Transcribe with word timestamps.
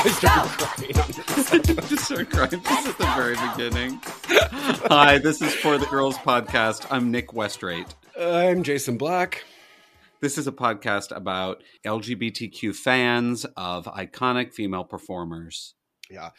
I 0.00 0.10
started 0.10 0.58
crying 0.58 0.96
on 0.96 1.08
this. 1.08 1.88
Just 1.88 2.04
start 2.04 2.30
crying. 2.30 2.62
This 2.62 2.86
is 2.86 2.94
the 2.94 3.12
very 3.16 3.34
beginning. 3.50 4.00
Hi, 4.86 5.18
this 5.18 5.42
is 5.42 5.52
For 5.56 5.76
the 5.76 5.86
Girls 5.86 6.16
podcast. 6.18 6.86
I'm 6.88 7.10
Nick 7.10 7.32
Westrate. 7.32 7.96
I'm 8.16 8.62
Jason 8.62 8.96
Black. 8.96 9.44
This 10.20 10.38
is 10.38 10.46
a 10.46 10.52
podcast 10.52 11.10
about 11.10 11.64
LGBTQ 11.84 12.76
fans 12.76 13.44
of 13.56 13.86
iconic 13.86 14.54
female 14.54 14.84
performers. 14.84 15.74
Yeah. 16.08 16.30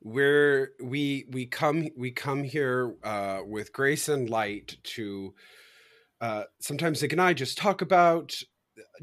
We're 0.00 0.70
we 0.80 1.26
we 1.32 1.46
come 1.46 1.88
we 1.96 2.12
come 2.12 2.44
here 2.44 2.94
uh 3.02 3.40
with 3.44 3.72
grace 3.72 4.08
and 4.08 4.30
light 4.30 4.76
to 4.84 5.34
uh 6.20 6.44
sometimes 6.60 7.02
Nick 7.02 7.10
and 7.10 7.20
I 7.20 7.32
just 7.32 7.58
talk 7.58 7.82
about 7.82 8.40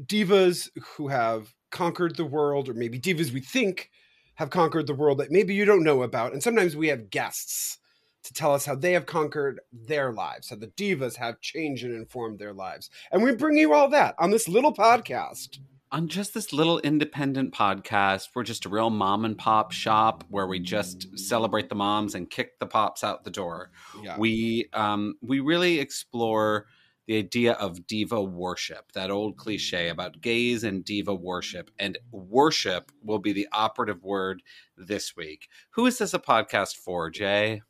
divas 0.02 0.70
who 0.96 1.08
have 1.08 1.54
conquered 1.70 2.16
the 2.16 2.24
world, 2.24 2.70
or 2.70 2.74
maybe 2.74 2.98
divas 2.98 3.32
we 3.32 3.40
think 3.40 3.90
have 4.38 4.50
conquered 4.50 4.86
the 4.86 4.94
world 4.94 5.18
that 5.18 5.32
maybe 5.32 5.52
you 5.52 5.64
don't 5.64 5.82
know 5.82 6.02
about. 6.02 6.32
And 6.32 6.40
sometimes 6.40 6.76
we 6.76 6.88
have 6.88 7.10
guests 7.10 7.78
to 8.22 8.32
tell 8.32 8.54
us 8.54 8.66
how 8.66 8.76
they 8.76 8.92
have 8.92 9.04
conquered 9.04 9.60
their 9.72 10.12
lives, 10.12 10.50
how 10.50 10.56
the 10.56 10.68
divas 10.68 11.16
have 11.16 11.40
changed 11.40 11.84
and 11.84 11.92
informed 11.92 12.38
their 12.38 12.52
lives. 12.52 12.88
And 13.10 13.24
we 13.24 13.34
bring 13.34 13.58
you 13.58 13.74
all 13.74 13.88
that 13.90 14.14
on 14.16 14.30
this 14.30 14.48
little 14.48 14.72
podcast. 14.72 15.58
On 15.90 16.06
just 16.06 16.34
this 16.34 16.52
little 16.52 16.78
independent 16.80 17.52
podcast, 17.52 18.28
we're 18.32 18.44
just 18.44 18.64
a 18.64 18.68
real 18.68 18.90
mom 18.90 19.24
and 19.24 19.36
pop 19.36 19.72
shop 19.72 20.22
where 20.28 20.46
we 20.46 20.60
just 20.60 21.18
celebrate 21.18 21.68
the 21.68 21.74
moms 21.74 22.14
and 22.14 22.30
kick 22.30 22.60
the 22.60 22.66
pops 22.66 23.02
out 23.02 23.24
the 23.24 23.30
door. 23.30 23.70
Yeah. 24.02 24.16
We 24.18 24.68
um, 24.72 25.16
we 25.20 25.40
really 25.40 25.80
explore 25.80 26.66
the 27.08 27.16
idea 27.16 27.52
of 27.54 27.86
diva 27.86 28.22
worship, 28.22 28.92
that 28.92 29.10
old 29.10 29.38
cliche 29.38 29.86
mm-hmm. 29.86 29.92
about 29.92 30.20
gays 30.20 30.62
and 30.62 30.84
diva 30.84 31.14
worship. 31.14 31.70
And 31.78 31.96
worship 32.12 32.92
will 33.02 33.18
be 33.18 33.32
the 33.32 33.48
operative 33.50 34.04
word 34.04 34.42
this 34.76 35.16
week. 35.16 35.48
Who 35.70 35.86
is 35.86 35.96
this 35.96 36.12
a 36.12 36.18
podcast 36.18 36.76
for, 36.76 37.08
Jay? 37.08 37.62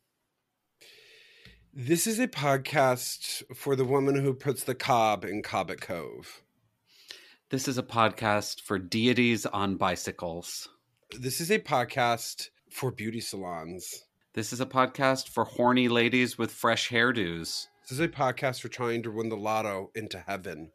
This 1.73 2.05
is 2.05 2.19
a 2.19 2.27
podcast 2.27 3.43
for 3.55 3.77
the 3.77 3.85
woman 3.85 4.15
who 4.15 4.33
puts 4.33 4.65
the 4.65 4.75
cob 4.75 5.23
in 5.23 5.41
Cabot 5.41 5.79
Cove. 5.79 6.43
This 7.49 7.69
is 7.69 7.77
a 7.77 7.83
podcast 7.83 8.59
for 8.59 8.77
deities 8.77 9.45
on 9.45 9.77
bicycles. 9.77 10.67
This 11.17 11.39
is 11.39 11.49
a 11.49 11.59
podcast 11.59 12.49
for 12.69 12.91
beauty 12.91 13.21
salons. 13.21 14.03
This 14.33 14.51
is 14.51 14.59
a 14.59 14.65
podcast 14.65 15.29
for 15.29 15.45
horny 15.45 15.87
ladies 15.87 16.37
with 16.37 16.51
fresh 16.51 16.89
hairdos. 16.89 17.67
This 17.89 17.97
is 17.97 18.05
a 18.05 18.07
podcast 18.07 18.61
for 18.61 18.67
trying 18.67 19.01
to 19.01 19.09
win 19.09 19.29
the 19.29 19.35
lotto 19.35 19.89
into 19.95 20.19
heaven. 20.19 20.69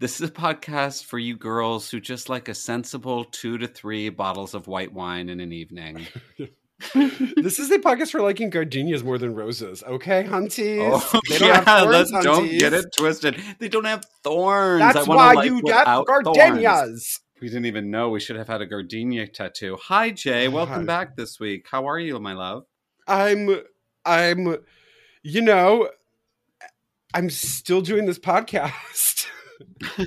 This 0.00 0.20
is 0.20 0.28
a 0.28 0.32
podcast 0.32 1.04
for 1.04 1.18
you 1.18 1.34
girls 1.34 1.90
who 1.90 1.98
just 1.98 2.28
like 2.28 2.50
a 2.50 2.54
sensible 2.54 3.24
two 3.24 3.56
to 3.56 3.66
three 3.66 4.10
bottles 4.10 4.52
of 4.52 4.66
white 4.66 4.92
wine 4.92 5.30
in 5.30 5.40
an 5.40 5.50
evening. 5.50 6.06
this 6.94 7.58
is 7.58 7.70
a 7.70 7.78
podcast 7.78 8.10
for 8.10 8.20
liking 8.20 8.50
gardenias 8.50 9.02
more 9.02 9.16
than 9.16 9.34
roses. 9.34 9.82
Okay, 9.82 10.24
hunties. 10.24 10.90
Oh, 10.92 11.20
They 11.30 11.38
don't 11.38 11.48
yeah, 11.48 11.54
have 11.64 11.84
thorns, 11.84 12.12
let's 12.12 12.24
don't 12.24 12.48
hunties. 12.48 12.58
get 12.58 12.74
it 12.74 12.84
twisted. 12.94 13.42
They 13.58 13.68
don't 13.68 13.86
have 13.86 14.04
thorns. 14.22 14.80
That's 14.80 15.08
why 15.08 15.32
like 15.32 15.46
you 15.46 15.62
got 15.62 15.86
without 15.86 16.06
thorns. 16.06 16.24
gardenias. 16.36 17.20
We 17.40 17.48
didn't 17.48 17.64
even 17.64 17.90
know 17.90 18.10
we 18.10 18.20
should 18.20 18.36
have 18.36 18.48
had 18.48 18.60
a 18.60 18.66
gardenia 18.66 19.26
tattoo. 19.26 19.78
Hi, 19.84 20.10
Jay. 20.10 20.48
Welcome 20.48 20.80
Hi. 20.80 20.84
back 20.84 21.16
this 21.16 21.40
week. 21.40 21.64
How 21.70 21.88
are 21.88 21.98
you, 21.98 22.20
my 22.20 22.34
love? 22.34 22.64
I'm, 23.08 23.62
I'm, 24.04 24.58
you 25.24 25.40
know, 25.40 25.88
I'm 27.14 27.30
still 27.30 27.80
doing 27.80 28.06
this 28.06 28.18
podcast. 28.18 29.26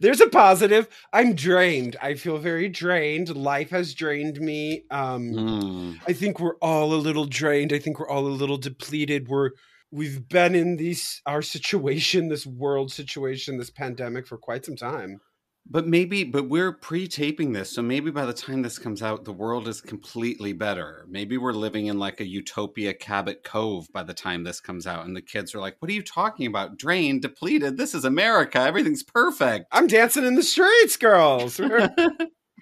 There's 0.00 0.20
a 0.20 0.28
positive. 0.28 0.88
I'm 1.12 1.34
drained. 1.34 1.96
I 2.02 2.14
feel 2.14 2.38
very 2.38 2.68
drained. 2.68 3.34
Life 3.34 3.70
has 3.70 3.94
drained 3.94 4.40
me. 4.40 4.84
Um, 4.90 5.32
Hmm. 5.32 5.92
I 6.06 6.12
think 6.12 6.40
we're 6.40 6.56
all 6.56 6.92
a 6.92 6.96
little 6.96 7.24
drained. 7.24 7.72
I 7.72 7.78
think 7.78 7.98
we're 7.98 8.08
all 8.08 8.26
a 8.26 8.28
little 8.28 8.58
depleted. 8.58 9.28
We're 9.28 9.50
we've 9.92 10.28
been 10.28 10.54
in 10.54 10.76
these 10.76 11.22
our 11.26 11.42
situation, 11.42 12.28
this 12.28 12.46
world 12.46 12.92
situation, 12.92 13.58
this 13.58 13.70
pandemic 13.70 14.26
for 14.26 14.36
quite 14.38 14.64
some 14.64 14.76
time. 14.76 15.20
But 15.68 15.86
maybe, 15.86 16.24
but 16.24 16.48
we're 16.48 16.72
pre-taping 16.72 17.52
this, 17.52 17.70
so 17.70 17.80
maybe 17.82 18.10
by 18.10 18.26
the 18.26 18.32
time 18.32 18.62
this 18.62 18.78
comes 18.78 19.02
out, 19.02 19.24
the 19.24 19.32
world 19.32 19.68
is 19.68 19.80
completely 19.80 20.52
better. 20.52 21.04
Maybe 21.08 21.38
we're 21.38 21.52
living 21.52 21.86
in 21.86 21.98
like 21.98 22.18
a 22.20 22.26
utopia 22.26 22.92
Cabot 22.92 23.44
Cove 23.44 23.86
by 23.92 24.02
the 24.02 24.14
time 24.14 24.42
this 24.42 24.58
comes 24.60 24.86
out, 24.86 25.04
and 25.06 25.14
the 25.14 25.22
kids 25.22 25.54
are 25.54 25.60
like, 25.60 25.76
"What 25.78 25.88
are 25.90 25.94
you 25.94 26.02
talking 26.02 26.46
about? 26.46 26.76
Drained, 26.76 27.22
depleted. 27.22 27.76
This 27.76 27.94
is 27.94 28.04
America. 28.04 28.58
Everything's 28.58 29.04
perfect." 29.04 29.66
I'm 29.70 29.86
dancing 29.86 30.24
in 30.26 30.34
the 30.34 30.42
streets, 30.42 30.96
girls. 30.96 31.60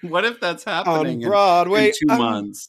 What 0.03 0.25
if 0.25 0.38
that's 0.41 0.64
on 0.66 0.84
happening 0.84 1.22
in, 1.22 1.28
Broadway. 1.28 1.87
in 1.88 1.92
two 1.92 2.12
Um, 2.12 2.19
months? 2.19 2.69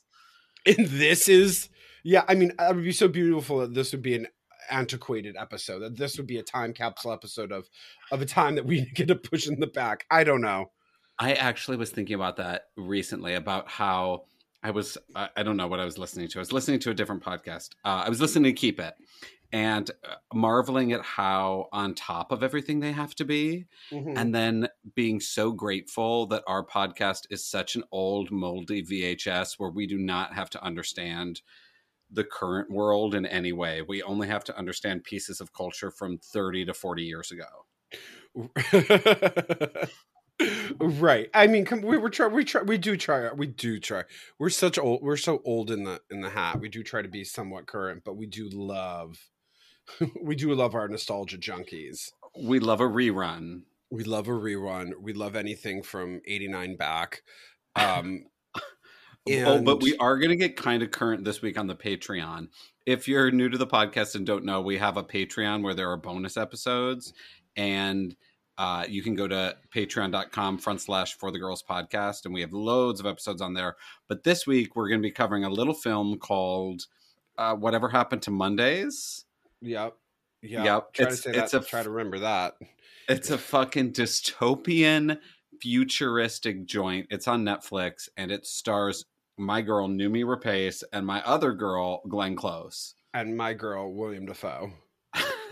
and 0.66 0.88
this 0.88 1.28
is 1.28 1.70
yeah, 2.04 2.24
I 2.28 2.36
mean, 2.36 2.54
it 2.58 2.76
would 2.76 2.84
be 2.84 2.92
so 2.92 3.08
beautiful 3.08 3.60
that 3.60 3.74
this 3.74 3.92
would 3.92 4.02
be 4.02 4.16
an 4.16 4.28
antiquated 4.70 5.36
episode. 5.38 5.80
That 5.80 5.98
this 5.98 6.18
would 6.18 6.28
be 6.28 6.38
a 6.38 6.44
time 6.44 6.74
capsule 6.74 7.12
episode 7.12 7.52
of 7.52 7.70
of 8.12 8.22
a 8.22 8.26
time 8.26 8.56
that 8.56 8.66
we 8.66 8.86
get 8.96 9.08
to 9.08 9.16
push 9.16 9.48
in 9.48 9.60
the 9.60 9.68
back. 9.68 10.06
I 10.10 10.24
don't 10.24 10.42
know. 10.42 10.72
I 11.20 11.34
actually 11.34 11.78
was 11.78 11.92
thinking 11.92 12.16
about 12.16 12.38
that 12.38 12.68
recently 12.78 13.34
about 13.34 13.70
how 13.70 14.24
I 14.64 14.72
was, 14.72 14.98
I, 15.16 15.44
don't 15.44 15.58
know 15.58 15.68
what 15.68 15.80
I 15.80 15.86
was 15.86 15.98
listening 15.98 16.28
to. 16.30 16.40
I 16.40 16.42
was 16.42 16.54
listening 16.54 16.80
to 16.82 16.92
a 16.92 16.94
different 16.94 17.24
podcast. 17.24 17.70
Uh, 17.86 18.04
I 18.06 18.10
was 18.10 18.20
listening 18.20 18.46
to 18.46 18.54
Keep 18.54 18.80
It 18.80 18.94
and 19.52 19.90
uh, 20.08 20.16
marveling 20.34 20.92
at 20.92 21.02
how 21.02 21.68
on 21.72 21.96
top 21.96 22.32
of 22.32 22.44
everything 22.44 22.80
they 22.80 22.92
have 22.92 23.16
to 23.16 23.26
be. 23.26 23.66
Mhm. 23.92 24.18
And 24.18 24.36
then 24.36 24.68
being 24.96 25.20
so 25.20 25.52
grateful 25.52 26.28
that 26.28 26.44
our 26.46 26.66
podcast 26.66 27.22
is 27.30 27.46
such 27.46 27.76
an 27.76 27.84
old, 27.92 28.32
moldy 28.32 28.84
VHS 28.84 29.58
where 29.58 29.72
we 29.72 29.88
do 29.88 29.98
not 29.98 30.34
have 30.34 30.50
to 30.52 30.64
understand 30.64 31.42
the 32.12 32.24
current 32.24 32.72
world 32.72 33.14
in 33.14 33.26
any 33.26 33.52
way. 33.52 33.82
We 33.82 34.02
only 34.02 34.28
have 34.28 34.44
to 34.46 34.58
understand 34.58 35.04
pieces 35.04 35.42
of 35.42 35.54
culture 35.54 35.92
from 35.92 36.18
30 36.18 36.66
to 36.66 36.74
40 36.74 37.04
years 37.04 37.32
ago. 37.32 37.66
right. 40.80 41.30
I 41.34 41.48
mean, 41.48 41.66
come, 41.66 41.82
we 41.82 41.98
were 41.98 42.10
try. 42.10 42.28
We 42.28 42.46
try. 42.46 42.62
We 42.62 42.78
do 42.78 42.98
try. 42.98 43.32
We 43.34 43.48
do 43.48 43.80
try. 43.80 44.04
We're 44.38 44.50
such 44.50 44.78
old. 44.78 45.02
We're 45.02 45.18
so 45.18 45.42
old 45.46 45.72
in 45.72 45.84
the 45.84 46.02
in 46.10 46.22
the 46.22 46.30
hat. 46.30 46.60
We 46.60 46.70
do 46.70 46.84
try 46.84 47.02
to 47.02 47.08
be 47.08 47.24
somewhat 47.24 47.68
current, 47.68 48.04
but 48.06 48.16
we 48.16 48.26
do 48.26 48.50
love. 48.50 49.18
we 50.22 50.36
do 50.36 50.54
love 50.54 50.76
our 50.76 50.88
nostalgia 50.88 51.38
junkies. 51.38 52.12
We 52.40 52.60
love 52.60 52.82
a 52.82 52.88
rerun. 52.88 53.62
We 53.90 54.04
love 54.04 54.28
a 54.28 54.32
rerun. 54.32 54.92
We 55.02 55.14
love 55.14 55.36
anything 55.36 55.82
from 55.82 56.22
'89 56.26 56.78
back. 56.78 57.24
Um, 57.76 58.26
oh, 59.46 59.62
but 59.62 59.82
we 59.82 59.96
are 59.98 60.18
going 60.18 60.30
to 60.30 60.36
get 60.36 60.56
kind 60.56 60.82
of 60.84 60.92
current 60.92 61.24
this 61.24 61.42
week 61.42 61.58
on 61.58 61.68
the 61.68 61.76
Patreon. 61.76 62.48
If 62.86 63.08
you're 63.08 63.32
new 63.32 63.50
to 63.50 63.58
the 63.58 63.68
podcast 63.68 64.16
and 64.16 64.26
don't 64.26 64.44
know, 64.46 64.62
we 64.62 64.78
have 64.78 64.98
a 64.98 65.04
Patreon 65.04 65.64
where 65.64 65.74
there 65.74 65.90
are 65.92 65.98
bonus 65.98 66.38
episodes, 66.38 67.14
and 67.56 68.16
uh, 68.58 68.86
you 68.90 69.02
can 69.02 69.16
go 69.16 69.28
to 69.28 69.56
patreon.com 69.74 70.58
front 70.58 70.82
slash 70.82 71.14
for 71.16 71.32
the 71.32 71.40
girls 71.40 71.64
podcast, 71.64 72.26
and 72.26 72.34
we 72.34 72.42
have 72.42 72.52
loads 72.54 73.00
of 73.00 73.06
episodes 73.06 73.42
on 73.42 73.54
there. 73.54 73.76
But 74.08 74.24
this 74.24 74.46
week, 74.48 74.76
we're 74.76 74.90
going 74.90 75.00
to 75.02 75.08
be 75.08 75.12
covering 75.12 75.44
a 75.46 75.50
little 75.50 75.74
film 75.74 76.18
called 76.18 76.86
uh, 77.38 77.56
Whatever 77.56 77.90
Happened 77.90 78.22
to 78.24 78.32
Mondays. 78.32 79.26
Yep. 79.62 79.96
Yep. 80.42 80.66
Yep, 80.66 80.94
Try 80.94 81.04
it's- 81.06 81.22
to 81.22 81.38
it's 81.38 81.54
a 81.54 81.60
try 81.62 81.84
to 81.84 81.90
remember 81.90 82.20
that. 82.20 82.56
It's 83.08 83.30
a 83.30 83.38
fucking 83.38 83.94
dystopian, 83.94 85.20
futuristic 85.62 86.66
joint. 86.66 87.08
It's 87.10 87.28
on 87.28 87.44
Netflix, 87.44 88.08
and 88.18 88.32
it 88.32 88.46
stars 88.46 89.06
my 89.40 89.62
girl 89.62 89.88
Noomi 89.88 90.24
Rapace 90.24 90.84
and 90.94 91.06
my 91.06 91.22
other 91.24 91.54
girl 91.54 92.02
Glenn 92.08 92.36
Close. 92.36 92.96
And 93.12 93.36
my 93.36 93.54
girl, 93.54 93.92
William 93.92 94.28
Dafoe. 94.28 94.72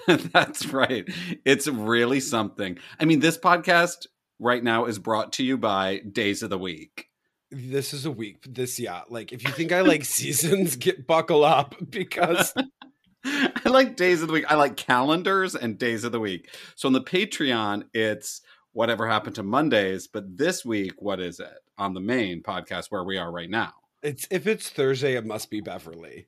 That's 0.08 0.68
right. 0.68 1.06
It's 1.44 1.68
really 1.68 2.20
something. 2.20 2.78
I 3.00 3.06
mean, 3.06 3.20
this 3.20 3.36
podcast 3.36 4.06
right 4.38 4.64
now 4.64 4.86
is 4.86 5.00
brought 5.00 5.34
to 5.34 5.44
you 5.44 5.58
by 5.58 5.98
Days 6.00 6.44
of 6.44 6.52
the 6.52 6.58
Week. 6.60 7.10
This 7.50 7.96
is 7.96 8.06
a 8.06 8.12
week. 8.12 8.46
This, 8.48 8.80
yeah. 8.80 9.02
Like, 9.10 9.34
if 9.34 9.44
you 9.44 9.50
think 9.50 9.72
I 9.72 9.82
like 9.82 10.06
seasons, 10.06 10.76
get 10.76 11.08
buckle 11.08 11.44
up 11.44 11.76
because 11.90 12.54
I 13.26 13.70
like 13.70 13.96
days 13.96 14.22
of 14.22 14.28
the 14.28 14.34
week. 14.34 14.46
I 14.48 14.54
like 14.54 14.78
calendars 14.78 15.56
and 15.56 15.78
days 15.78 16.04
of 16.04 16.12
the 16.12 16.20
week. 16.20 16.50
So 16.76 16.88
on 16.88 16.94
the 16.94 17.02
Patreon, 17.02 17.86
it's 17.92 18.42
whatever 18.74 19.08
happened 19.08 19.36
to 19.36 19.44
Mondays. 19.44 20.08
But 20.08 20.38
this 20.38 20.64
week, 20.64 20.94
what 21.00 21.20
is 21.20 21.40
it 21.40 21.58
on 21.78 21.96
the 21.96 22.00
main 22.00 22.44
podcast 22.44 22.92
where 22.92 23.04
we 23.04 23.18
are 23.18 23.32
right 23.32 23.50
now? 23.50 23.74
It's 24.04 24.28
if 24.32 24.48
it's 24.48 24.70
Thursday, 24.70 25.16
it 25.16 25.26
must 25.26 25.50
be 25.50 25.62
Beverly. 25.62 26.28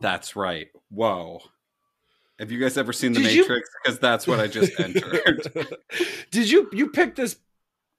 That's 0.00 0.34
right. 0.36 0.68
Whoa. 0.90 1.40
Have 2.38 2.50
you 2.50 2.58
guys 2.58 2.76
ever 2.76 2.92
seen 2.92 3.12
The 3.12 3.20
Did 3.20 3.32
you- 3.32 3.42
Matrix? 3.42 3.68
Because 3.82 3.98
that's 4.00 4.26
what 4.26 4.40
I 4.40 4.46
just 4.48 4.78
entered. 4.80 5.46
Did 6.30 6.50
you 6.50 6.68
you 6.72 6.88
picked 6.88 7.16
this? 7.16 7.36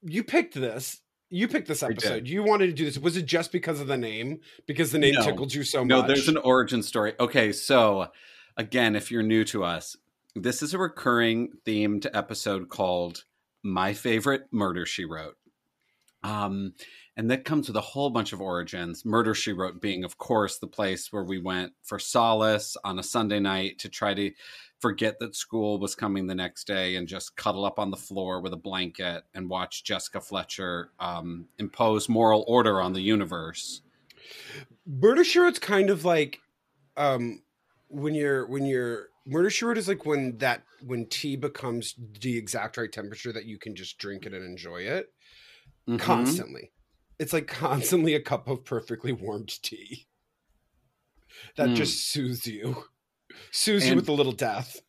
You 0.01 0.23
picked 0.23 0.55
this. 0.55 1.01
You 1.29 1.47
picked 1.47 1.67
this 1.67 1.81
episode. 1.83 2.27
You 2.27 2.43
wanted 2.43 2.67
to 2.67 2.73
do 2.73 2.85
this. 2.85 2.97
Was 2.99 3.17
it 3.17 3.25
just 3.25 3.51
because 3.51 3.79
of 3.81 3.87
the 3.87 3.97
name? 3.97 4.41
Because 4.67 4.91
the 4.91 4.99
name 4.99 5.15
No. 5.15 5.23
tickled 5.23 5.53
you 5.53 5.63
so 5.63 5.83
no, 5.83 5.97
much? 6.01 6.07
No, 6.07 6.13
there's 6.13 6.27
an 6.27 6.37
origin 6.37 6.83
story. 6.83 7.13
Okay, 7.19 7.51
so 7.51 8.09
again, 8.57 8.95
if 8.95 9.09
you're 9.09 9.23
new 9.23 9.43
to 9.45 9.63
us, 9.63 9.97
this 10.35 10.61
is 10.61 10.73
a 10.73 10.77
recurring 10.77 11.49
themed 11.65 12.05
episode 12.13 12.69
called 12.69 13.23
My 13.63 13.93
Favorite 13.93 14.43
Murder 14.51 14.85
She 14.85 15.03
Wrote. 15.05 15.37
Um, 16.23 16.73
and 17.17 17.31
that 17.31 17.45
comes 17.45 17.67
with 17.67 17.77
a 17.77 17.81
whole 17.81 18.09
bunch 18.09 18.33
of 18.33 18.41
origins. 18.41 19.05
Murder 19.05 19.33
She 19.33 19.53
Wrote 19.53 19.79
being, 19.81 20.03
of 20.03 20.17
course, 20.17 20.57
the 20.57 20.67
place 20.67 21.13
where 21.13 21.23
we 21.23 21.39
went 21.39 21.73
for 21.81 21.97
solace 21.97 22.75
on 22.83 22.99
a 22.99 23.03
Sunday 23.03 23.39
night 23.39 23.79
to 23.79 23.89
try 23.89 24.13
to 24.13 24.31
forget 24.79 25.19
that 25.19 25.35
school 25.35 25.79
was 25.79 25.95
coming 25.95 26.27
the 26.27 26.35
next 26.35 26.67
day 26.67 26.95
and 26.97 27.07
just 27.07 27.37
cuddle 27.37 27.63
up 27.65 27.79
on 27.79 27.89
the 27.89 27.97
floor 27.97 28.41
with 28.41 28.53
a 28.53 28.57
blanket 28.57 29.23
and 29.33 29.49
watch 29.49 29.83
Jessica 29.83 30.19
Fletcher 30.19 30.91
um, 30.99 31.47
impose 31.57 32.09
moral 32.09 32.43
order 32.47 32.81
on 32.81 32.93
the 32.93 33.01
universe. 33.01 33.81
Murder 34.85 35.23
She 35.23 35.39
Wrote's 35.39 35.59
kind 35.59 35.89
of 35.89 36.03
like 36.03 36.41
um, 36.97 37.41
when 37.87 38.13
you're 38.13 38.45
when 38.47 38.65
you're 38.65 39.07
Murder 39.25 39.49
She 39.49 39.65
Wrote 39.65 39.77
is 39.77 39.87
like 39.87 40.05
when 40.05 40.37
that 40.39 40.63
when 40.85 41.05
tea 41.07 41.35
becomes 41.35 41.95
the 42.19 42.37
exact 42.37 42.77
right 42.77 42.91
temperature 42.91 43.31
that 43.31 43.45
you 43.45 43.57
can 43.57 43.73
just 43.73 43.97
drink 43.97 44.25
it 44.25 44.33
and 44.33 44.45
enjoy 44.45 44.81
it 44.81 45.11
Mhm. 45.87 45.99
constantly. 45.99 46.71
It's 47.19 47.33
like 47.33 47.47
constantly 47.47 48.13
a 48.13 48.21
cup 48.21 48.47
of 48.47 48.65
perfectly 48.65 49.11
warmed 49.13 49.61
tea 49.61 50.07
that 51.57 51.69
Mm. 51.69 51.75
just 51.75 52.07
soothes 52.11 52.45
you, 52.47 52.85
soothes 53.51 53.87
you 53.87 53.95
with 53.95 54.07
a 54.09 54.13
little 54.13 54.31
death. 54.33 54.81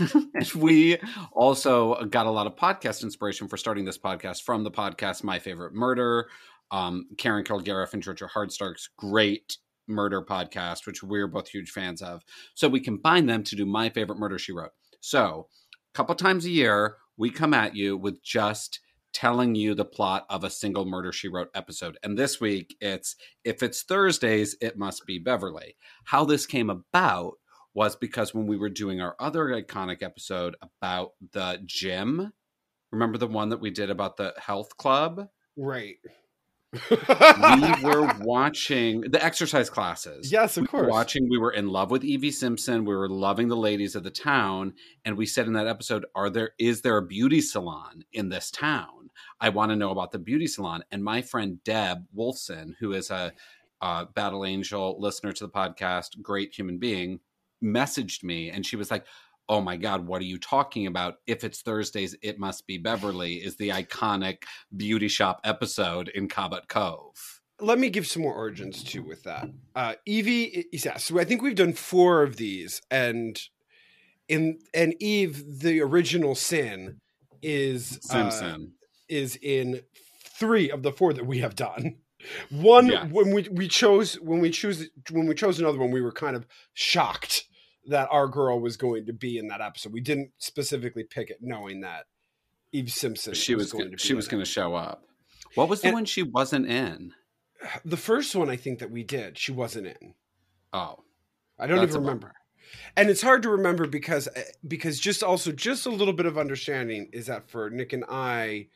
and 0.00 0.52
we 0.54 0.98
also 1.32 2.02
got 2.06 2.26
a 2.26 2.30
lot 2.30 2.46
of 2.46 2.56
podcast 2.56 3.02
inspiration 3.02 3.46
for 3.48 3.56
starting 3.56 3.84
this 3.84 3.98
podcast 3.98 4.42
from 4.42 4.64
the 4.64 4.70
podcast 4.70 5.22
My 5.22 5.38
Favorite 5.38 5.74
Murder, 5.74 6.28
um, 6.70 7.06
Karen 7.18 7.44
Kilgariff 7.44 7.92
and 7.92 8.02
Georgia 8.02 8.28
Hardstark's 8.34 8.88
great 8.96 9.58
murder 9.86 10.20
podcast, 10.22 10.86
which 10.86 11.02
we're 11.02 11.28
both 11.28 11.48
huge 11.48 11.70
fans 11.70 12.02
of. 12.02 12.22
So 12.54 12.68
we 12.68 12.80
combine 12.80 13.26
them 13.26 13.44
to 13.44 13.54
do 13.56 13.64
My 13.66 13.88
Favorite 13.90 14.18
Murder 14.18 14.38
She 14.38 14.52
Wrote. 14.52 14.72
So 15.00 15.48
a 15.94 15.96
couple 15.96 16.14
times 16.16 16.44
a 16.44 16.50
year, 16.50 16.96
we 17.16 17.30
come 17.30 17.54
at 17.54 17.76
you 17.76 17.96
with 17.96 18.22
just 18.22 18.80
telling 19.12 19.54
you 19.54 19.74
the 19.74 19.84
plot 19.84 20.26
of 20.28 20.44
a 20.44 20.50
single 20.50 20.84
Murder 20.84 21.12
She 21.12 21.28
Wrote 21.28 21.48
episode. 21.54 21.96
And 22.02 22.18
this 22.18 22.40
week, 22.40 22.76
it's 22.80 23.16
if 23.44 23.62
it's 23.62 23.82
Thursdays, 23.82 24.56
it 24.60 24.76
must 24.78 25.06
be 25.06 25.18
Beverly. 25.18 25.76
How 26.04 26.24
this 26.24 26.46
came 26.46 26.68
about 26.70 27.34
was 27.74 27.96
because 27.96 28.34
when 28.34 28.46
we 28.46 28.56
were 28.56 28.70
doing 28.70 29.00
our 29.00 29.16
other 29.20 29.46
iconic 29.46 30.02
episode 30.02 30.56
about 30.62 31.12
the 31.32 31.60
gym, 31.66 32.32
remember 32.90 33.18
the 33.18 33.26
one 33.26 33.50
that 33.50 33.60
we 33.60 33.70
did 33.70 33.90
about 33.90 34.16
the 34.16 34.32
health 34.38 34.76
club? 34.78 35.28
Right. 35.56 35.96
We 36.90 37.82
were 37.82 38.12
watching 38.20 39.02
the 39.02 39.22
exercise 39.24 39.70
classes. 39.70 40.30
yes, 40.30 40.56
of 40.56 40.62
We 40.62 40.68
course. 40.68 40.90
watching, 40.90 41.28
we 41.30 41.38
were 41.38 41.52
in 41.52 41.68
love 41.68 41.90
with 41.90 42.04
Evie 42.04 42.30
Simpson. 42.30 42.84
We 42.84 42.94
were 42.94 43.08
loving 43.08 43.48
the 43.48 43.56
ladies 43.56 43.94
of 43.94 44.02
the 44.04 44.10
town, 44.10 44.74
and 45.04 45.16
we 45.16 45.24
said 45.26 45.46
in 45.46 45.54
that 45.54 45.66
episode, 45.66 46.04
"Are 46.14 46.28
there 46.28 46.50
is 46.58 46.82
there 46.82 46.98
a 46.98 47.06
beauty 47.06 47.40
salon 47.40 48.04
in 48.12 48.28
this 48.28 48.50
town? 48.50 48.95
I 49.40 49.48
want 49.48 49.70
to 49.70 49.76
know 49.76 49.90
about 49.90 50.12
the 50.12 50.18
beauty 50.18 50.46
salon." 50.46 50.82
And 50.90 51.02
my 51.02 51.22
friend 51.22 51.62
Deb 51.64 52.06
Wolfson, 52.16 52.74
who 52.78 52.92
is 52.92 53.10
a 53.10 53.32
uh, 53.80 54.06
Battle 54.14 54.44
Angel 54.44 54.96
listener 54.98 55.32
to 55.32 55.44
the 55.44 55.50
podcast, 55.50 56.20
great 56.22 56.54
human 56.54 56.78
being, 56.78 57.20
messaged 57.62 58.22
me, 58.24 58.50
and 58.50 58.64
she 58.64 58.76
was 58.76 58.90
like. 58.90 59.06
Oh 59.48 59.60
my 59.60 59.76
God, 59.76 60.08
what 60.08 60.20
are 60.20 60.24
you 60.24 60.40
talking 60.40 60.88
about? 60.88 61.18
If 61.28 61.44
it's 61.44 61.62
Thursdays, 61.62 62.16
it 62.20 62.36
must 62.36 62.66
be 62.66 62.78
Beverly, 62.78 63.34
is 63.34 63.54
the 63.54 63.68
iconic 63.68 64.38
beauty 64.76 65.06
shop 65.06 65.40
episode 65.44 66.08
in 66.08 66.26
Cabot 66.28 66.66
Cove. 66.68 67.40
let 67.60 67.78
me 67.78 67.88
give 67.88 68.06
some 68.06 68.22
more 68.22 68.34
origins 68.34 68.82
too 68.82 69.02
with 69.02 69.22
that. 69.22 69.48
Uh, 69.74 69.94
Evie, 70.04 70.66
yeah. 70.72 70.96
So 70.96 71.18
I 71.18 71.24
think 71.24 71.42
we've 71.42 71.54
done 71.54 71.72
four 71.72 72.22
of 72.22 72.36
these, 72.36 72.82
and 72.90 73.40
in 74.28 74.58
and 74.74 74.94
Eve, 75.00 75.60
the 75.60 75.80
original 75.80 76.34
sin 76.34 77.00
is 77.42 77.98
uh, 78.10 78.30
Simpson. 78.30 78.72
Is 79.08 79.36
in 79.42 79.82
three 80.38 80.70
of 80.70 80.82
the 80.82 80.92
four 80.92 81.12
that 81.12 81.26
we 81.26 81.38
have 81.38 81.54
done. 81.54 81.96
One 82.50 82.88
when 83.10 83.32
we 83.32 83.48
we 83.50 83.68
chose 83.68 84.14
when 84.16 84.40
we 84.40 84.50
choose 84.50 84.88
when 85.10 85.26
we 85.26 85.34
chose 85.34 85.60
another 85.60 85.78
one, 85.78 85.90
we 85.92 86.00
were 86.00 86.12
kind 86.12 86.34
of 86.34 86.46
shocked 86.74 87.44
that 87.88 88.08
our 88.10 88.26
girl 88.26 88.58
was 88.58 88.76
going 88.76 89.06
to 89.06 89.12
be 89.12 89.38
in 89.38 89.46
that 89.48 89.60
episode. 89.60 89.92
We 89.92 90.00
didn't 90.00 90.30
specifically 90.38 91.04
pick 91.04 91.30
it, 91.30 91.38
knowing 91.40 91.82
that 91.82 92.06
Eve 92.72 92.90
Simpson 92.90 93.34
she 93.34 93.54
was 93.54 93.72
going 93.72 93.84
to 93.84 93.90
be 93.92 93.96
she 93.98 94.14
was 94.14 94.26
going 94.28 94.42
to 94.42 94.50
show 94.50 94.74
up. 94.74 95.04
What 95.54 95.68
was 95.68 95.82
the 95.82 95.88
And- 95.88 95.94
one 95.94 96.04
she 96.04 96.22
wasn't 96.22 96.66
in? 96.66 97.12
The 97.84 97.96
first 97.96 98.34
one 98.36 98.50
I 98.50 98.56
think 98.56 98.80
that 98.80 98.90
we 98.90 99.02
did, 99.02 99.38
she 99.38 99.50
wasn't 99.52 99.86
in. 99.86 100.14
Oh, 100.72 101.04
I 101.58 101.66
don't 101.66 101.78
even 101.78 101.88
a 101.90 101.92
bummer. 101.92 102.00
remember. 102.06 102.32
And 102.96 103.08
it's 103.08 103.22
hard 103.22 103.42
to 103.44 103.50
remember 103.50 103.86
because 103.86 104.28
eh, 104.34 104.42
because 104.66 104.98
just 105.00 105.22
also 105.22 105.52
just 105.52 105.86
a 105.86 105.90
little 105.90 106.12
bit 106.12 106.26
of 106.26 106.36
understanding 106.36 107.08
is 107.12 107.26
that 107.26 107.48
for 107.48 107.70
Nick 107.70 107.92
and 107.92 108.04
I, 108.08 108.66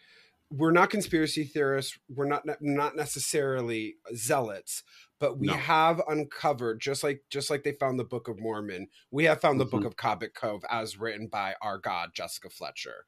we're 0.50 0.72
not 0.72 0.90
conspiracy 0.90 1.44
theorists. 1.44 1.98
We're 2.08 2.26
not 2.26 2.44
not 2.60 2.96
necessarily 2.96 3.96
zealots, 4.14 4.82
but 5.20 5.38
we 5.38 5.48
No. 5.48 5.54
have 5.54 6.00
uncovered 6.08 6.80
just 6.80 7.02
like 7.04 7.22
just 7.30 7.50
like 7.50 7.62
they 7.62 7.72
found 7.72 7.98
the 8.00 8.04
Book 8.04 8.28
of 8.28 8.40
Mormon. 8.40 8.88
We 9.10 9.24
have 9.24 9.40
found 9.40 9.60
the 9.60 9.64
Book 9.66 9.82
Mhm. 9.82 9.86
of 9.86 9.96
Cabot 9.96 10.34
Cove 10.34 10.64
as 10.70 10.98
written 10.98 11.28
by 11.28 11.54
our 11.62 11.78
God 11.78 12.10
Jessica 12.14 12.50
Fletcher. 12.50 13.06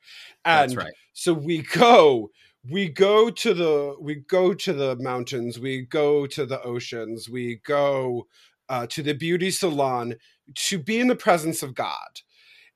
that's 0.50 0.74
And 0.74 0.76
right. 0.76 0.94
so 1.12 1.32
we 1.34 1.62
go 1.62 2.30
we 2.70 2.88
go 2.88 3.30
to 3.30 3.54
the 3.54 3.96
we 4.00 4.16
go 4.16 4.54
to 4.54 4.72
the 4.72 4.96
mountains 4.96 5.58
we 5.58 5.82
go 5.82 6.26
to 6.28 6.46
the 6.46 6.62
oceans 6.62 7.28
we 7.28 7.56
go 7.56 8.28
uh, 8.68 8.86
to 8.86 9.02
the 9.02 9.14
beauty 9.14 9.50
salon 9.50 10.14
to 10.54 10.78
be 10.78 11.00
in 11.00 11.08
the 11.08 11.16
presence 11.16 11.62
of 11.62 11.74
god 11.74 12.20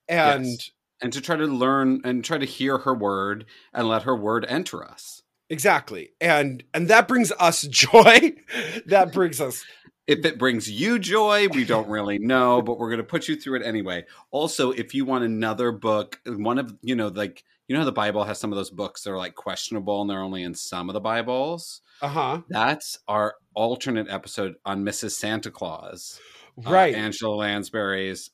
and 0.08 0.46
Yes. 0.46 0.70
And 1.02 1.12
to 1.12 1.20
try 1.20 1.36
to 1.36 1.46
learn 1.46 2.00
and 2.04 2.24
try 2.24 2.38
to 2.38 2.46
hear 2.46 2.78
her 2.78 2.94
word 2.94 3.44
and 3.72 3.88
let 3.88 4.04
her 4.04 4.16
word 4.16 4.46
enter 4.48 4.82
us. 4.84 5.22
exactly 5.48 6.10
and 6.20 6.64
and 6.74 6.88
that 6.88 7.06
brings 7.06 7.30
us 7.38 7.62
joy 7.70 8.32
that 8.86 9.12
brings 9.12 9.40
us 9.40 9.64
If 10.06 10.24
it 10.24 10.38
brings 10.38 10.70
you 10.70 10.98
joy, 11.00 11.48
we 11.48 11.64
don't 11.64 11.88
really 11.88 12.18
know, 12.20 12.62
but 12.62 12.78
we're 12.78 12.90
going 12.90 12.98
to 12.98 13.04
put 13.04 13.26
you 13.26 13.34
through 13.34 13.56
it 13.56 13.66
anyway. 13.66 14.04
Also, 14.30 14.70
if 14.70 14.94
you 14.94 15.04
want 15.04 15.24
another 15.24 15.72
book, 15.72 16.20
one 16.24 16.58
of, 16.58 16.76
you 16.80 16.94
know, 16.94 17.08
like, 17.08 17.42
you 17.66 17.74
know 17.74 17.80
how 17.80 17.86
the 17.86 17.90
Bible 17.92 18.22
has 18.22 18.38
some 18.38 18.52
of 18.52 18.56
those 18.56 18.70
books 18.70 19.02
that 19.02 19.10
are 19.10 19.16
like 19.16 19.34
questionable 19.34 20.00
and 20.00 20.08
they're 20.08 20.22
only 20.22 20.44
in 20.44 20.54
some 20.54 20.88
of 20.88 20.94
the 20.94 21.00
Bibles? 21.00 21.80
uh-huh 22.02 22.42
That's 22.48 22.98
our 23.08 23.34
alternate 23.54 24.08
episode 24.08 24.54
on 24.64 24.84
Mrs. 24.84 25.12
Santa 25.12 25.50
Claus. 25.50 26.20
uh, 26.64 26.70
right 26.70 26.94
Angela 26.94 27.34
Lansbury's 27.34 28.30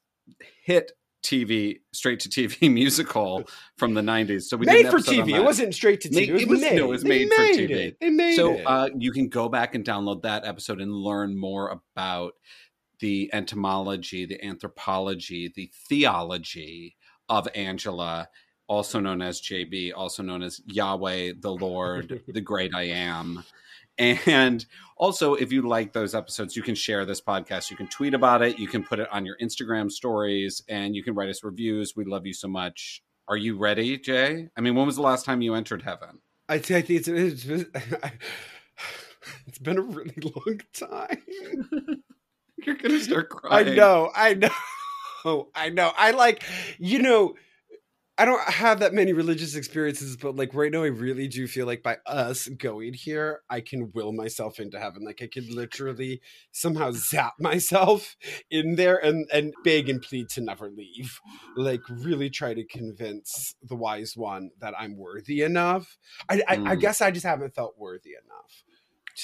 hit 0.62 0.92
TV, 1.22 1.80
straight 1.92 2.20
to 2.20 2.28
TV 2.28 2.72
musical 2.72 3.44
from 3.76 3.94
the 3.94 4.00
90s. 4.00 4.42
So 4.42 4.56
we 4.56 4.66
did 4.66 4.84
made 4.84 4.90
for 4.90 4.98
tv 4.98 5.34
it 5.36 5.42
wasn't 5.44 5.74
straight 5.74 6.00
to 6.02 6.08
tv 6.08 6.22
it 6.22 6.28
it 6.28 6.34
was, 6.34 6.46
was- 6.46 6.60
made 6.60 6.76
no, 6.76 6.84
it 6.84 6.88
was 6.88 7.02
They 7.02 7.24
made 7.26 7.28
for 7.30 7.42
TV. 7.42 7.70
it. 7.70 7.96
they 8.00 8.10
made 8.10 8.36
So 8.36 8.58
uh, 8.64 8.88
you 8.98 9.12
can 9.12 9.28
go 9.28 9.48
back 9.48 9.74
and 9.74 9.84
download 9.84 10.22
that 10.22 10.44
episode 10.44 10.80
and 10.80 10.92
learn 10.92 11.36
more 11.38 11.68
about 11.70 12.34
the 13.00 13.30
entomology, 13.32 14.26
the 14.26 14.42
anthropology, 14.44 15.52
the 15.54 15.70
theology 15.88 16.96
of 17.28 17.48
Angela, 17.54 18.28
also 18.68 19.00
known 19.00 19.22
as 19.22 19.40
JB, 19.40 19.92
also 19.96 20.22
known 20.22 20.42
as 20.42 20.60
Yahweh, 20.66 21.32
the 21.40 21.50
Lord, 21.50 22.20
the 22.28 22.40
Great 22.40 22.72
I 22.74 22.84
Am. 22.84 23.42
And 24.02 24.64
also, 24.96 25.34
if 25.34 25.52
you 25.52 25.62
like 25.62 25.92
those 25.92 26.14
episodes, 26.14 26.56
you 26.56 26.62
can 26.62 26.74
share 26.74 27.04
this 27.04 27.20
podcast. 27.20 27.70
You 27.70 27.76
can 27.76 27.88
tweet 27.88 28.14
about 28.14 28.42
it. 28.42 28.58
You 28.58 28.68
can 28.68 28.82
put 28.82 28.98
it 28.98 29.08
on 29.12 29.24
your 29.24 29.36
Instagram 29.40 29.90
stories 29.90 30.62
and 30.68 30.94
you 30.94 31.02
can 31.02 31.14
write 31.14 31.28
us 31.28 31.44
reviews. 31.44 31.94
We 31.96 32.04
love 32.04 32.26
you 32.26 32.34
so 32.34 32.48
much. 32.48 33.02
Are 33.28 33.36
you 33.36 33.56
ready, 33.56 33.98
Jay? 33.98 34.48
I 34.56 34.60
mean, 34.60 34.74
when 34.74 34.86
was 34.86 34.96
the 34.96 35.02
last 35.02 35.24
time 35.24 35.42
you 35.42 35.54
entered 35.54 35.82
heaven? 35.82 36.18
I 36.48 36.58
think 36.58 36.90
it's, 36.90 37.08
it's, 37.08 37.44
it's 39.46 39.58
been 39.60 39.78
a 39.78 39.82
really 39.82 40.16
long 40.20 40.60
time 40.74 41.22
You're 42.64 42.76
gonna 42.76 43.00
start 43.00 43.28
crying. 43.28 43.70
I 43.70 43.74
know, 43.74 44.10
I 44.14 44.34
know, 44.34 44.50
I 45.54 45.70
know. 45.70 45.92
I 45.96 46.12
like, 46.12 46.44
you 46.78 47.00
know, 47.00 47.34
I 48.18 48.26
don't 48.26 48.42
have 48.46 48.80
that 48.80 48.92
many 48.92 49.14
religious 49.14 49.54
experiences, 49.54 50.16
but 50.18 50.36
like 50.36 50.52
right 50.52 50.70
now, 50.70 50.82
I 50.84 50.88
really 50.88 51.28
do 51.28 51.46
feel 51.48 51.66
like 51.66 51.82
by 51.82 51.96
us 52.04 52.46
going 52.46 52.92
here, 52.92 53.42
I 53.48 53.62
can 53.62 53.90
will 53.92 54.12
myself 54.12 54.60
into 54.60 54.78
heaven. 54.78 55.02
Like 55.02 55.22
I 55.22 55.28
could 55.28 55.50
literally 55.50 56.20
somehow 56.52 56.92
zap 56.92 57.34
myself 57.40 58.16
in 58.50 58.76
there 58.76 59.02
and 59.02 59.26
and 59.32 59.54
beg 59.62 59.88
and 59.88 60.00
plead 60.02 60.28
to 60.30 60.42
never 60.42 60.70
leave. 60.70 61.20
Like 61.56 61.84
really 61.88 62.28
try 62.28 62.52
to 62.52 62.64
convince 62.66 63.54
the 63.62 63.76
wise 63.76 64.14
one 64.16 64.50
that 64.58 64.74
I'm 64.78 64.98
worthy 64.98 65.40
enough. 65.42 65.96
I 66.28 66.42
I, 66.46 66.60
I 66.66 66.76
Mm. 66.76 66.76
guess 66.76 67.00
I 67.00 67.10
just 67.10 67.26
haven't 67.26 67.54
felt 67.54 67.78
worthy 67.78 68.10
enough 68.10 68.62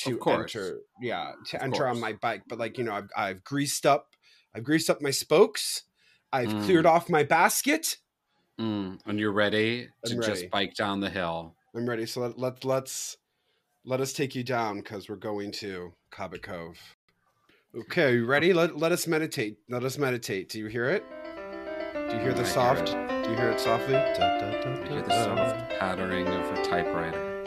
to 0.03 0.23
enter. 0.29 0.81
Yeah, 0.99 1.35
to 1.47 1.63
Of 1.71 1.79
enter 1.79 1.87
on 1.87 2.01
my 2.01 2.15
bike. 2.15 2.45
But 2.49 2.59
like 2.59 2.79
you 2.79 2.85
know, 2.85 2.93
I've 2.95 3.09
I've 3.17 3.45
greased 3.45 3.87
up, 3.87 4.15
I've 4.55 4.65
greased 4.65 4.91
up 4.91 5.03
my 5.03 5.11
spokes. 5.11 5.85
I've 6.33 6.57
Mm. 6.57 6.59
cleared 6.59 6.87
off 6.87 7.09
my 7.09 7.23
basket. 7.23 7.99
Mm, 8.61 8.99
and 9.07 9.19
you're 9.21 9.33
ready 9.33 9.89
to 10.05 10.13
I'm 10.15 10.21
just 10.21 10.29
ready. 10.29 10.49
bike 10.49 10.75
down 10.75 11.01
the 11.01 11.11
hill. 11.11 11.55
I'm 11.77 11.89
ready. 11.89 12.07
So 12.07 12.21
let, 12.23 12.39
let 12.39 12.65
let's 12.65 13.17
let 13.85 14.01
us 14.01 14.13
take 14.13 14.35
you 14.35 14.43
down 14.43 14.79
because 14.79 15.09
we're 15.09 15.17
going 15.17 15.53
to 15.53 15.93
Cabot 16.11 16.43
Cove. 16.43 16.79
Okay, 17.77 18.05
are 18.05 18.11
you 18.17 18.27
ready? 18.27 18.53
Let 18.53 18.77
let 18.77 18.91
us 18.93 19.07
meditate. 19.07 19.59
Let 19.69 19.85
us 19.85 19.99
meditate. 19.99 20.49
Do 20.49 20.59
you 20.59 20.67
hear 20.67 20.87
it? 20.87 21.05
Do 21.95 22.17
you 22.17 22.23
hear 22.23 22.33
the 22.33 22.41
I 22.41 22.45
hear 22.45 22.53
soft? 22.53 22.87
Do 22.87 23.31
you 23.31 23.37
hear 23.37 23.51
it 23.51 23.61
softly? 23.61 23.93
Da, 23.93 24.39
da, 24.39 24.51
da, 24.63 24.83
You 24.85 24.91
hear 24.91 25.03
the 25.03 25.25
soft 25.25 25.79
pattering 25.79 26.27
of 26.27 26.59
a 26.59 26.65
typewriter. 26.65 27.45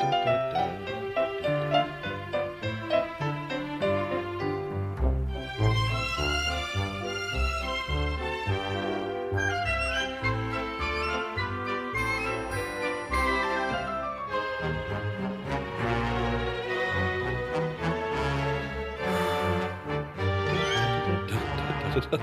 And 22.14 22.22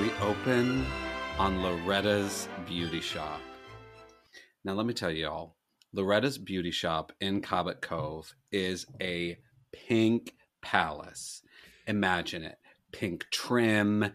we 0.00 0.10
open 0.20 0.84
on 1.38 1.62
Loretta's 1.62 2.48
beauty 2.66 3.00
shop. 3.00 3.40
Now, 4.64 4.72
let 4.72 4.86
me 4.86 4.92
tell 4.92 5.10
you 5.10 5.28
all 5.28 5.56
Loretta's 5.94 6.36
beauty 6.36 6.72
shop 6.72 7.12
in 7.20 7.42
Cabot 7.42 7.80
Cove 7.80 8.34
is 8.50 8.86
a 9.00 9.38
pink 9.72 10.34
palace. 10.62 11.42
Imagine 11.86 12.42
it 12.42 12.58
pink 12.92 13.24
trim, 13.30 14.12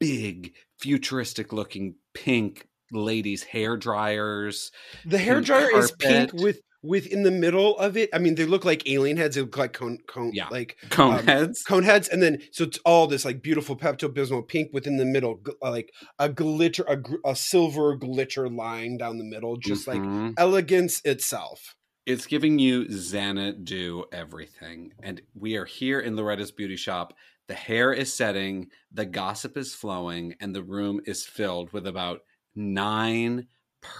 big, 0.00 0.54
futuristic 0.78 1.52
looking 1.52 1.94
pink 2.12 2.66
ladies' 2.90 3.44
hair 3.44 3.76
dryers. 3.76 4.72
The 5.04 5.18
hair 5.18 5.40
dryer 5.40 5.78
is 5.78 5.92
pink 5.92 6.32
with 6.32 6.60
with 6.86 7.06
in 7.06 7.22
the 7.22 7.30
middle 7.30 7.76
of 7.78 7.96
it. 7.96 8.08
I 8.12 8.18
mean, 8.18 8.34
they 8.36 8.44
look 8.46 8.64
like 8.64 8.88
alien 8.88 9.16
heads. 9.16 9.34
They 9.34 9.42
look 9.42 9.56
like 9.56 9.72
cone 9.72 9.98
cone 10.06 10.30
Yeah. 10.34 10.48
like 10.48 10.76
Cone 10.90 11.18
um, 11.18 11.26
heads. 11.26 11.62
cone 11.62 11.82
heads, 11.82 12.08
and 12.08 12.22
then 12.22 12.40
so 12.52 12.64
it's 12.64 12.78
all 12.84 13.06
this 13.06 13.24
like 13.24 13.42
beautiful 13.42 13.76
Pepto 13.76 14.08
Bismol 14.08 14.46
pink 14.46 14.70
within 14.72 14.96
the 14.96 15.04
middle, 15.04 15.38
gl- 15.38 15.54
uh, 15.62 15.70
like 15.70 15.92
a 16.18 16.28
glitter, 16.28 16.84
a, 16.88 16.96
gr- 16.96 17.16
a 17.24 17.34
silver 17.36 17.96
glitter 17.96 18.48
line 18.48 18.96
down 18.96 19.18
the 19.18 19.24
middle, 19.24 19.56
just 19.56 19.86
like 19.86 20.00
Mhm. 20.00 20.34
elegance 20.38 21.00
itself. 21.04 21.74
It's 22.06 22.26
giving 22.26 22.58
you 22.60 22.86
Xanadu 22.90 24.04
everything. 24.12 24.92
And 25.02 25.20
we 25.34 25.56
are 25.56 25.64
here 25.64 25.98
in 25.98 26.14
Loretta's 26.14 26.52
beauty 26.52 26.76
shop. 26.76 27.14
The 27.48 27.54
hair 27.54 27.92
is 27.92 28.12
setting, 28.12 28.68
the 28.92 29.06
gossip 29.06 29.56
is 29.56 29.74
flowing, 29.74 30.34
and 30.40 30.54
the 30.54 30.62
room 30.62 31.00
is 31.04 31.24
filled 31.26 31.72
with 31.72 31.86
about 31.86 32.20
nine 32.54 33.46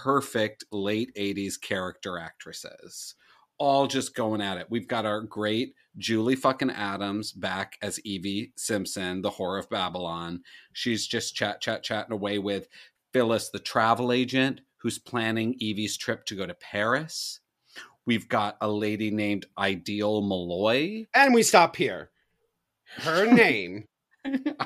perfect 0.03 0.65
late 0.71 1.13
80s 1.15 1.59
character 1.59 2.17
actresses. 2.17 3.15
All 3.59 3.87
just 3.87 4.15
going 4.15 4.41
at 4.41 4.57
it. 4.57 4.67
We've 4.69 4.87
got 4.87 5.05
our 5.05 5.21
great 5.21 5.73
Julie 5.97 6.35
fucking 6.35 6.69
Adams 6.69 7.31
back 7.31 7.77
as 7.81 7.99
Evie 8.01 8.53
Simpson, 8.55 9.21
the 9.21 9.31
whore 9.31 9.57
of 9.57 9.69
Babylon. 9.69 10.41
She's 10.73 11.07
just 11.07 11.35
chat, 11.35 11.59
chat, 11.59 11.81
chatting 11.83 12.13
away 12.13 12.37
with 12.37 12.67
Phyllis, 13.13 13.49
the 13.49 13.59
travel 13.59 14.11
agent, 14.11 14.61
who's 14.77 14.99
planning 14.99 15.55
Evie's 15.59 15.97
trip 15.97 16.23
to 16.25 16.35
go 16.35 16.45
to 16.45 16.53
Paris. 16.53 17.39
We've 18.05 18.29
got 18.29 18.57
a 18.61 18.69
lady 18.69 19.09
named 19.11 19.47
Ideal 19.57 20.21
Malloy. 20.21 21.07
And 21.13 21.33
we 21.33 21.41
stop 21.43 21.75
here. 21.75 22.11
Her 22.99 23.25
name, 23.31 23.85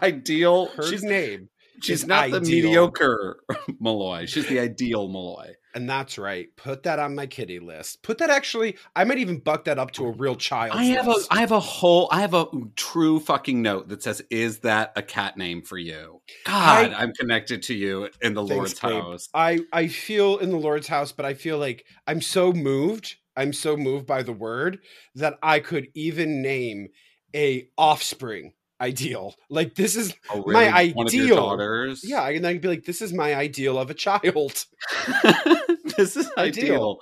Ideal. 0.02 0.68
her 0.68 0.84
she's 0.84 1.02
name, 1.04 1.50
she's 1.82 2.06
not 2.06 2.32
the 2.32 2.42
mediocre 2.42 3.40
Malloy. 3.80 4.26
She's 4.28 4.48
the 4.48 4.60
ideal 4.60 5.08
Malloy. 5.08 5.54
and 5.74 5.90
that's 5.90 6.18
right. 6.18 6.48
Put 6.56 6.84
that 6.84 7.00
on 7.00 7.16
my 7.16 7.26
kitty 7.28 7.60
list. 7.60 8.04
Put 8.04 8.18
that 8.20 8.30
actually. 8.30 8.78
I 8.96 9.04
might 9.04 9.18
even 9.18 9.40
buck 9.40 9.66
that 9.66 9.80
up 9.80 9.92
to 9.92 10.06
a 10.06 10.12
real 10.12 10.36
child. 10.36 10.76
I 10.76 10.84
have 10.86 11.08
a 11.08 11.12
list. 11.12 11.28
I 11.32 11.40
have 11.40 11.52
a 11.52 11.60
whole 11.60 12.08
I 12.12 12.22
have 12.22 12.34
a 12.34 12.46
true 12.76 13.20
fucking 13.20 13.62
note 13.62 13.90
that 13.90 14.04
says, 14.04 14.22
"Is 14.30 14.60
that 14.60 14.94
a 14.96 15.02
cat 15.02 15.38
name 15.38 15.62
for 15.62 15.78
you?" 15.78 16.22
God, 16.46 16.92
I, 16.94 17.04
am 17.04 17.14
connected 17.14 17.64
to 17.64 17.74
you 17.74 18.10
in 18.22 18.34
the 18.34 18.44
Lord's 18.44 18.80
babe. 18.80 18.92
house. 18.92 19.30
I 19.34 19.60
I 19.74 19.88
feel 19.88 20.38
in 20.38 20.52
the 20.52 20.58
Lord's 20.58 20.88
house, 20.88 21.12
but 21.12 21.26
I 21.26 21.34
feel 21.34 21.58
like 21.58 21.86
I'm 22.08 22.22
so 22.22 22.54
moved. 22.54 23.16
I'm 23.36 23.54
so 23.54 23.78
moved 23.78 24.06
by 24.06 24.24
the 24.24 24.34
word 24.34 24.80
that 25.16 25.40
I 25.42 25.60
could 25.60 25.88
even 25.96 26.42
name 26.42 26.90
a 27.34 27.70
offspring 27.78 28.54
ideal. 28.82 29.36
Like 29.50 29.76
this 29.76 29.96
is 29.96 30.14
Oh, 30.34 30.44
my 30.48 30.92
One 30.96 31.08
of 31.08 31.14
your 31.14 31.24
ideal- 31.26 31.36
daughters. 31.38 32.02
yeah, 32.04 32.28
and 32.28 32.46
I'd 32.46 32.62
be 32.62 32.68
like, 32.68 32.86
this 32.86 33.02
is 33.02 33.14
my 33.14 33.36
ideal 33.36 33.78
of 33.78 33.90
a 33.90 33.94
child. 33.94 34.66
this 35.98 36.18
is 36.18 36.30
Ideal. 36.38 36.64
ideal. 36.74 36.98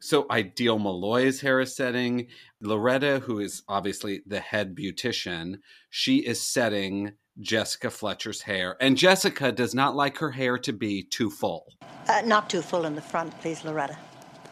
So 0.00 0.26
ideal 0.30 0.78
Malloy's 0.78 1.40
hair 1.40 1.60
is 1.60 1.74
setting. 1.74 2.28
Loretta, 2.60 3.18
who 3.20 3.40
is 3.40 3.62
obviously 3.68 4.22
the 4.26 4.40
head 4.40 4.74
beautician, 4.76 5.56
she 5.90 6.18
is 6.18 6.40
setting 6.40 7.12
Jessica 7.40 7.90
Fletcher's 7.90 8.42
hair. 8.42 8.76
And 8.80 8.96
Jessica 8.96 9.50
does 9.52 9.74
not 9.74 9.94
like 9.96 10.18
her 10.18 10.30
hair 10.30 10.56
to 10.58 10.72
be 10.72 11.02
too 11.02 11.30
full. 11.30 11.72
Uh, 12.08 12.22
not 12.24 12.48
too 12.48 12.62
full 12.62 12.84
in 12.84 12.94
the 12.94 13.00
front, 13.02 13.38
please, 13.40 13.64
Loretta. 13.64 13.96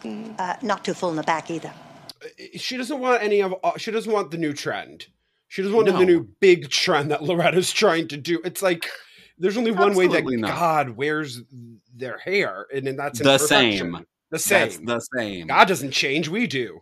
Uh, 0.05 0.55
not 0.63 0.85
too 0.85 0.95
full 0.95 1.11
in 1.11 1.17
the 1.17 1.23
back 1.23 1.51
either. 1.51 1.73
She 2.57 2.77
doesn't 2.77 2.99
want 3.01 3.23
any 3.23 3.41
of. 3.43 3.55
uh, 3.63 3.73
She 3.77 3.91
doesn't 3.91 4.13
want 4.13 4.31
the 4.31 4.39
new 4.39 4.53
trend. 4.53 5.07
She 5.49 5.63
doesn't 5.63 5.77
want 5.77 5.89
No. 5.89 5.99
the 5.99 6.05
new 6.05 6.29
big 6.41 6.71
trend 6.71 7.11
that 7.11 7.23
Loretta's 7.23 7.73
trying 7.73 8.09
to 8.09 8.17
do. 8.17 8.41
It's 8.45 8.63
like 8.63 8.89
there's 9.39 9.57
only 9.57 9.71
one 9.71 9.95
way 9.95 10.07
that 10.09 10.25
not. 10.27 10.51
God 10.51 10.91
wears 10.91 11.41
their 11.95 12.19
hair, 12.19 12.67
and 12.75 12.87
then 12.87 12.97
that's 12.97 13.19
The 13.21 13.39
same. 13.39 14.05
The 14.31 14.39
same. 14.39 14.85
That's 14.87 15.09
the 15.13 15.19
same. 15.19 15.47
God 15.47 15.69
doesn't 15.69 15.93
change. 15.93 16.29
We 16.29 16.47
do. 16.47 16.81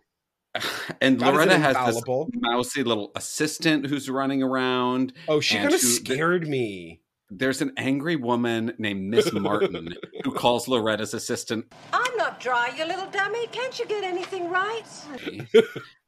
and 1.01 1.19
God 1.19 1.33
Loretta 1.33 1.51
isn't 1.51 1.61
has 1.61 1.75
this 1.75 1.97
infallible. 1.97 2.29
mousy 2.33 2.83
little 2.83 3.11
assistant 3.15 3.85
who's 3.87 4.09
running 4.09 4.41
around. 4.41 5.13
Oh, 5.27 5.39
she 5.41 5.55
kind 5.55 5.67
of 5.67 5.73
who- 5.73 5.87
scared 5.87 6.47
me. 6.47 7.01
There's 7.31 7.61
an 7.61 7.73
angry 7.75 8.15
woman 8.15 8.73
named 8.77 9.09
Miss 9.09 9.33
Martin 9.33 9.95
who 10.23 10.31
calls 10.31 10.67
Loretta's 10.67 11.13
assistant 11.15 11.65
I'm 11.91 12.15
not 12.17 12.39
dry, 12.39 12.71
you 12.77 12.85
little 12.85 13.07
dummy. 13.09 13.47
Can't 13.47 13.77
you 13.79 13.85
get 13.87 14.03
anything 14.03 14.49
right? 14.49 14.83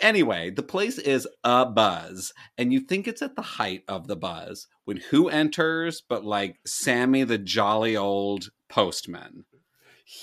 Anyway, 0.00 0.50
the 0.50 0.62
place 0.62 0.98
is 0.98 1.26
a 1.42 1.64
buzz, 1.64 2.32
and 2.58 2.72
you 2.72 2.80
think 2.80 3.08
it's 3.08 3.22
at 3.22 3.34
the 3.34 3.42
height 3.42 3.82
of 3.88 4.08
the 4.08 4.16
buzz 4.16 4.66
when 4.84 4.98
who 4.98 5.28
enters 5.28 6.02
but 6.06 6.24
like 6.24 6.58
Sammy 6.66 7.24
the 7.24 7.38
jolly 7.38 7.96
old 7.96 8.50
postman. 8.68 9.44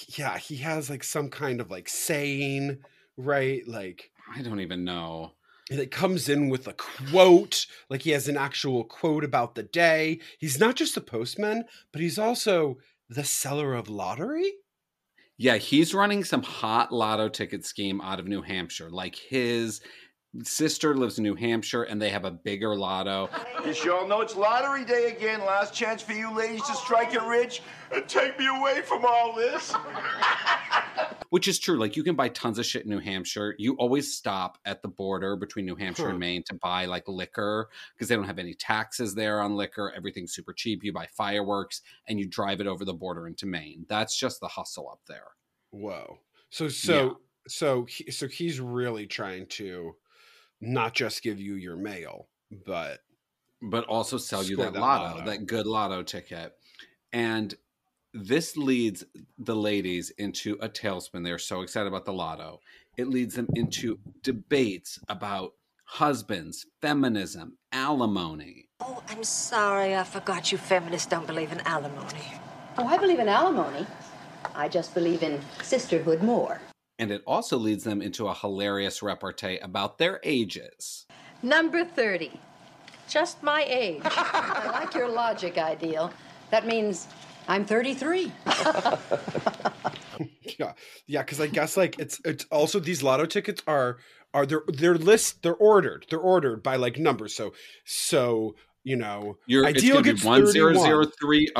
Yeah, 0.07 0.37
he 0.37 0.57
has 0.57 0.89
like 0.89 1.03
some 1.03 1.29
kind 1.29 1.59
of 1.59 1.71
like 1.71 1.89
saying, 1.89 2.79
right? 3.17 3.67
Like 3.67 4.11
I 4.33 4.41
don't 4.41 4.59
even 4.59 4.83
know. 4.83 5.31
it 5.69 5.91
comes 5.91 6.29
in 6.29 6.49
with 6.49 6.67
a 6.67 6.73
quote, 6.73 7.65
like 7.89 8.03
he 8.03 8.11
has 8.11 8.27
an 8.27 8.37
actual 8.37 8.83
quote 8.83 9.23
about 9.23 9.55
the 9.55 9.63
day. 9.63 10.19
He's 10.37 10.59
not 10.59 10.75
just 10.75 10.93
the 10.93 11.01
postman, 11.01 11.65
but 11.91 12.01
he's 12.01 12.19
also 12.19 12.77
the 13.09 13.23
seller 13.23 13.73
of 13.73 13.89
lottery. 13.89 14.53
Yeah, 15.37 15.57
he's 15.57 15.93
running 15.93 16.23
some 16.23 16.43
hot 16.43 16.91
lotto 16.91 17.27
ticket 17.29 17.65
scheme 17.65 18.01
out 18.01 18.19
of 18.19 18.27
New 18.27 18.41
Hampshire. 18.41 18.89
Like 18.89 19.15
his 19.15 19.81
sister 20.43 20.95
lives 20.95 21.17
in 21.17 21.23
New 21.23 21.35
Hampshire 21.35 21.83
and 21.83 22.01
they 22.01 22.09
have 22.09 22.25
a 22.25 22.31
bigger 22.31 22.75
lotto. 22.75 23.29
You 23.65 23.73
sure 23.73 24.07
know 24.07 24.21
it's 24.21 24.35
lottery 24.35 24.85
day 24.85 25.11
again. 25.15 25.39
Last 25.41 25.73
chance 25.73 26.01
for 26.01 26.13
you 26.13 26.33
ladies 26.35 26.63
to 26.63 26.75
strike 26.75 27.13
it 27.13 27.21
rich 27.23 27.61
and 27.91 28.07
take 28.07 28.37
me 28.39 28.47
away 28.47 28.81
from 28.81 29.05
all 29.05 29.35
this. 29.35 29.73
Which 31.33 31.47
is 31.47 31.57
true. 31.57 31.79
Like 31.79 31.95
you 31.95 32.03
can 32.03 32.15
buy 32.15 32.29
tons 32.29 32.59
of 32.59 32.65
shit 32.67 32.83
in 32.83 32.91
New 32.91 32.99
Hampshire. 32.99 33.55
You 33.57 33.73
always 33.77 34.15
stop 34.15 34.59
at 34.65 34.83
the 34.83 34.87
border 34.87 35.35
between 35.35 35.65
New 35.65 35.75
Hampshire 35.75 36.09
and 36.09 36.17
hmm. 36.17 36.19
Maine 36.19 36.43
to 36.43 36.53
buy 36.53 36.85
like 36.85 37.07
liquor 37.07 37.69
because 37.95 38.07
they 38.07 38.15
don't 38.15 38.25
have 38.25 38.37
any 38.37 38.53
taxes 38.53 39.15
there 39.15 39.41
on 39.41 39.55
liquor. 39.55 39.91
Everything's 39.97 40.35
super 40.35 40.53
cheap. 40.53 40.83
You 40.83 40.93
buy 40.93 41.07
fireworks 41.07 41.81
and 42.07 42.19
you 42.19 42.27
drive 42.27 42.61
it 42.61 42.67
over 42.67 42.85
the 42.85 42.93
border 42.93 43.25
into 43.25 43.47
Maine. 43.47 43.87
That's 43.89 44.15
just 44.15 44.41
the 44.41 44.47
hustle 44.47 44.87
up 44.91 44.99
there. 45.07 45.25
Whoa. 45.71 46.19
So 46.51 46.67
so 46.67 47.17
so 47.47 47.85
he, 47.85 48.11
so 48.11 48.27
he's 48.27 48.59
really 48.59 49.07
trying 49.07 49.47
to 49.47 49.95
not 50.61 50.93
just 50.93 51.23
give 51.23 51.39
you 51.39 51.55
your 51.55 51.77
mail, 51.77 52.27
but 52.63 52.99
But 53.59 53.85
also 53.85 54.17
sell 54.17 54.43
you 54.43 54.57
that, 54.57 54.73
that 54.73 54.79
lotto, 54.79 55.15
lotto. 55.15 55.31
that 55.31 55.47
good 55.47 55.65
lotto 55.65 56.03
ticket. 56.03 56.53
And 57.11 57.55
this 58.13 58.55
leads 58.55 59.03
the 59.39 59.55
ladies 59.55 60.11
into 60.11 60.57
a 60.61 60.69
tailspin. 60.69 61.23
They're 61.23 61.39
so 61.39 61.61
excited 61.61 61.87
about 61.87 62.05
the 62.05 62.13
lotto. 62.13 62.59
It 62.95 63.07
leads 63.07 63.35
them 63.35 63.47
into 63.55 63.99
debates 64.21 64.99
about 65.09 65.53
husbands, 65.85 66.65
feminism, 66.81 67.57
alimony. 67.71 68.69
Oh, 68.81 69.01
I'm 69.09 69.23
sorry. 69.23 69.95
I 69.95 70.03
forgot 70.03 70.51
you 70.51 70.57
feminists 70.57 71.07
don't 71.07 71.25
believe 71.25 71.51
in 71.51 71.59
alimony. 71.61 72.39
Oh, 72.77 72.85
I 72.85 72.97
believe 72.97 73.19
in 73.19 73.27
alimony. 73.27 73.87
I 74.55 74.69
just 74.69 74.93
believe 74.93 75.23
in 75.23 75.41
sisterhood 75.63 76.21
more. 76.21 76.61
And 76.99 77.09
it 77.11 77.23
also 77.25 77.57
leads 77.57 77.83
them 77.83 78.01
into 78.01 78.27
a 78.27 78.33
hilarious 78.33 79.01
repartee 79.01 79.57
about 79.57 79.97
their 79.97 80.19
ages. 80.23 81.07
Number 81.41 81.83
30. 81.83 82.39
Just 83.09 83.41
my 83.41 83.65
age. 83.67 84.01
I 84.05 84.69
like 84.71 84.93
your 84.93 85.09
logic, 85.09 85.57
Ideal. 85.57 86.13
That 86.51 86.67
means 86.67 87.07
I'm 87.47 87.65
33. 87.65 88.31
yeah, 90.59 90.73
yeah, 91.07 91.21
because 91.21 91.39
I 91.41 91.47
guess 91.47 91.77
like 91.77 91.99
it's 91.99 92.19
it's 92.25 92.45
also 92.51 92.79
these 92.79 93.03
lotto 93.03 93.25
tickets 93.25 93.61
are 93.67 93.97
are 94.33 94.45
they're 94.45 94.63
they're 94.67 94.95
list 94.97 95.43
they're 95.43 95.55
ordered 95.55 96.05
they're 96.09 96.19
ordered 96.19 96.63
by 96.63 96.75
like 96.75 96.97
numbers. 96.97 97.35
So 97.35 97.53
so 97.85 98.55
you 98.83 98.95
know 98.95 99.37
You're, 99.45 99.65
ideal 99.65 99.97
it's 99.97 100.05
gets 100.07 100.23
going 100.23 100.41
to 100.45 100.53
be 100.53 100.59
31. 100.59 100.75
10030. 100.75 101.51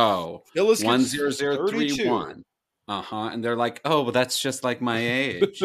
Phyllis 0.53 0.81
gets 0.81 1.11
10031. 1.11 2.43
Uh 2.87 3.01
huh. 3.01 3.29
And 3.31 3.43
they're 3.43 3.55
like, 3.55 3.79
oh, 3.85 4.03
well, 4.03 4.11
that's 4.11 4.39
just 4.39 4.63
like 4.63 4.81
my 4.81 4.99
age. 4.99 5.63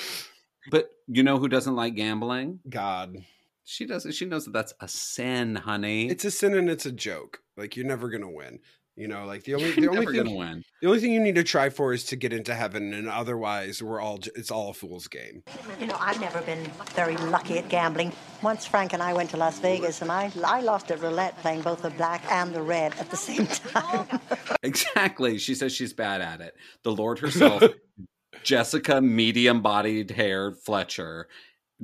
but 0.70 0.90
you 1.06 1.22
know 1.22 1.38
who 1.38 1.48
doesn't 1.48 1.76
like 1.76 1.94
gambling? 1.94 2.60
God, 2.68 3.16
She 3.64 3.86
doesn't. 3.86 4.12
She 4.12 4.24
knows 4.24 4.46
that 4.46 4.52
that's 4.52 4.74
a 4.80 4.88
sin, 4.88 5.54
honey. 5.56 6.08
it's 6.08 6.24
a 6.24 6.30
sin 6.30 6.54
and 6.54 6.68
it's 6.68 6.86
a 6.86 6.92
joke. 6.92 7.40
Like 7.56 7.76
you're 7.76 7.86
never 7.86 8.08
gonna 8.08 8.30
win. 8.30 8.58
You 9.00 9.08
know, 9.08 9.24
like 9.24 9.44
the 9.44 9.54
only 9.56 9.70
the 9.72 9.88
only 9.88 10.06
thing 10.06 10.36
win. 10.36 10.62
the 10.82 10.88
only 10.88 11.00
thing 11.00 11.12
you 11.12 11.20
need 11.20 11.36
to 11.36 11.42
try 11.42 11.70
for 11.70 11.94
is 11.94 12.04
to 12.04 12.16
get 12.16 12.34
into 12.34 12.54
heaven, 12.54 12.92
and 12.92 13.08
otherwise, 13.08 13.82
we're 13.82 13.98
all 13.98 14.20
it's 14.36 14.50
all 14.50 14.68
a 14.70 14.74
fool's 14.74 15.08
game. 15.08 15.42
You 15.80 15.86
know, 15.86 15.96
I've 15.98 16.20
never 16.20 16.42
been 16.42 16.70
very 16.94 17.16
lucky 17.16 17.56
at 17.56 17.70
gambling. 17.70 18.12
Once 18.42 18.66
Frank 18.66 18.92
and 18.92 19.02
I 19.02 19.14
went 19.14 19.30
to 19.30 19.38
Las 19.38 19.58
Vegas, 19.58 20.02
and 20.02 20.12
I, 20.12 20.30
I 20.44 20.60
lost 20.60 20.90
at 20.90 21.00
roulette 21.00 21.38
playing 21.38 21.62
both 21.62 21.80
the 21.80 21.90
black 21.90 22.22
and 22.30 22.54
the 22.54 22.60
red 22.60 22.94
at 22.98 23.10
the 23.10 23.16
same 23.16 23.46
time. 23.46 24.06
Exactly. 24.62 25.38
She 25.38 25.54
says 25.54 25.72
she's 25.72 25.94
bad 25.94 26.20
at 26.20 26.42
it. 26.42 26.54
The 26.84 26.92
Lord 26.92 27.18
herself, 27.20 27.62
Jessica, 28.42 29.00
medium 29.00 29.62
bodied 29.62 30.10
hair 30.10 30.52
Fletcher, 30.52 31.28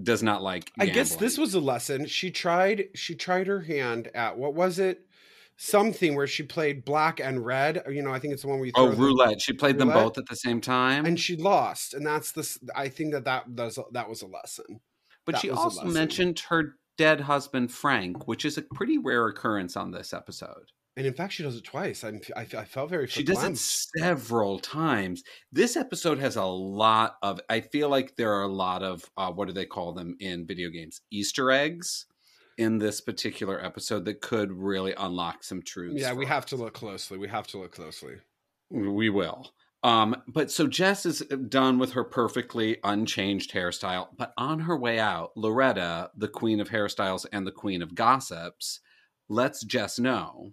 does 0.01 0.23
not 0.23 0.43
like. 0.43 0.71
I 0.79 0.87
guess 0.87 1.17
this 1.17 1.39
was 1.39 1.55
a 1.55 1.61
lesson. 1.61 2.05
She 2.05 2.31
tried 2.31 2.89
she 2.95 3.15
tried 3.15 3.47
her 3.47 3.61
hand 3.61 4.11
at 4.15 4.37
what 4.37 4.55
was 4.55 4.79
it? 4.79 5.06
Something 5.59 6.15
where 6.15 6.27
she 6.27 6.43
played 6.43 6.85
black 6.85 7.19
and 7.19 7.45
red. 7.45 7.83
You 7.89 8.03
know, 8.03 8.13
I 8.13 8.19
think 8.19 8.35
it's 8.35 8.43
the 8.43 8.49
one 8.49 8.59
where 8.59 8.67
you 8.67 8.73
Oh, 8.77 8.93
roulette. 8.93 9.41
She 9.41 9.53
played 9.53 9.79
them 9.79 9.89
both 9.89 10.19
at 10.19 10.27
the 10.29 10.37
same 10.37 10.61
time. 10.61 11.07
and 11.07 11.19
she 11.19 11.37
lost, 11.37 11.95
and 11.95 12.07
that's 12.07 12.33
this. 12.33 12.59
I 12.75 12.89
think 12.89 13.13
that 13.13 13.25
that 13.25 13.55
does 13.57 13.79
that 13.93 14.09
was 14.09 14.23
a 14.23 14.27
lesson. 14.27 14.81
but 15.25 15.33
that 15.33 15.41
she 15.41 15.51
also 15.51 15.85
mentioned 15.85 16.41
her 16.49 16.77
dead 16.99 17.23
husband, 17.23 17.73
Frank, 17.73 18.29
which 18.29 18.45
is 18.45 18.59
a 18.59 18.63
pretty 18.63 18.99
rare 18.99 19.27
occurrence 19.29 19.77
on 19.77 19.91
this 19.91 20.13
episode. 20.13 20.73
And 20.99 21.07
in 21.07 21.13
fact, 21.13 21.35
she 21.35 21.43
does 21.43 21.57
it 21.57 21.65
twice. 21.65 22.05
I'm, 22.05 22.21
I, 22.35 22.41
I 22.57 22.65
felt 22.65 22.89
very. 22.89 23.07
She 23.07 23.23
does 23.23 23.45
it 23.45 23.59
several 23.59 24.59
times. 24.59 25.23
This 25.53 25.77
episode 25.77 26.19
has 26.19 26.37
a 26.37 26.45
lot 26.45 27.17
of. 27.23 27.39
I 27.51 27.61
feel 27.61 27.91
like 27.91 28.17
there 28.17 28.33
are 28.33 28.45
a 28.45 28.49
lot 28.49 28.83
of 28.83 29.05
uh, 29.17 29.31
what 29.31 29.47
do 29.49 29.53
they 29.53 29.67
call 29.67 29.93
them 29.93 30.17
in 30.21 30.47
video 30.47 30.71
games? 30.71 31.01
Easter 31.11 31.51
eggs 31.51 32.07
in 32.59 32.79
this 32.79 33.01
particular 33.01 33.63
episode 33.65 34.05
that 34.07 34.21
could 34.21 34.51
really 34.53 34.95
unlock 34.97 35.45
some 35.45 35.63
truths. 35.63 36.01
Yeah, 36.01 36.13
we 36.13 36.25
for 36.25 36.33
have 36.33 36.47
to 36.47 36.57
look 36.57 36.75
closely. 36.75 37.19
We 37.19 37.29
have 37.29 37.47
to 37.49 37.59
look 37.59 37.73
closely. 37.73 38.17
We 38.71 39.11
will. 39.11 39.53
Um, 39.83 40.23
but 40.27 40.51
so 40.51 40.67
Jess 40.67 41.07
is 41.07 41.21
done 41.49 41.79
with 41.79 41.93
her 41.93 42.03
perfectly 42.03 42.79
unchanged 42.83 43.53
hairstyle. 43.53 44.09
But 44.17 44.33
on 44.37 44.61
her 44.61 44.77
way 44.77 44.99
out, 44.99 45.33
Loretta, 45.37 46.11
the 46.17 46.29
queen 46.29 46.61
of 46.61 46.71
hairstyles 46.71 47.27
and 47.33 47.47
the 47.47 47.53
queen 47.53 47.83
of 47.83 47.95
gossips, 47.95 48.81
lets 49.29 49.63
Jess 49.65 49.99
know 49.99 50.53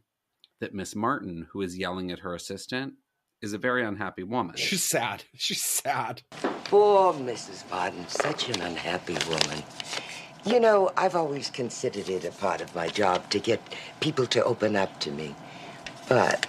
that 0.60 0.74
Miss 0.74 0.96
Martin, 0.96 1.48
who 1.52 1.62
is 1.62 1.78
yelling 1.78 2.12
at 2.12 2.20
her 2.20 2.36
assistant, 2.36 2.94
is 3.42 3.54
a 3.54 3.58
very 3.58 3.84
unhappy 3.84 4.24
woman. 4.24 4.56
She's 4.56 4.84
sad. 4.84 5.24
She's 5.36 5.64
sad. 5.64 6.22
Poor 6.66 7.14
Mrs. 7.14 7.70
Martin, 7.70 8.08
such 8.08 8.50
an 8.50 8.62
unhappy 8.62 9.18
woman. 9.28 9.64
You 10.46 10.60
know, 10.60 10.92
I've 10.98 11.16
always 11.16 11.50
considered 11.50 12.10
it 12.10 12.26
a 12.26 12.32
part 12.32 12.60
of 12.60 12.76
my 12.76 12.90
job 12.90 13.30
to 13.30 13.40
get 13.40 13.62
people 14.02 14.26
to 14.28 14.44
open 14.44 14.76
up 14.76 15.00
to 15.02 15.12
me. 15.12 15.36
But 16.10 16.46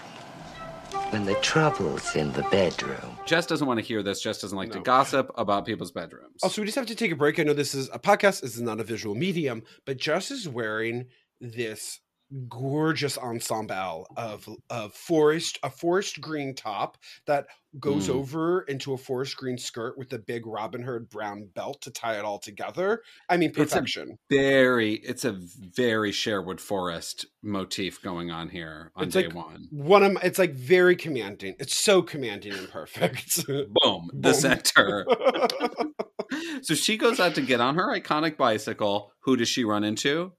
when 1.11 1.25
the 1.27 1.35
trouble's 1.37 2.17
in 2.17 2.33
the 2.33 2.43
bedroom, 2.45 3.17
Jess 3.25 3.47
doesn't 3.47 3.67
want 3.69 3.79
to 3.79 3.87
hear 3.87 4.03
this. 4.03 4.21
Jess 4.21 4.41
doesn't 4.41 4.59
like 4.59 4.73
to 4.73 4.81
gossip 4.81 5.31
about 5.37 5.65
people's 5.65 5.93
bedrooms. 5.93 6.43
Also, 6.43 6.61
we 6.61 6.67
just 6.67 6.77
have 6.77 6.87
to 6.87 6.97
take 6.97 7.13
a 7.13 7.17
break. 7.17 7.39
I 7.39 7.45
know 7.45 7.53
this 7.53 7.73
is 7.73 7.89
a 7.93 8.01
podcast. 8.01 8.41
This 8.41 8.57
is 8.57 8.63
not 8.63 8.81
a 8.81 8.85
visual 8.85 9.15
medium, 9.15 9.63
but 9.87 9.97
Jess 9.97 10.33
is 10.33 10.49
wearing 10.49 11.07
this 11.41 12.01
gorgeous 12.49 13.17
ensemble 13.19 14.07
of 14.17 14.49
of 14.71 14.93
forest 14.95 15.59
a 15.63 15.71
forest 15.71 16.21
green 16.21 16.55
top 16.55 16.97
that 17.27 17.47
goes 17.81 18.09
Mm. 18.09 18.15
over 18.15 18.63
into 18.63 18.93
a 18.93 18.97
forest 18.97 19.37
green 19.37 19.59
skirt 19.59 19.99
with 19.99 20.13
a 20.13 20.19
big 20.19 20.47
Robin 20.47 20.83
Hood 20.83 21.09
brown 21.11 21.49
belt 21.55 21.83
to 21.83 21.91
tie 21.91 22.17
it 22.19 22.25
all 22.25 22.39
together. 22.39 23.03
I 23.29 23.37
mean, 23.37 23.51
It's 23.51 23.59
a- 23.59 23.63
perfection. 23.65 24.19
very, 24.31 24.95
it's 24.95 25.25
a 25.25 25.33
very 25.39 26.13
Sherwood 26.13 26.61
Forest 26.61 27.27
motif 27.43 28.01
going 28.01 28.31
on 28.31 28.49
here 28.51 28.93
on 28.95 29.05
It's 29.07 29.15
day 29.15 29.27
like 29.27 29.35
one. 29.35 29.67
One 29.73 30.03
of 30.05 30.13
my, 30.13 30.21
it's 30.23 30.39
like 30.39 30.53
very 30.55 30.95
commanding. 30.95 31.57
It's 31.59 31.77
so 31.77 32.01
commanding 32.01 32.53
and 32.53 32.69
perfect. 32.69 33.45
Boom, 33.47 34.11
the 34.13 34.31
Boom. 34.31 34.35
center. 34.35 35.05
so 36.63 36.75
she 36.75 36.97
goes 36.97 37.19
out 37.21 37.35
to 37.35 37.41
get 37.41 37.61
on 37.61 37.75
her 37.75 37.89
iconic 37.99 38.37
bicycle. 38.37 39.13
Who 39.23 39.37
does 39.37 39.49
she 39.49 39.65
run 39.65 39.85
into? 39.85 40.33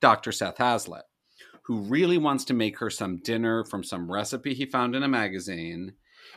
Dr. 0.00 0.30
Seth 0.32 0.58
Hazlitt, 0.58 1.02
who 1.68 1.82
really 1.82 2.16
wants 2.16 2.44
to 2.46 2.54
make 2.54 2.78
her 2.78 2.88
some 2.88 3.18
dinner 3.18 3.62
from 3.62 3.84
some 3.84 4.10
recipe 4.10 4.54
he 4.54 4.64
found 4.64 4.96
in 4.96 5.02
a 5.02 5.08
magazine. 5.08 5.92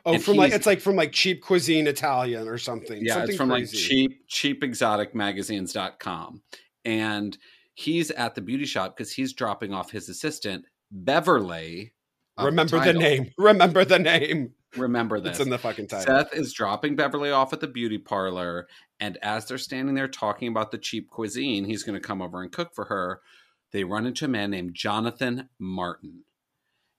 oh, 0.06 0.13
And 0.13 0.22
from 0.24 0.36
like 0.36 0.52
it's 0.52 0.65
like 0.65 0.82
from 0.82 0.98
like 0.98 1.13
cheap 1.13 1.41
cuisine 1.41 1.88
Italian 1.88 2.50
or 2.50 2.58
something. 2.58 3.00
Yeah, 3.02 3.13
something 3.13 3.30
it's 3.30 3.38
from 3.38 3.50
crazy. 3.50 3.78
like 3.78 3.86
cheap, 3.86 4.28
cheap 4.28 4.62
exotic 4.63 5.15
magazines.com. 5.15 6.41
And 6.84 7.38
he's 7.74 8.12
at 8.12 8.36
the 8.36 8.41
beauty 8.41 8.65
shop 8.65 8.98
because 8.98 9.13
he's 9.13 9.32
dropping 9.32 9.74
off 9.74 9.89
his 9.91 10.10
assistant, 10.10 10.65
Beverly. 10.91 11.94
Remember 12.38 12.80
the 12.80 12.86
title. 12.86 13.02
name. 13.02 13.32
Remember 13.38 13.86
the 13.86 14.00
name. 14.00 14.52
Remember 14.76 15.20
this. 15.22 15.32
It's 15.32 15.39
in 15.39 15.50
the 15.50 15.58
fucking 15.58 15.88
title. 15.88 16.06
Seth 16.06 16.34
is 16.34 16.52
dropping 16.54 16.98
Beverly 16.98 17.32
off 17.32 17.54
at 17.54 17.62
the 17.62 17.67
beauty 17.67 17.98
parlor, 17.98 18.67
and 19.00 19.17
as 19.22 19.46
they're 19.46 19.58
standing 19.58 19.96
there 19.96 20.08
talking 20.10 20.50
about 20.50 20.72
the 20.72 20.78
cheap 20.78 21.10
cuisine 21.10 21.63
he's 21.65 21.84
going 21.84 22.00
to 22.00 22.06
come 22.06 22.22
over 22.22 22.41
and 22.41 22.52
cook 22.52 22.74
for 22.76 22.86
her, 22.86 23.22
they 23.71 23.84
run 23.84 24.05
into 24.05 24.25
a 24.25 24.27
man 24.27 24.51
named 24.51 24.73
Jonathan 24.73 25.49
Martin. 25.60 26.23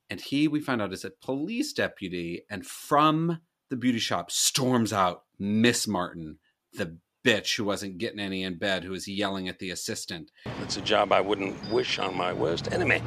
And 0.08 0.20
he, 0.20 0.48
we 0.48 0.61
find 0.61 0.82
out, 0.82 0.92
is 0.92 1.04
a 1.04 1.11
police 1.11 1.72
deputy, 1.72 2.42
and 2.50 2.66
from 2.66 3.40
the 3.70 3.76
beauty 3.76 3.98
shop 3.98 4.30
storms 4.30 4.92
out 4.92 5.22
Miss 5.38 5.88
Martin, 5.88 6.38
the 6.74 6.98
bitch 7.24 7.56
who 7.56 7.64
wasn't 7.64 7.98
getting 7.98 8.20
any 8.20 8.42
in 8.42 8.58
bed, 8.58 8.85
who 8.85 8.90
was 8.90 9.08
yelling 9.08 9.48
at 9.48 9.58
the 9.58 9.70
assistant. 9.70 10.30
It's 10.62 10.76
a 10.76 10.82
job 10.82 11.12
I 11.12 11.20
wouldn't 11.20 11.70
wish 11.70 11.98
on 11.98 12.16
my 12.16 12.32
worst 12.32 12.70
enemy. 12.72 13.00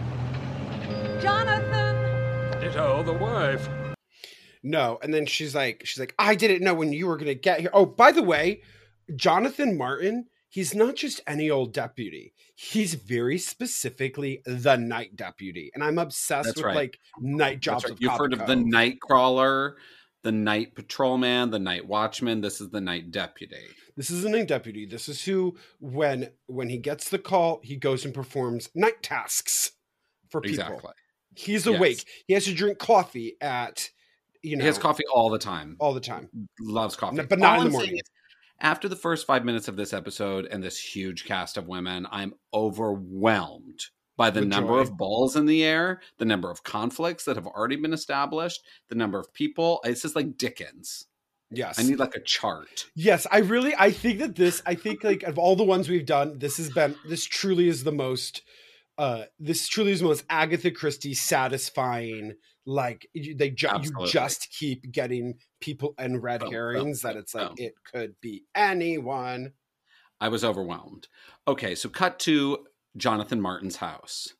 Jonathan! 1.21 2.59
Ditto 2.59 3.03
the 3.03 3.13
wife. 3.13 3.67
No, 4.63 4.97
and 5.03 5.13
then 5.13 5.27
she's 5.27 5.53
like, 5.53 5.83
she's 5.85 5.99
like, 5.99 6.15
I 6.17 6.33
didn't 6.33 6.63
know 6.63 6.73
when 6.73 6.91
you 6.91 7.05
were 7.07 7.17
gonna 7.17 7.35
get 7.35 7.59
here. 7.59 7.69
Oh, 7.73 7.85
by 7.85 8.11
the 8.11 8.23
way, 8.23 8.63
Jonathan 9.15 9.77
Martin, 9.77 10.25
he's 10.49 10.73
not 10.75 10.95
just 10.95 11.21
any 11.27 11.49
old 11.49 11.73
deputy. 11.73 12.33
He's 12.55 12.93
very 12.93 13.37
specifically 13.37 14.41
the 14.45 14.77
night 14.77 15.15
deputy, 15.15 15.71
and 15.73 15.83
I'm 15.83 15.97
obsessed 15.97 16.45
That's 16.47 16.57
with 16.57 16.65
right. 16.65 16.75
like 16.75 16.99
night 17.19 17.59
jobs. 17.59 17.85
Right. 17.85 17.95
You've 17.99 18.13
heard 18.13 18.33
of 18.33 18.45
the 18.47 18.55
night 18.55 18.99
crawler, 19.01 19.77
the 20.23 20.31
night 20.31 20.75
patrolman, 20.75 21.51
the 21.51 21.59
night 21.59 21.85
watchman. 21.87 22.41
This 22.41 22.61
is 22.61 22.69
the 22.69 22.81
night 22.81 23.11
deputy. 23.11 23.65
This 23.97 24.09
is 24.09 24.23
the 24.23 24.29
night 24.29 24.47
deputy. 24.47 24.85
This 24.85 25.07
is 25.09 25.23
who, 25.23 25.55
when 25.79 26.29
when 26.47 26.69
he 26.69 26.77
gets 26.77 27.09
the 27.09 27.19
call, 27.19 27.61
he 27.63 27.75
goes 27.77 28.05
and 28.05 28.13
performs 28.13 28.69
night 28.75 29.01
tasks 29.03 29.71
for 30.29 30.41
people. 30.41 30.63
Exactly. 30.65 30.91
He's 31.35 31.65
Yes. 31.65 31.77
awake. 31.77 32.05
He 32.27 32.33
has 32.33 32.45
to 32.45 32.53
drink 32.53 32.77
coffee 32.79 33.35
at, 33.41 33.89
you 34.41 34.55
know, 34.55 34.61
he 34.61 34.67
has 34.67 34.77
coffee 34.77 35.03
all 35.13 35.29
the 35.29 35.37
time. 35.39 35.75
all 35.79 35.93
the 35.93 35.99
time. 35.99 36.29
loves 36.61 36.95
coffee, 36.95 37.17
No, 37.17 37.25
but 37.25 37.39
not 37.39 37.57
All 37.59 37.65
in 37.65 37.71
the 37.71 37.77
I'm 37.77 37.81
saying 37.81 37.91
morning. 37.91 38.01
After 38.59 38.87
the 38.87 38.95
first 38.95 39.27
five 39.27 39.43
minutes 39.43 39.67
of 39.67 39.75
this 39.75 39.93
episode 39.93 40.45
and 40.45 40.63
this 40.63 40.79
huge 40.79 41.25
cast 41.25 41.57
of 41.57 41.67
women, 41.67 42.07
I'm 42.09 42.33
overwhelmed 42.53 43.79
by 44.17 44.29
the 44.29 44.41
number 44.41 44.75
joy. 44.75 44.79
of 44.79 44.97
balls 44.97 45.35
in 45.35 45.45
the 45.45 45.63
air, 45.63 46.01
the 46.17 46.25
number 46.25 46.49
of 46.49 46.63
conflicts 46.63 47.25
that 47.25 47.35
have 47.35 47.47
already 47.47 47.75
been 47.75 47.93
established, 47.93 48.61
the 48.89 48.95
number 48.95 49.19
of 49.19 49.33
people. 49.33 49.81
It's 49.83 50.01
just 50.01 50.15
like 50.15 50.37
Dickens. 50.37 51.07
Yes. 51.51 51.79
I 51.79 51.83
need 51.83 51.99
like 51.99 52.15
a 52.15 52.21
chart. 52.21 52.89
Yes, 52.95 53.27
I 53.31 53.39
really 53.39 53.75
I 53.77 53.91
think 53.91 54.19
that 54.19 54.35
this 54.35 54.61
I 54.65 54.75
think 54.75 55.03
like 55.03 55.23
of 55.23 55.37
all 55.37 55.55
the 55.55 55.63
ones 55.63 55.89
we've 55.89 56.05
done, 56.05 56.39
this 56.39 56.57
has 56.57 56.69
been 56.69 56.95
this 57.07 57.25
truly 57.25 57.67
is 57.67 57.83
the 57.83 57.91
most 57.91 58.41
uh 58.97 59.23
this 59.39 59.67
truly 59.67 59.91
is 59.91 59.99
the 59.99 60.07
most 60.07 60.25
Agatha 60.29 60.71
Christie 60.71 61.13
satisfying 61.13 62.35
like 62.65 63.07
you- 63.13 63.35
they 63.35 63.49
ju- 63.51 63.67
you 63.81 64.05
just 64.07 64.49
keep 64.51 64.91
getting 64.91 65.37
people 65.61 65.93
and 65.97 66.21
red 66.23 66.41
boom, 66.41 66.51
herrings 66.51 67.01
that 67.01 67.15
it's 67.15 67.33
like 67.35 67.49
boom. 67.49 67.55
it 67.59 67.73
could 67.91 68.15
be 68.21 68.43
anyone. 68.55 69.53
I 70.19 70.29
was 70.29 70.43
overwhelmed. 70.43 71.07
Okay, 71.47 71.75
so 71.75 71.89
cut 71.89 72.19
to 72.19 72.65
Jonathan 72.97 73.41
Martin's 73.41 73.75
house. 73.77 74.33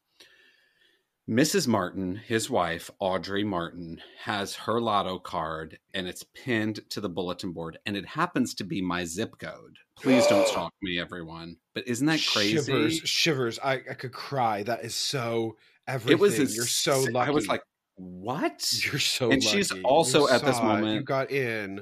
Mrs. 1.28 1.68
Martin, 1.68 2.16
his 2.18 2.52
wife, 2.52 2.92
Audrey 3.00 3.44
Martin, 3.44 4.00
has 4.26 4.54
her 4.56 4.80
lotto 4.80 5.18
card 5.18 5.80
and 5.92 6.08
it's 6.08 6.24
pinned 6.36 6.88
to 6.92 7.02
the 7.02 7.10
bulletin 7.10 7.52
board, 7.52 7.80
and 7.86 7.98
it 7.98 8.06
happens 8.06 8.54
to 8.54 8.64
be 8.64 8.80
my 8.80 9.04
zip 9.06 9.40
code. 9.40 9.78
Please 9.98 10.28
don't 10.28 10.48
stalk 10.48 10.72
me, 10.84 11.00
everyone. 11.00 11.58
But 11.74 11.88
isn't 11.88 12.06
that 12.06 12.24
crazy? 12.32 12.58
Shivers, 12.58 12.98
shivers. 13.00 13.60
I, 13.64 13.74
I 13.74 13.94
could 13.96 14.14
cry. 14.14 14.62
That 14.62 14.86
is 14.86 14.94
so 14.94 15.58
everything. 15.88 16.14
it 16.18 16.20
was. 16.20 16.56
You're 16.56 16.66
so 16.68 17.02
lucky. 17.12 17.28
I 17.30 17.32
was 17.32 17.48
like, 17.48 17.64
what? 17.96 18.74
you're 18.86 19.00
so 19.00 19.32
and 19.32 19.44
she's 19.44 19.72
also 19.84 20.22
You 20.22 20.30
at 20.30 20.44
this 20.44 20.62
moment. 20.62 20.96
You 20.96 21.02
got 21.02 21.32
in. 21.32 21.82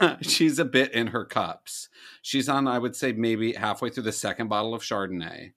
She's 0.20 0.58
a 0.58 0.64
bit 0.64 0.92
in 0.92 1.08
her 1.08 1.24
cups. 1.24 1.88
She's 2.22 2.48
on, 2.48 2.68
I 2.68 2.78
would 2.78 2.94
say, 2.94 3.12
maybe 3.12 3.52
halfway 3.54 3.90
through 3.90 4.02
the 4.04 4.12
second 4.12 4.48
bottle 4.48 4.74
of 4.74 4.82
Chardonnay. 4.82 5.52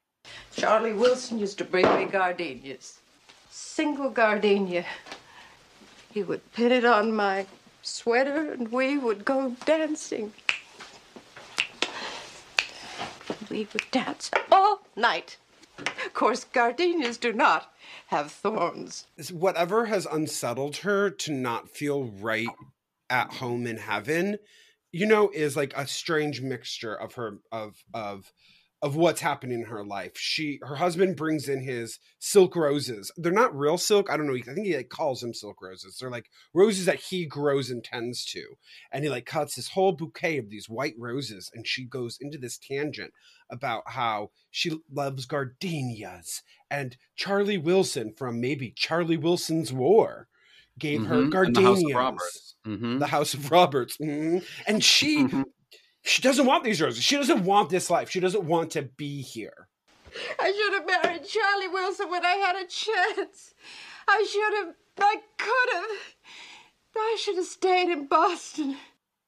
Charlie 0.56 0.94
Wilson 0.94 1.40
used 1.40 1.58
to 1.58 1.66
bring 1.66 1.86
me 1.96 2.06
gardenias. 2.06 3.00
Single 3.50 4.10
gardenia. 4.10 4.86
He 6.14 6.24
would 6.24 6.52
pin 6.54 6.72
it 6.72 6.86
on 6.86 7.16
my 7.16 7.46
sweater 7.82 8.52
and 8.52 8.72
we 8.72 8.98
would 8.98 9.24
go 9.24 9.56
dancing. 9.66 10.34
We 13.50 13.68
would 13.72 13.86
dance 13.92 14.32
all 14.52 14.82
night. 14.96 15.38
Of 15.78 16.14
course, 16.14 16.44
gardenias 16.44 17.18
do 17.18 17.34
not 17.34 17.74
have 18.08 18.32
thorns. 18.32 19.08
Whatever 19.32 19.86
has 19.86 20.06
unsettled 20.06 20.78
her 20.78 21.10
to 21.10 21.32
not 21.32 21.70
feel 21.70 22.06
right 22.06 22.48
at 23.10 23.34
home 23.34 23.68
in 23.68 23.78
heaven, 23.78 24.40
you 24.92 25.06
know, 25.06 25.30
is 25.34 25.56
like 25.56 25.76
a 25.76 25.88
strange 25.88 26.42
mixture 26.42 26.96
of 26.96 27.14
her 27.14 27.40
of 27.52 27.84
of 27.94 28.32
of 28.84 28.96
what's 28.96 29.22
happening 29.22 29.62
in 29.62 29.66
her 29.66 29.84
life. 29.84 30.12
She 30.18 30.60
her 30.62 30.76
husband 30.76 31.16
brings 31.16 31.50
in 31.50 31.62
his 31.62 31.98
silk 32.20 32.56
roses. 32.56 33.12
They're 33.18 33.32
not 33.32 33.58
real 33.58 33.78
silk. 33.78 34.10
I 34.10 34.18
don't 34.18 34.28
know. 34.28 34.36
I 34.36 34.42
think 34.42 34.68
he 34.68 34.76
like 34.78 34.90
calls 34.90 35.22
them 35.22 35.34
silk 35.34 35.62
roses. 35.62 35.98
They're 36.00 36.12
like 36.12 36.30
roses 36.54 36.86
that 36.86 37.00
he 37.00 37.26
grows 37.26 37.72
and 37.72 37.84
tends 37.84 38.24
to. 38.26 38.58
And 38.92 39.04
he 39.04 39.10
like 39.10 39.26
cuts 39.26 39.56
this 39.56 39.70
whole 39.70 39.94
bouquet 39.94 40.38
of 40.38 40.50
these 40.50 40.70
white 40.70 40.96
roses 40.98 41.50
and 41.56 41.66
she 41.68 41.86
goes 41.86 42.20
into 42.22 42.38
this 42.38 42.58
tangent 42.60 43.14
about 43.50 43.84
how 43.88 44.30
she 44.52 44.78
loves 44.92 45.26
gardenias 45.26 46.44
and 46.70 46.98
Charlie 47.16 47.58
Wilson 47.58 48.14
from 48.16 48.40
maybe 48.42 48.72
Charlie 48.72 49.18
Wilson's 49.18 49.74
War 49.74 50.28
gave 50.78 51.06
her 51.06 51.16
Mhm, 51.16 51.22
and 51.46 51.56
the 51.56 51.62
gardenias. 51.62 51.66
House 51.66 51.84
of 51.84 51.96
Roberts. 51.96 52.56
Mhm. 52.68 53.00
The 53.00 53.08
House 53.08 53.34
of 53.34 53.50
Roberts. 53.52 53.98
Mhm. 53.98 54.46
And 54.68 54.84
she 54.84 55.28
she 56.08 56.22
doesn't 56.22 56.46
want 56.46 56.64
these 56.64 56.82
roses. 56.82 57.04
She 57.04 57.16
doesn't 57.16 57.44
want 57.44 57.70
this 57.70 57.90
life. 57.90 58.10
She 58.10 58.20
doesn't 58.20 58.44
want 58.44 58.72
to 58.72 58.84
be 58.84 59.22
here. 59.22 59.68
I 60.40 60.52
should 60.52 60.74
have 60.74 61.04
married 61.04 61.28
Charlie 61.28 61.68
Wilson 61.68 62.10
when 62.10 62.26
I 62.26 62.36
had 62.36 62.56
a 62.56 62.66
chance. 62.68 63.54
I 64.08 64.26
should 64.32 64.66
have. 64.66 64.76
I 65.00 65.16
could 65.38 65.76
have. 65.76 66.16
I 66.96 67.18
should 67.20 67.36
have 67.36 67.46
stayed 67.46 67.92
in 67.92 68.08
Boston. 68.08 68.78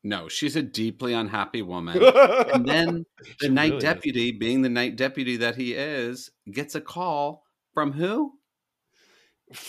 No, 0.03 0.29
she's 0.29 0.55
a 0.55 0.63
deeply 0.63 1.13
unhappy 1.13 1.61
woman. 1.61 2.01
and 2.53 2.65
then 2.65 3.05
the 3.39 3.47
She 3.47 3.49
night 3.49 3.65
really 3.65 3.77
is. 3.77 3.83
deputy, 3.83 4.31
being 4.31 4.61
the 4.61 4.69
night 4.69 4.95
deputy 4.95 5.37
that 5.37 5.55
he 5.55 5.73
is, 5.73 6.31
gets 6.49 6.73
a 6.73 6.81
call 6.81 7.43
from 7.73 7.91
who? 7.91 8.33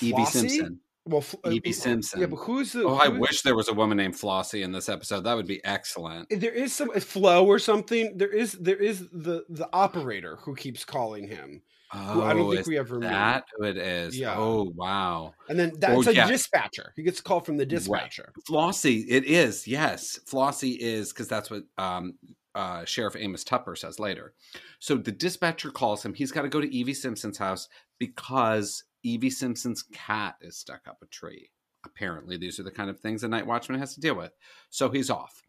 Evie 0.01 0.25
Simpson. 0.27 0.81
Well, 1.11 1.21
F- 1.21 1.35
uh, 1.45 1.51
Evie 1.51 1.73
Simpson. 1.73 2.21
Yeah, 2.21 2.27
but 2.27 2.37
who's 2.37 2.73
the? 2.73 2.85
Oh, 2.85 2.97
I 2.97 3.07
who's- 3.09 3.21
wish 3.21 3.43
there 3.43 3.55
was 3.57 3.69
a 3.69 3.75
woman 3.75 3.99
named 3.99 4.15
Flossie 4.15 4.63
in 4.63 4.73
this 4.73 4.89
episode. 4.89 5.25
That 5.25 5.35
would 5.35 5.47
be 5.47 5.63
excellent. 5.65 6.29
there 6.31 6.53
is 6.53 6.73
some 6.73 6.91
Flo 6.93 7.45
or 7.47 7.59
something. 7.59 8.17
There 8.17 8.29
is 8.33 8.53
there 8.53 8.77
is 8.77 9.09
the 9.11 9.45
the 9.49 9.69
operator 9.73 10.37
who 10.43 10.55
keeps 10.55 10.85
calling 10.85 11.27
him. 11.29 11.63
who 11.93 12.23
I 12.23 12.33
don't 12.33 12.43
Oh, 12.43 12.55
think 12.55 12.67
we 12.69 12.79
ever 12.79 13.01
that 13.01 13.45
who 13.57 13.65
it 13.65 13.77
is. 13.77 14.17
Yeah. 14.17 14.37
Oh, 14.39 14.73
wow. 14.77 15.35
And 15.49 15.59
then 15.59 15.73
that's 15.79 16.07
Oh, 16.07 16.11
a 16.11 16.15
yeah. 16.15 16.29
dispatcher. 16.29 16.93
He 16.95 17.03
gets 17.03 17.19
a 17.19 17.23
call 17.25 17.41
from 17.41 17.57
the 17.57 17.67
dispatcher. 17.67 18.33
Flossie, 18.49 19.05
it 19.09 19.25
is. 19.25 19.67
Yes, 19.67 20.21
Flossie 20.25 20.77
is 20.79 21.13
because 21.13 21.27
that's 21.27 21.51
what 21.51 21.65
um, 21.79 22.15
uh, 22.55 22.85
Sheriff 22.85 23.17
Amos 23.19 23.43
Tupper 23.43 23.75
says 23.75 23.99
later. 23.99 24.35
So 24.79 24.95
the 24.97 25.11
dispatcher 25.11 25.71
calls 25.73 26.05
him. 26.05 26.15
He's 26.15 26.31
got 26.31 26.43
to 26.43 26.49
go 26.49 26.61
to 26.61 26.73
Evie 26.73 26.95
Simpson's 26.95 27.39
house 27.39 27.69
because 27.99 28.85
Evie 29.03 29.31
Simpson's 29.31 29.83
cat 29.83 30.37
is 30.41 30.57
stuck 30.57 30.87
up 30.87 30.99
a 31.03 31.07
tree. 31.07 31.51
Apparently, 31.85 32.37
these 32.37 32.61
are 32.61 32.63
the 32.63 32.71
kind 32.71 32.91
of 32.91 33.01
things 33.01 33.25
a 33.25 33.29
night 33.29 33.47
watchman 33.47 33.79
has 33.79 33.95
to 33.95 34.01
deal 34.01 34.15
with. 34.15 34.33
So 34.69 34.91
he's 34.91 35.11
off. 35.11 35.43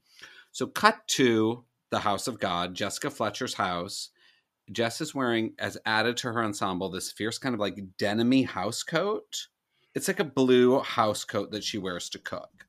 So 0.52 0.68
cut 0.68 1.08
to 1.10 1.64
the 1.90 2.00
house 2.00 2.28
of 2.28 2.40
God, 2.40 2.74
Jessica 2.74 3.10
Fletcher's 3.10 3.56
house. 3.56 4.10
Jess 4.72 5.02
is 5.02 5.14
wearing, 5.14 5.54
as 5.60 5.78
added 5.86 6.16
to 6.18 6.32
her 6.32 6.44
ensemble, 6.44 6.90
this 6.90 7.12
fierce 7.12 7.38
kind 7.38 7.54
of 7.54 7.60
like 7.60 7.98
denimy 7.98 8.48
house 8.48 8.84
coat. 8.84 9.48
It's 9.94 10.08
like 10.08 10.20
a 10.22 10.26
blue 10.26 10.80
house 10.80 11.26
coat 11.26 11.52
that 11.52 11.64
she 11.64 11.78
wears 11.78 12.10
to 12.10 12.20
cook. 12.20 12.66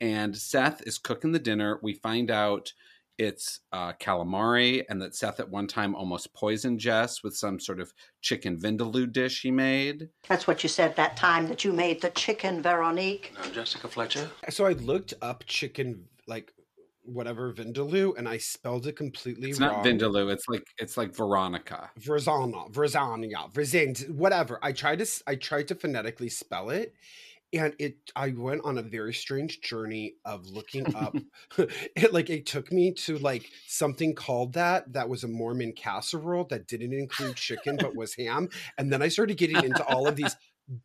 And 0.00 0.36
Seth 0.36 0.82
is 0.86 0.98
cooking 0.98 1.32
the 1.32 1.38
dinner. 1.38 1.78
We 1.82 1.94
find 1.94 2.30
out 2.30 2.72
it's 3.18 3.60
uh, 3.72 3.92
calamari 3.94 4.82
and 4.88 5.00
that 5.02 5.14
Seth 5.14 5.38
at 5.40 5.48
one 5.48 5.66
time 5.66 5.94
almost 5.94 6.34
poisoned 6.34 6.80
Jess 6.80 7.22
with 7.22 7.36
some 7.36 7.60
sort 7.60 7.80
of 7.80 7.92
chicken 8.20 8.58
vindaloo 8.58 9.10
dish 9.12 9.42
he 9.42 9.50
made. 9.50 10.08
That's 10.28 10.46
what 10.46 10.62
you 10.62 10.68
said 10.68 10.96
that 10.96 11.16
time 11.16 11.46
that 11.48 11.64
you 11.64 11.72
made 11.72 12.00
the 12.02 12.10
chicken, 12.10 12.62
Veronique. 12.62 13.32
Now, 13.34 13.48
Jessica 13.50 13.88
Fletcher. 13.88 14.28
So 14.50 14.66
I 14.66 14.72
looked 14.72 15.14
up 15.22 15.44
chicken 15.46 16.04
like 16.26 16.52
whatever 17.04 17.52
vindaloo, 17.52 18.16
and 18.16 18.26
I 18.28 18.38
spelled 18.38 18.86
it 18.86 18.96
completely 18.96 19.50
It's 19.50 19.60
wrong. 19.60 19.72
not 19.72 19.84
vindaloo. 19.84 20.32
It's 20.32 20.48
like 20.48 20.64
it's 20.78 20.96
like 20.96 21.14
Veronica. 21.14 21.90
Verzana, 22.00 22.72
Verzania, 22.72 23.52
Verzant, 23.52 24.08
whatever. 24.10 24.58
I 24.62 24.72
tried 24.72 25.00
to 25.00 25.22
I 25.26 25.34
tried 25.36 25.68
to 25.68 25.74
phonetically 25.74 26.30
spell 26.30 26.70
it, 26.70 26.94
and 27.56 27.74
it 27.78 27.96
I 28.16 28.30
went 28.30 28.62
on 28.64 28.78
a 28.78 28.82
very 28.82 29.14
strange 29.14 29.60
journey 29.60 30.14
of 30.24 30.46
looking 30.46 30.94
up. 30.94 31.16
it 31.58 32.12
like 32.12 32.30
it 32.30 32.46
took 32.46 32.72
me 32.72 32.92
to 32.92 33.18
like 33.18 33.48
something 33.66 34.14
called 34.14 34.54
that 34.54 34.92
that 34.92 35.08
was 35.08 35.24
a 35.24 35.28
Mormon 35.28 35.72
casserole 35.72 36.44
that 36.44 36.66
didn't 36.66 36.92
include 36.92 37.36
chicken 37.36 37.76
but 37.76 37.96
was 37.96 38.14
ham, 38.14 38.48
and 38.78 38.92
then 38.92 39.02
I 39.02 39.08
started 39.08 39.36
getting 39.36 39.62
into 39.62 39.84
all 39.84 40.06
of 40.06 40.16
these 40.16 40.36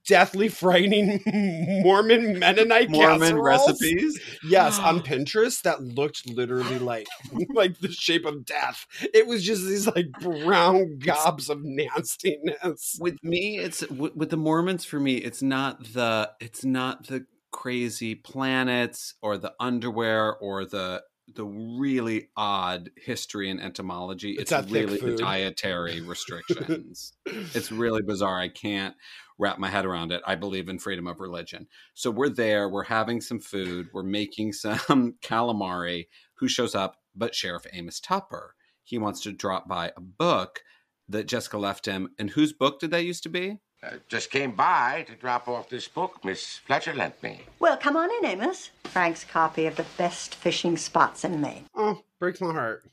deathly 0.07 0.49
frightening 0.49 1.21
Mormon 1.83 2.39
Mennonite 2.39 2.89
Mormon 2.89 3.19
casseroles. 3.19 3.69
recipes. 3.69 4.19
Yes, 4.43 4.79
on 4.79 5.01
Pinterest 5.01 5.61
that 5.61 5.81
looked 5.81 6.29
literally 6.29 6.79
like 6.79 7.07
like 7.53 7.79
the 7.79 7.91
shape 7.91 8.25
of 8.25 8.45
death. 8.45 8.85
It 9.13 9.27
was 9.27 9.43
just 9.43 9.65
these 9.65 9.87
like 9.87 10.11
brown 10.21 10.99
gobs 10.99 11.49
of 11.49 11.59
nastiness. 11.63 12.97
With 12.99 13.17
me, 13.23 13.59
it's 13.59 13.87
with, 13.89 14.15
with 14.15 14.29
the 14.29 14.37
Mormons. 14.37 14.85
For 14.85 14.99
me, 14.99 15.15
it's 15.15 15.41
not 15.41 15.93
the 15.93 16.31
it's 16.39 16.65
not 16.65 17.07
the 17.07 17.25
crazy 17.51 18.15
planets 18.15 19.15
or 19.21 19.37
the 19.37 19.53
underwear 19.59 20.35
or 20.35 20.65
the 20.65 21.01
the 21.35 21.45
really 21.45 22.29
odd 22.35 22.89
history 22.97 23.49
and 23.49 23.61
entomology. 23.61 24.31
It's 24.31 24.51
It's, 24.51 24.71
really 24.71 24.97
the 24.97 25.17
dietary 25.17 26.01
restrictions. 26.01 27.13
it's 27.25 27.71
really 27.71 28.01
bizarre. 28.01 28.39
I 28.39 28.49
can't 28.49 28.95
wrap 29.37 29.57
my 29.57 29.69
head 29.69 29.85
around 29.85 30.11
it. 30.11 30.21
I 30.25 30.35
believe 30.35 30.69
in 30.69 30.79
freedom 30.79 31.07
of 31.07 31.19
religion. 31.19 31.67
So 31.93 32.11
we're 32.11 32.29
there, 32.29 32.69
we're 32.69 32.83
having 32.83 33.21
some 33.21 33.39
food, 33.39 33.87
we're 33.93 34.03
making 34.03 34.53
some 34.53 35.15
calamari. 35.21 36.07
Who 36.35 36.47
shows 36.47 36.75
up 36.75 36.97
but 37.15 37.35
Sheriff 37.35 37.65
Amos 37.73 37.99
Tupper? 37.99 38.55
He 38.83 38.97
wants 38.97 39.21
to 39.21 39.31
drop 39.31 39.67
by 39.67 39.91
a 39.95 40.01
book 40.01 40.61
that 41.07 41.27
Jessica 41.27 41.57
left 41.57 41.85
him. 41.85 42.09
And 42.17 42.29
whose 42.29 42.53
book 42.53 42.79
did 42.79 42.91
that 42.91 43.03
used 43.05 43.23
to 43.23 43.29
be? 43.29 43.57
I 43.81 43.93
just 44.09 44.29
came 44.29 44.51
by 44.51 45.05
to 45.07 45.15
drop 45.15 45.47
off 45.47 45.69
this 45.69 45.87
book 45.87 46.23
Miss 46.25 46.57
Fletcher 46.57 46.93
lent 46.93 47.21
me. 47.23 47.41
Well, 47.59 47.77
come 47.77 47.95
on 47.95 48.09
in, 48.11 48.25
Amos. 48.25 48.71
Frank's 48.83 49.23
copy 49.23 49.67
of 49.67 49.77
the 49.77 49.85
best 49.97 50.35
fishing 50.35 50.75
spots 50.75 51.23
in 51.23 51.39
Maine. 51.39 51.65
Oh, 51.75 52.03
breaks 52.19 52.41
my 52.41 52.51
heart. 52.51 52.83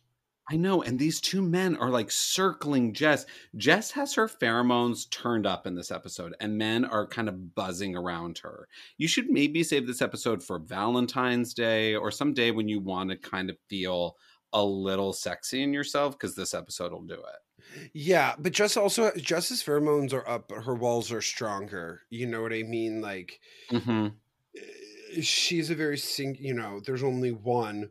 I 0.49 0.55
know, 0.55 0.83
and 0.83 0.97
these 0.97 1.21
two 1.21 1.43
men 1.43 1.77
are 1.77 1.91
like 1.91 2.13
circling 2.13 2.93
Jess. 2.93 3.27
Jess 3.57 3.91
has 3.91 4.15
her 4.15 4.29
pheromones 4.29 5.11
turned 5.11 5.45
up 5.45 5.67
in 5.67 5.75
this 5.75 5.91
episode, 5.91 6.37
and 6.39 6.57
men 6.57 6.85
are 6.85 7.05
kind 7.05 7.29
of 7.29 7.57
buzzing 7.57 7.97
around 7.97 8.39
her. 8.45 8.69
You 8.97 9.09
should 9.09 9.29
maybe 9.29 9.65
save 9.65 9.89
this 9.89 10.01
episode 10.01 10.41
for 10.41 10.61
Valentine's 10.61 11.53
Day 11.53 11.97
or 11.97 12.13
some 12.13 12.33
day 12.33 12.53
when 12.53 12.69
you 12.69 12.79
want 12.79 13.11
to 13.11 13.17
kind 13.17 13.51
of 13.51 13.59
feel 13.69 14.17
a 14.53 14.65
little 14.65 15.13
sexy 15.13 15.65
in 15.65 15.73
yourself, 15.73 16.17
because 16.17 16.37
this 16.37 16.55
episode 16.55 16.93
will 16.93 17.03
do 17.03 17.15
it. 17.15 17.41
Yeah, 17.93 18.35
but 18.39 18.53
Jess 18.53 18.77
also 18.77 19.11
Jess's 19.17 19.63
pheromones 19.63 20.13
are 20.13 20.27
up, 20.29 20.49
but 20.49 20.65
her 20.65 20.75
walls 20.75 21.13
are 21.13 21.23
stronger. 21.23 22.03
You 22.11 22.27
know 22.27 22.43
what 22.43 22.53
I 22.53 22.63
mean? 22.63 23.01
Like 23.01 23.41
Mm-hmm. 23.71 25.21
she's 25.21 25.71
a 25.71 25.75
very 25.75 25.99
sing. 25.99 26.37
You 26.39 26.55
know, 26.55 26.81
there's 26.85 27.03
only 27.03 27.33
one. 27.33 27.91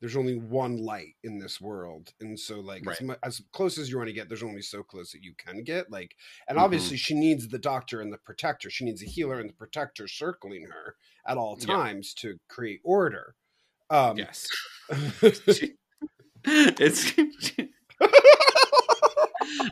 There's 0.00 0.16
only 0.16 0.36
one 0.36 0.76
light 0.76 1.14
in 1.24 1.38
this 1.38 1.58
world, 1.58 2.12
and 2.20 2.38
so 2.38 2.60
like 2.60 2.86
as, 2.86 3.00
mu- 3.00 3.14
as 3.22 3.40
close 3.52 3.78
as 3.78 3.88
you 3.90 3.96
want 3.96 4.08
to 4.08 4.12
get, 4.12 4.28
there's 4.28 4.42
only 4.42 4.60
so 4.60 4.82
close 4.82 5.10
that 5.12 5.22
you 5.22 5.32
can 5.38 5.64
get. 5.64 5.90
Like, 5.90 6.14
and 6.48 6.58
Mhm. 6.58 6.62
obviously 6.62 6.98
she 6.98 7.14
needs 7.14 7.48
the 7.48 7.58
doctor 7.58 8.02
and 8.02 8.12
the 8.12 8.18
protector. 8.18 8.68
She 8.68 8.84
needs 8.84 9.02
a 9.02 9.06
healer 9.06 9.40
and 9.40 9.48
the 9.48 9.54
protector 9.54 10.06
circling 10.06 10.64
her 10.70 10.96
at 11.26 11.38
all 11.38 11.56
Yeah. 11.58 11.66
times 11.66 12.12
to 12.14 12.38
create 12.46 12.80
order. 12.84 13.34
Um, 13.88 14.18
Yes. 14.18 14.46
it's 16.44 17.12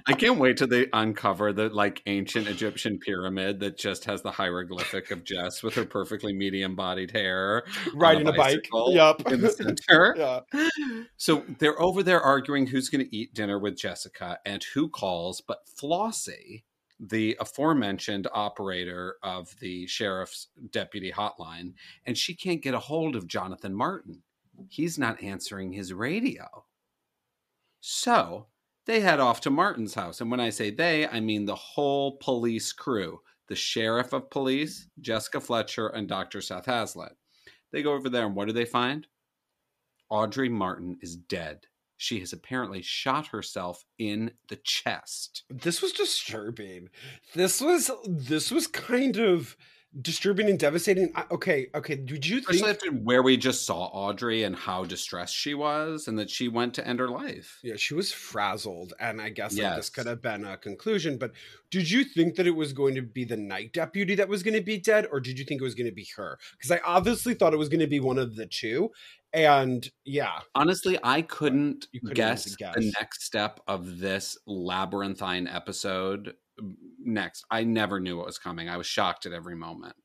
I 0.07 0.13
can't 0.13 0.39
wait 0.39 0.57
till 0.57 0.67
they 0.69 0.87
uncover 0.93 1.53
the 1.53 1.69
like 1.69 2.03
ancient 2.07 2.47
Egyptian 2.49 2.99
pyramid 2.99 3.61
that 3.61 3.77
just 3.79 4.05
has 4.05 4.23
the 4.23 4.31
hieroglyphic 4.31 5.11
of 5.11 5.25
Jess 5.25 5.63
with 5.63 5.75
her 5.75 5.85
perfectly 5.85 6.33
medium 6.33 6.75
bodied 6.77 7.11
hair 7.11 7.65
Riding 7.95 8.27
a 8.29 8.33
bike. 8.33 8.39
bicycle 8.39 8.93
Yup. 8.93 9.31
in 9.31 9.41
the 9.41 9.51
center. 9.53 10.15
yeah. 10.17 10.41
So 11.17 11.45
they're 11.59 11.81
over 11.81 12.03
there 12.03 12.21
arguing 12.21 12.67
who's 12.67 12.89
going 12.89 13.05
to 13.05 13.17
eat 13.17 13.35
dinner 13.35 13.59
with 13.59 13.77
Jessica 13.79 14.39
and 14.45 14.63
who 14.75 14.89
calls, 14.89 15.41
but 15.41 15.61
Flossie, 15.67 16.65
the 17.01 17.37
aforementioned 17.41 18.29
operator 18.33 19.17
of 19.23 19.55
the 19.61 19.87
sheriff's 19.87 20.49
deputy 20.71 21.11
hotline, 21.13 21.73
and 22.07 22.17
she 22.17 22.35
can't 22.35 22.63
get 22.63 22.75
a 22.75 22.79
hold 22.79 23.17
of 23.17 23.27
Jonathan 23.27 23.75
Martin. 23.75 24.23
He's 24.69 24.99
not 24.99 25.23
answering 25.23 25.73
his 25.73 25.93
radio. 25.93 26.65
So 27.81 28.47
they 28.87 29.01
head 29.01 29.21
off 29.21 29.41
to 29.43 29.51
Martin's 29.51 29.95
house. 29.95 30.21
And 30.21 30.31
when 30.31 30.41
I 30.41 30.51
say 30.51 30.71
they, 30.71 31.07
I 31.07 31.21
mean 31.21 31.45
the 31.45 31.55
whole 31.55 32.17
police 32.19 32.73
crew 32.73 33.21
the 33.47 33.55
sheriff 33.55 34.15
of 34.15 34.31
police, 34.31 34.89
Jessica 35.03 35.39
Fletcher, 35.39 35.89
and 35.89 36.09
Dr. 36.09 36.41
Seth 36.41 36.65
Hazlitt. 36.65 37.13
They 37.73 37.83
go 37.83 37.93
over 37.93 38.09
there, 38.09 38.25
and 38.25 38.35
what 38.35 38.47
do 38.47 38.55
they 38.55 38.65
find? 38.65 39.07
Audrey 40.09 40.49
Martin 40.49 40.97
is 41.03 41.15
dead 41.15 41.67
she 41.97 42.21
has 42.21 42.33
apparently 42.33 42.83
shot 42.83 43.29
herself 43.29 43.85
in 43.99 44.33
the 44.49 44.57
chest. 44.57 45.45
This 45.49 45.81
was 45.81 45.93
disturbing. 45.93 46.89
This 47.35 47.61
was 47.61 47.91
this 48.07 48.51
was 48.51 48.67
kind 48.67 49.17
of 49.17 49.57
disturbing 50.01 50.49
and 50.49 50.59
devastating. 50.59 51.13
I, 51.15 51.25
okay, 51.31 51.69
okay. 51.75 51.95
Did 51.95 52.27
you 52.27 52.39
Especially 52.39 52.59
think? 52.59 52.77
after 52.77 52.91
where 52.91 53.23
we 53.23 53.37
just 53.37 53.65
saw 53.65 53.85
Audrey 53.87 54.43
and 54.45 54.57
how 54.57 54.85
distressed 54.85 55.35
she 55.35 55.55
was, 55.55 56.09
and 56.09 56.19
that 56.19 56.31
she 56.31 56.49
went 56.49 56.75
to 56.75 56.87
end 56.87 56.99
her 57.01 57.09
life. 57.09 57.59
Yeah, 57.63 57.77
she 57.77 57.95
was 57.95 58.13
frazzled, 58.13 58.95
and 58.99 59.21
I 59.21 59.31
guess 59.31 59.57
like, 59.57 59.77
this 59.77 59.91
could 59.91 60.07
have 60.07 60.23
been 60.23 60.45
a 60.45 60.57
conclusion. 60.57 61.19
But 61.19 61.33
did 61.71 61.91
you 61.91 62.05
think 62.05 62.37
that 62.37 62.47
it 62.47 62.57
was 62.57 62.73
going 62.73 62.95
to 62.95 63.03
be 63.03 63.25
the 63.25 63.37
night 63.37 63.73
deputy 63.73 64.15
that 64.17 64.29
was 64.29 64.43
going 64.43 64.55
to 64.55 64.63
be 64.63 64.79
dead, 64.79 65.07
or 65.11 65.21
did 65.21 65.39
you 65.39 65.45
think 65.45 65.61
it 65.61 65.65
was 65.65 65.75
going 65.75 65.89
to 65.89 65.95
be 65.95 66.09
her? 66.17 66.39
Because 66.53 66.71
I 66.71 66.81
obviously 66.85 67.35
thought 67.35 67.55
it 67.55 67.59
was 67.59 67.69
going 67.69 67.81
to 67.81 67.87
be 67.87 68.01
one 68.01 68.19
of 68.19 68.37
the 68.37 68.47
two. 68.47 68.91
And 69.33 69.91
yeah, 70.05 70.41
Honestly, 70.55 70.97
I 71.03 71.23
couldn't, 71.23 71.89
couldn't 71.93 72.15
guess, 72.15 72.55
guess. 72.55 72.75
the 72.77 72.93
next 73.01 73.25
step 73.25 73.59
of 73.67 73.99
this 73.99 74.39
labyrinthine 74.47 75.49
episode. 75.49 76.35
Next, 77.05 77.45
I 77.51 77.65
never 77.65 78.01
knew 78.01 78.17
what 78.17 78.27
was 78.27 78.39
coming. 78.39 78.69
I 78.69 78.77
was 78.77 78.87
shocked 78.87 79.27
at 79.27 79.33
every 79.33 79.57
moment. 79.57 79.97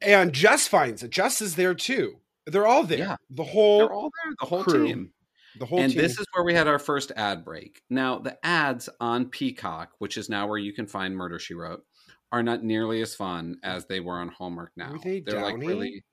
and 0.00 0.32
Jess 0.32 0.66
finds 0.68 1.02
it. 1.02 1.10
Jess 1.10 1.40
is 1.40 1.56
there 1.56 1.74
too. 1.74 2.16
They're 2.46 2.66
all 2.66 2.84
there. 2.84 2.98
Yeah. 2.98 3.16
The 3.30 3.44
whole 3.44 3.78
They're 3.78 3.92
all 3.92 4.10
there, 4.24 4.32
the 4.40 4.46
whole 4.46 4.64
crew. 4.64 4.86
team. 4.86 5.12
the 5.58 5.66
whole 5.66 5.80
and 5.80 5.92
team. 5.92 6.00
this 6.00 6.18
is 6.18 6.26
where 6.34 6.44
we 6.44 6.54
had 6.54 6.66
our 6.68 6.78
first 6.78 7.12
ad 7.16 7.44
break. 7.44 7.82
Now, 7.90 8.18
the 8.18 8.38
ads 8.44 8.88
on 9.00 9.26
Peacock, 9.26 9.90
which 9.98 10.16
is 10.16 10.28
now 10.28 10.46
where 10.48 10.58
you 10.58 10.72
can 10.72 10.86
find 10.86 11.14
Murder 11.16 11.38
She 11.38 11.54
Wrote, 11.54 11.84
are 12.32 12.42
not 12.42 12.62
nearly 12.64 13.02
as 13.02 13.14
fun 13.14 13.58
as 13.62 13.86
they 13.86 14.00
were 14.00 14.18
on 14.18 14.28
Hallmark 14.28 14.72
now. 14.76 14.94
They 15.02 15.20
They're 15.20 15.42
like 15.42 15.56
really. 15.58 16.04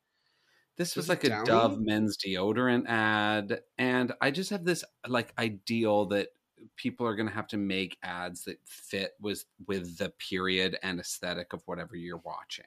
This 0.78 0.96
Was 0.96 1.04
was, 1.04 1.10
like 1.10 1.24
a 1.24 1.30
downy? 1.30 1.46
Dove 1.46 1.80
men's 1.80 2.18
deodorant 2.18 2.88
ad, 2.88 3.62
and 3.80 4.14
I 4.22 4.30
just 4.30 4.52
have 4.52 4.64
this 4.64 4.84
like 5.08 5.34
ideal 5.40 6.06
that 6.08 6.28
people 6.78 7.06
are 7.06 7.16
going 7.16 7.28
to 7.28 7.34
have 7.34 7.48
to 7.48 7.58
make 7.58 7.98
ads 8.04 8.44
that 8.46 8.60
fit 8.66 9.14
with 9.20 9.44
with 9.68 9.98
the 9.98 10.10
period 10.30 10.78
and 10.84 11.00
aesthetic 11.00 11.54
of 11.54 11.62
whatever 11.66 11.96
you're 11.96 12.22
watching. 12.24 12.66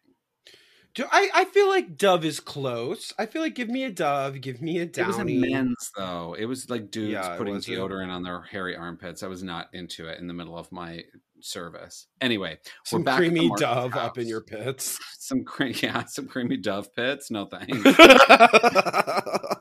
Do 0.94 1.04
I, 1.10 1.30
I 1.34 1.44
feel 1.44 1.68
like 1.68 1.96
Dove 1.96 2.24
is 2.24 2.40
close. 2.40 3.12
I 3.18 3.26
feel 3.26 3.42
like 3.42 3.54
give 3.54 3.68
me 3.68 3.84
a 3.84 3.90
Dove, 3.90 4.40
give 4.40 4.60
me 4.60 4.78
a 4.78 4.86
Downy. 4.86 5.04
It 5.04 5.08
was 5.08 5.18
a 5.18 5.24
men's 5.24 5.90
though. 5.96 6.34
It 6.38 6.46
was 6.46 6.68
like 6.68 6.90
dudes 6.90 7.12
Yeah, 7.12 7.36
putting 7.36 7.56
deodorant 7.56 8.10
on 8.10 8.22
their 8.22 8.42
hairy 8.42 8.76
armpits. 8.76 9.22
I 9.22 9.28
was 9.28 9.42
not 9.42 9.68
into 9.72 10.08
it 10.08 10.18
in 10.18 10.26
the 10.26 10.34
middle 10.34 10.58
of 10.58 10.70
my 10.72 11.04
service. 11.40 12.06
Anyway, 12.20 12.58
Some 12.84 13.00
we're 13.00 13.04
back 13.04 13.14
at 13.14 13.20
the 13.20 13.28
creamy 13.30 13.50
Dove 13.56 13.94
up 13.94 14.18
in 14.18 14.26
your 14.26 14.40
pits. 14.40 14.98
some 15.18 15.44
cream, 15.44 15.74
yeah, 15.80 16.04
some 16.06 16.26
creamy 16.26 16.56
Dove 16.56 16.92
pits. 16.94 17.30
No 17.30 17.46
thanks. 17.46 17.72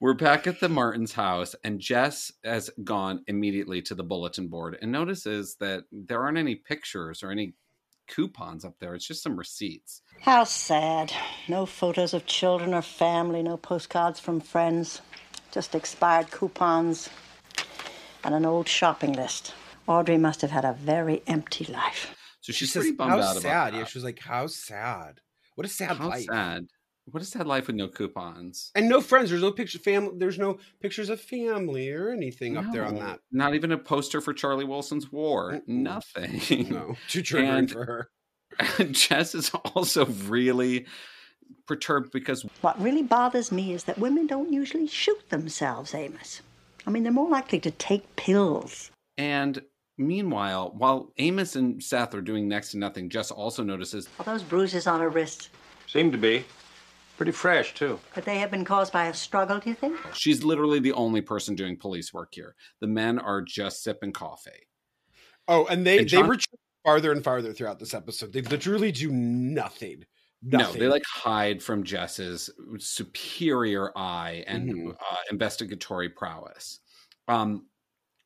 we're 0.00 0.14
back 0.14 0.46
at 0.46 0.60
the 0.60 0.68
Martins' 0.68 1.12
house, 1.12 1.54
and 1.64 1.80
Jess 1.80 2.32
has 2.44 2.70
gone 2.82 3.22
immediately 3.26 3.80
to 3.82 3.94
the 3.94 4.04
bulletin 4.04 4.48
board 4.48 4.76
and 4.82 4.90
notices 4.90 5.56
that 5.60 5.84
there 5.92 6.22
aren't 6.22 6.38
any 6.38 6.56
pictures 6.56 7.22
or 7.22 7.30
any 7.30 7.54
coupons 8.06 8.64
up 8.64 8.78
there. 8.80 8.94
It's 8.94 9.06
just 9.06 9.22
some 9.22 9.36
receipts. 9.36 10.02
How 10.20 10.44
sad. 10.44 11.12
No 11.48 11.66
photos 11.66 12.14
of 12.14 12.26
children 12.26 12.74
or 12.74 12.82
family, 12.82 13.42
no 13.42 13.56
postcards 13.56 14.20
from 14.20 14.40
friends, 14.40 15.00
just 15.52 15.74
expired 15.74 16.30
coupons 16.30 17.08
and 18.22 18.34
an 18.34 18.44
old 18.44 18.68
shopping 18.68 19.12
list. 19.12 19.54
Audrey 19.86 20.16
must 20.16 20.40
have 20.40 20.50
had 20.50 20.64
a 20.64 20.72
very 20.72 21.22
empty 21.26 21.64
life. 21.64 22.14
So 22.40 22.52
she 22.52 22.60
she's 22.60 22.72
says, 22.72 22.82
pretty 22.82 22.96
bummed 22.96 23.12
"How 23.12 23.20
out 23.20 23.36
sad?" 23.36 23.68
about 23.68 23.78
Yeah, 23.78 23.84
she 23.84 23.98
was 23.98 24.04
like, 24.04 24.20
"How 24.20 24.46
sad? 24.46 25.20
What 25.54 25.66
a 25.66 25.70
sad 25.70 25.96
How 25.96 26.08
life." 26.08 26.24
sad. 26.24 26.66
What 27.10 27.22
that 27.32 27.46
life 27.46 27.66
with 27.66 27.76
no 27.76 27.88
coupons. 27.88 28.70
And 28.74 28.88
no 28.88 29.00
friends. 29.00 29.28
There's 29.30 29.42
no 29.42 29.52
picture 29.52 29.78
family. 29.78 30.12
There's 30.16 30.38
no 30.38 30.58
pictures 30.80 31.10
of 31.10 31.20
family 31.20 31.90
or 31.90 32.08
anything 32.10 32.56
up 32.56 32.72
there 32.72 32.84
on 32.84 32.94
that. 32.96 33.20
Not 33.30 33.54
even 33.54 33.72
a 33.72 33.78
poster 33.78 34.20
for 34.22 34.32
Charlie 34.32 34.64
Wilson's 34.64 35.12
War. 35.12 35.60
Nothing. 35.66 36.70
No, 36.70 36.96
too 37.08 37.22
triggering 37.22 37.58
And- 37.58 37.70
for 37.70 37.84
her. 37.84 38.10
Jess 38.90 39.34
is 39.34 39.50
also 39.74 40.06
really 40.06 40.86
perturbed 41.66 42.12
because 42.12 42.46
What 42.60 42.80
really 42.80 43.02
bothers 43.02 43.50
me 43.52 43.72
is 43.74 43.84
that 43.84 43.98
women 43.98 44.26
don't 44.26 44.52
usually 44.52 44.86
shoot 44.86 45.28
themselves, 45.30 45.94
Amos. 45.94 46.40
I 46.86 46.90
mean, 46.90 47.02
they're 47.02 47.12
more 47.12 47.28
likely 47.28 47.58
to 47.60 47.70
take 47.70 48.14
pills. 48.16 48.90
and 49.18 49.60
meanwhile, 49.98 50.72
while 50.76 51.12
Amos 51.18 51.56
and 51.56 51.82
Seth 51.82 52.14
are 52.14 52.20
doing 52.20 52.48
next 52.48 52.70
to 52.72 52.78
nothing, 52.78 53.08
Jess 53.10 53.30
also 53.30 53.62
notices 53.62 54.08
Are 54.18 54.24
those 54.24 54.42
bruises 54.42 54.86
on 54.86 55.00
her 55.00 55.08
wrist? 55.08 55.50
Seem 55.86 56.12
to 56.12 56.18
be. 56.18 56.44
Pretty 57.16 57.32
fresh, 57.32 57.74
too. 57.74 58.00
Could 58.12 58.24
they 58.24 58.38
have 58.38 58.50
been 58.50 58.64
caused 58.64 58.92
by 58.92 59.06
a 59.06 59.14
struggle, 59.14 59.58
do 59.60 59.68
you 59.70 59.76
think? 59.76 59.98
she's 60.14 60.42
literally 60.42 60.80
the 60.80 60.92
only 60.92 61.20
person 61.20 61.54
doing 61.54 61.76
police 61.76 62.12
work 62.12 62.34
here. 62.34 62.56
The 62.80 62.86
men 62.88 63.18
are 63.18 63.40
just 63.40 63.82
sipping 63.84 64.12
coffee. 64.12 64.68
Oh, 65.46 65.66
and 65.66 65.86
they 65.86 65.98
And 65.98 66.06
they 66.06 66.10
John- 66.10 66.28
retreat 66.28 66.60
farther 66.84 67.12
and 67.12 67.22
farther 67.22 67.52
throughout 67.52 67.78
this 67.78 67.94
episode. 67.94 68.32
They 68.32 68.42
literally 68.42 68.90
do 68.92 69.10
nothing. 69.12 70.04
No, 70.42 70.72
they 70.72 70.88
like 70.88 71.04
hide 71.06 71.62
from 71.62 71.84
Jess's 71.84 72.50
superior 72.78 73.90
eye 73.96 74.44
and 74.46 74.68
Mhm. 74.74 74.94
uh, 74.94 75.16
investigatory 75.30 76.08
prowess. 76.10 76.80
Um, 77.28 77.66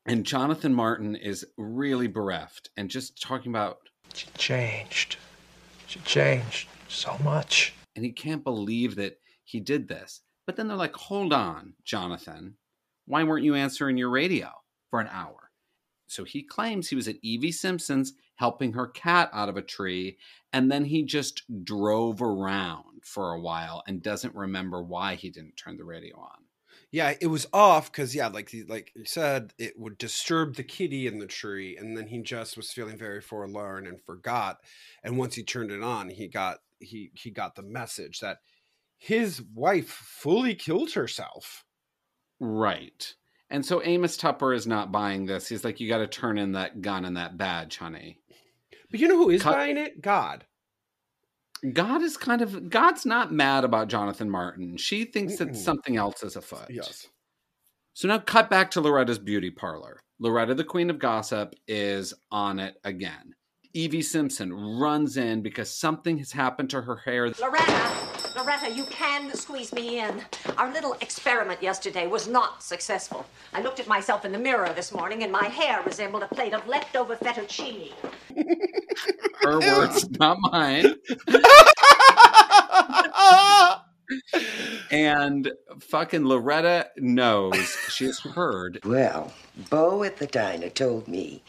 and 0.06 0.24
Jonathan 0.26 0.74
Martin 0.74 1.14
is 1.14 1.46
really 1.56 2.06
bereft 2.08 2.70
and 2.76 2.88
just 2.90 3.20
talking 3.22 3.52
about, 3.52 3.78
She 4.14 4.26
changed. 4.36 5.16
She 5.86 6.00
changed 6.00 6.68
so 6.88 7.16
much. 7.18 7.74
And 7.98 8.04
he 8.04 8.12
can't 8.12 8.44
believe 8.44 8.94
that 8.94 9.18
he 9.42 9.58
did 9.58 9.88
this. 9.88 10.20
But 10.46 10.54
then 10.54 10.68
they're 10.68 10.76
like, 10.76 10.94
hold 10.94 11.32
on, 11.32 11.74
Jonathan, 11.84 12.54
why 13.06 13.24
weren't 13.24 13.44
you 13.44 13.56
answering 13.56 13.96
your 13.96 14.08
radio 14.08 14.52
for 14.88 15.00
an 15.00 15.08
hour? 15.10 15.50
So 16.06 16.22
he 16.22 16.44
claims 16.44 16.88
he 16.88 16.94
was 16.94 17.08
at 17.08 17.16
Evie 17.22 17.50
Simpson's 17.50 18.12
helping 18.36 18.74
her 18.74 18.86
cat 18.86 19.30
out 19.32 19.48
of 19.48 19.56
a 19.56 19.62
tree, 19.62 20.16
and 20.52 20.70
then 20.70 20.84
he 20.84 21.02
just 21.02 21.42
drove 21.64 22.22
around 22.22 23.02
for 23.02 23.32
a 23.32 23.40
while 23.40 23.82
and 23.88 24.00
doesn't 24.00 24.36
remember 24.36 24.80
why 24.80 25.16
he 25.16 25.28
didn't 25.28 25.56
turn 25.56 25.76
the 25.76 25.84
radio 25.84 26.16
on. 26.20 26.44
Yeah, 26.92 27.14
it 27.20 27.26
was 27.26 27.48
off 27.52 27.90
because 27.90 28.14
yeah, 28.14 28.28
like 28.28 28.50
the- 28.50 28.62
like 28.62 28.92
you 28.94 29.06
said, 29.06 29.54
it 29.58 29.76
would 29.76 29.98
disturb 29.98 30.54
the 30.54 30.62
kitty 30.62 31.08
in 31.08 31.18
the 31.18 31.26
tree, 31.26 31.76
and 31.76 31.96
then 31.96 32.06
he 32.06 32.22
just 32.22 32.56
was 32.56 32.70
feeling 32.70 32.96
very 32.96 33.20
forlorn 33.20 33.88
and 33.88 34.00
forgot. 34.00 34.58
And 35.02 35.18
once 35.18 35.34
he 35.34 35.42
turned 35.42 35.72
it 35.72 35.82
on, 35.82 36.10
he 36.10 36.28
got 36.28 36.60
he 36.80 37.10
he 37.14 37.30
got 37.30 37.54
the 37.54 37.62
message 37.62 38.20
that 38.20 38.38
his 38.98 39.42
wife 39.54 39.88
fully 39.88 40.54
killed 40.54 40.92
herself. 40.92 41.64
Right. 42.40 43.14
And 43.50 43.64
so 43.64 43.82
Amos 43.82 44.16
Tupper 44.16 44.52
is 44.52 44.66
not 44.66 44.92
buying 44.92 45.24
this. 45.24 45.48
He's 45.48 45.64
like, 45.64 45.80
you 45.80 45.88
got 45.88 45.98
to 45.98 46.06
turn 46.06 46.36
in 46.36 46.52
that 46.52 46.82
gun 46.82 47.04
and 47.04 47.16
that 47.16 47.38
badge, 47.38 47.78
honey. 47.78 48.18
But 48.90 49.00
you 49.00 49.08
know 49.08 49.16
who 49.16 49.30
is 49.30 49.42
Cut- 49.42 49.54
buying 49.54 49.78
it? 49.78 50.00
God. 50.00 50.44
God 51.72 52.02
is 52.02 52.16
kind 52.16 52.42
of, 52.42 52.70
God's 52.70 53.04
not 53.06 53.32
mad 53.32 53.64
about 53.64 53.88
Jonathan 53.88 54.30
Martin. 54.30 54.76
She 54.76 55.04
thinks 55.04 55.36
that 55.36 55.56
something 55.56 55.96
else 55.96 56.22
is 56.22 56.36
afoot. 56.36 56.66
Yes. 56.70 57.08
So 57.94 58.06
now 58.06 58.18
cut 58.18 58.48
back 58.48 58.70
to 58.72 58.80
Loretta's 58.80 59.18
beauty 59.18 59.50
parlor. 59.50 60.00
Loretta, 60.20 60.54
the 60.54 60.62
queen 60.62 60.90
of 60.90 60.98
gossip, 60.98 61.54
is 61.66 62.14
on 62.30 62.60
it 62.60 62.76
again. 62.84 63.34
Evie 63.74 64.02
Simpson 64.02 64.52
runs 64.78 65.16
in 65.16 65.42
because 65.42 65.70
something 65.70 66.18
has 66.18 66.32
happened 66.32 66.70
to 66.70 66.80
her 66.82 66.96
hair. 66.96 67.28
Loretta, 67.40 67.92
Loretta, 68.36 68.70
you 68.70 68.84
can 68.84 69.32
squeeze 69.34 69.72
me 69.72 70.00
in. 70.00 70.22
Our 70.56 70.72
little 70.72 70.94
experiment 71.00 71.62
yesterday 71.62 72.06
was 72.06 72.26
not 72.26 72.62
successful. 72.62 73.26
I 73.52 73.60
looked 73.60 73.78
at 73.78 73.86
myself 73.86 74.24
in 74.24 74.32
the 74.32 74.38
mirror 74.38 74.72
this 74.74 74.92
morning 74.92 75.22
and 75.22 75.30
my 75.30 75.44
hair 75.44 75.82
resembled 75.84 76.22
a 76.22 76.28
plate 76.28 76.54
of 76.54 76.66
leftover 76.66 77.16
fettuccine. 77.16 77.92
Her 79.42 79.58
words, 79.60 80.08
not 80.18 80.38
mine. 80.40 80.94
And 84.90 85.52
fucking 85.80 86.24
Loretta 86.24 86.88
knows 86.96 87.76
she's 87.90 88.20
heard. 88.20 88.80
Well, 88.84 89.32
Bo 89.68 90.02
at 90.02 90.16
the 90.16 90.26
diner 90.26 90.70
told 90.70 91.06
me 91.06 91.42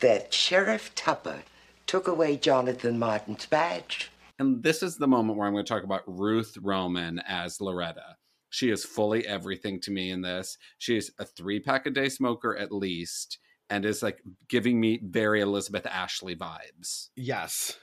that 0.00 0.34
Sheriff 0.34 0.94
Tupper 0.94 1.42
took 1.86 2.08
away 2.08 2.36
Jonathan 2.36 2.98
Martin's 2.98 3.46
badge. 3.46 4.10
And 4.38 4.62
this 4.62 4.82
is 4.82 4.96
the 4.96 5.06
moment 5.06 5.38
where 5.38 5.46
I'm 5.46 5.54
going 5.54 5.64
to 5.64 5.72
talk 5.72 5.84
about 5.84 6.02
Ruth 6.06 6.56
Roman 6.60 7.20
as 7.20 7.60
Loretta. 7.60 8.16
She 8.50 8.70
is 8.70 8.84
fully 8.84 9.26
everything 9.26 9.80
to 9.80 9.90
me 9.90 10.10
in 10.10 10.20
this. 10.20 10.58
She 10.78 10.96
is 10.96 11.12
a 11.18 11.24
three 11.24 11.60
pack 11.60 11.86
a 11.86 11.90
day 11.90 12.08
smoker 12.08 12.56
at 12.56 12.72
least, 12.72 13.38
and 13.70 13.84
is 13.84 14.02
like 14.02 14.20
giving 14.48 14.78
me 14.78 15.00
very 15.02 15.40
Elizabeth 15.40 15.86
Ashley 15.86 16.36
vibes. 16.36 17.08
Yes. 17.16 17.78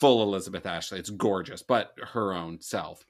Full 0.00 0.22
Elizabeth 0.22 0.64
Ashley. 0.64 0.98
It's 0.98 1.10
gorgeous, 1.10 1.62
but 1.62 1.92
her 2.12 2.32
own 2.32 2.60
self. 2.60 3.04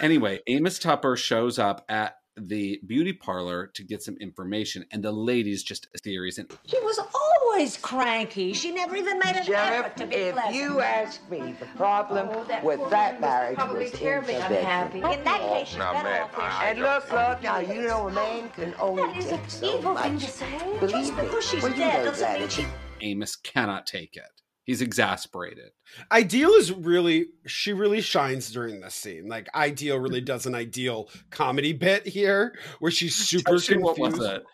Anyway, 0.00 0.40
Amos 0.48 0.78
Tupper 0.80 1.16
shows 1.16 1.58
up 1.58 1.84
at 1.88 2.16
the 2.36 2.80
beauty 2.86 3.12
parlor 3.12 3.66
to 3.68 3.82
get 3.82 4.02
some 4.02 4.16
information, 4.18 4.84
and 4.90 5.02
the 5.02 5.12
ladies 5.12 5.62
just 5.62 5.86
theories. 6.02 6.38
and 6.38 6.50
He 6.64 6.78
was 6.80 6.98
always 6.98 7.12
always 7.56 7.76
cranky. 7.78 8.52
She 8.52 8.70
never 8.72 8.96
even 8.96 9.18
made 9.18 9.34
an 9.36 9.44
Sheriff, 9.44 9.86
effort 9.86 9.96
to 9.98 10.06
be 10.06 10.14
if 10.16 10.34
pleasant. 10.34 10.54
you 10.56 10.80
ask 10.80 11.30
me, 11.30 11.54
the 11.58 11.64
problem 11.76 12.28
Oh, 12.30 12.44
that 12.44 12.62
with 12.62 12.90
that 12.90 13.18
marriage 13.18 13.56
probably 13.56 13.84
was 13.84 13.92
terribly 13.92 14.34
in 14.34 14.42
unhappy. 14.42 14.98
In 14.98 15.24
that 15.24 15.40
case, 15.40 15.68
she's 15.68 15.78
Now, 15.78 15.92
better 15.94 16.08
ma'am, 16.10 16.22
off 16.24 16.38
I- 16.38 16.66
And 16.68 16.80
look, 16.80 17.10
look, 17.10 17.42
now 17.42 17.60
you 17.60 17.82
know 17.82 18.08
a 18.08 18.12
man 18.12 18.50
can 18.50 18.74
only 18.78 19.04
That 19.04 19.16
is 19.16 19.24
take 19.26 19.40
an 19.40 19.48
so 19.48 19.78
evil 19.78 19.94
much. 19.94 20.02
thing 20.04 20.18
to 20.18 20.26
say. 20.26 20.58
Believe 20.80 20.90
Just 20.90 21.16
because 21.16 21.48
she's 21.48 21.62
Well, 21.62 21.72
you 21.72 21.78
dead 21.78 21.98
know 21.98 22.04
doesn't 22.10 22.28
that. 22.28 22.40
mean 22.40 22.48
she. 22.50 22.66
Amos 23.00 23.36
cannot 23.36 23.86
take 23.86 24.16
it. 24.16 24.42
He's 24.66 24.82
exasperated. 24.82 25.70
Ideal 26.10 26.50
is 26.50 26.72
really 26.72 27.28
she 27.46 27.72
really 27.72 28.00
shines 28.00 28.50
during 28.50 28.80
this 28.80 28.96
scene. 28.96 29.28
Like 29.28 29.48
Ideal 29.54 29.98
really 29.98 30.20
does 30.20 30.44
an 30.44 30.56
ideal 30.56 31.08
comedy 31.30 31.72
bit 31.72 32.04
here 32.04 32.58
where 32.80 32.90
she's 32.90 33.14
super 33.14 33.52
Does 33.52 33.64
she? 33.64 33.74
confused. 33.74 33.98
What 34.00 34.12
was 34.12 34.20
it? 34.28 34.44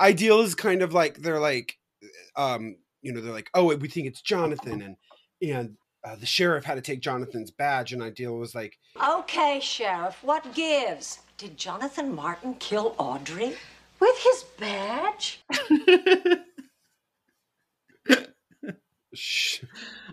Ideal 0.00 0.40
is 0.40 0.54
kind 0.54 0.80
of 0.80 0.94
like 0.94 1.18
they're 1.18 1.38
like 1.38 1.76
um 2.34 2.76
you 3.02 3.12
know 3.12 3.20
they're 3.20 3.32
like 3.32 3.50
oh 3.52 3.76
we 3.76 3.88
think 3.88 4.06
it's 4.06 4.22
Jonathan 4.22 4.80
and 4.80 4.96
and 5.42 5.76
uh, 6.02 6.16
the 6.16 6.24
sheriff 6.26 6.64
had 6.64 6.76
to 6.76 6.80
take 6.80 7.00
Jonathan's 7.00 7.50
badge 7.50 7.92
and 7.92 8.02
Ideal 8.02 8.36
was 8.38 8.54
like 8.54 8.78
Okay, 9.06 9.60
Sheriff, 9.62 10.16
what 10.22 10.54
gives? 10.54 11.18
Did 11.36 11.58
Jonathan 11.58 12.14
Martin 12.14 12.54
kill 12.54 12.94
Audrey? 12.96 13.54
With 14.00 14.16
his 14.18 14.44
badge? 14.58 15.44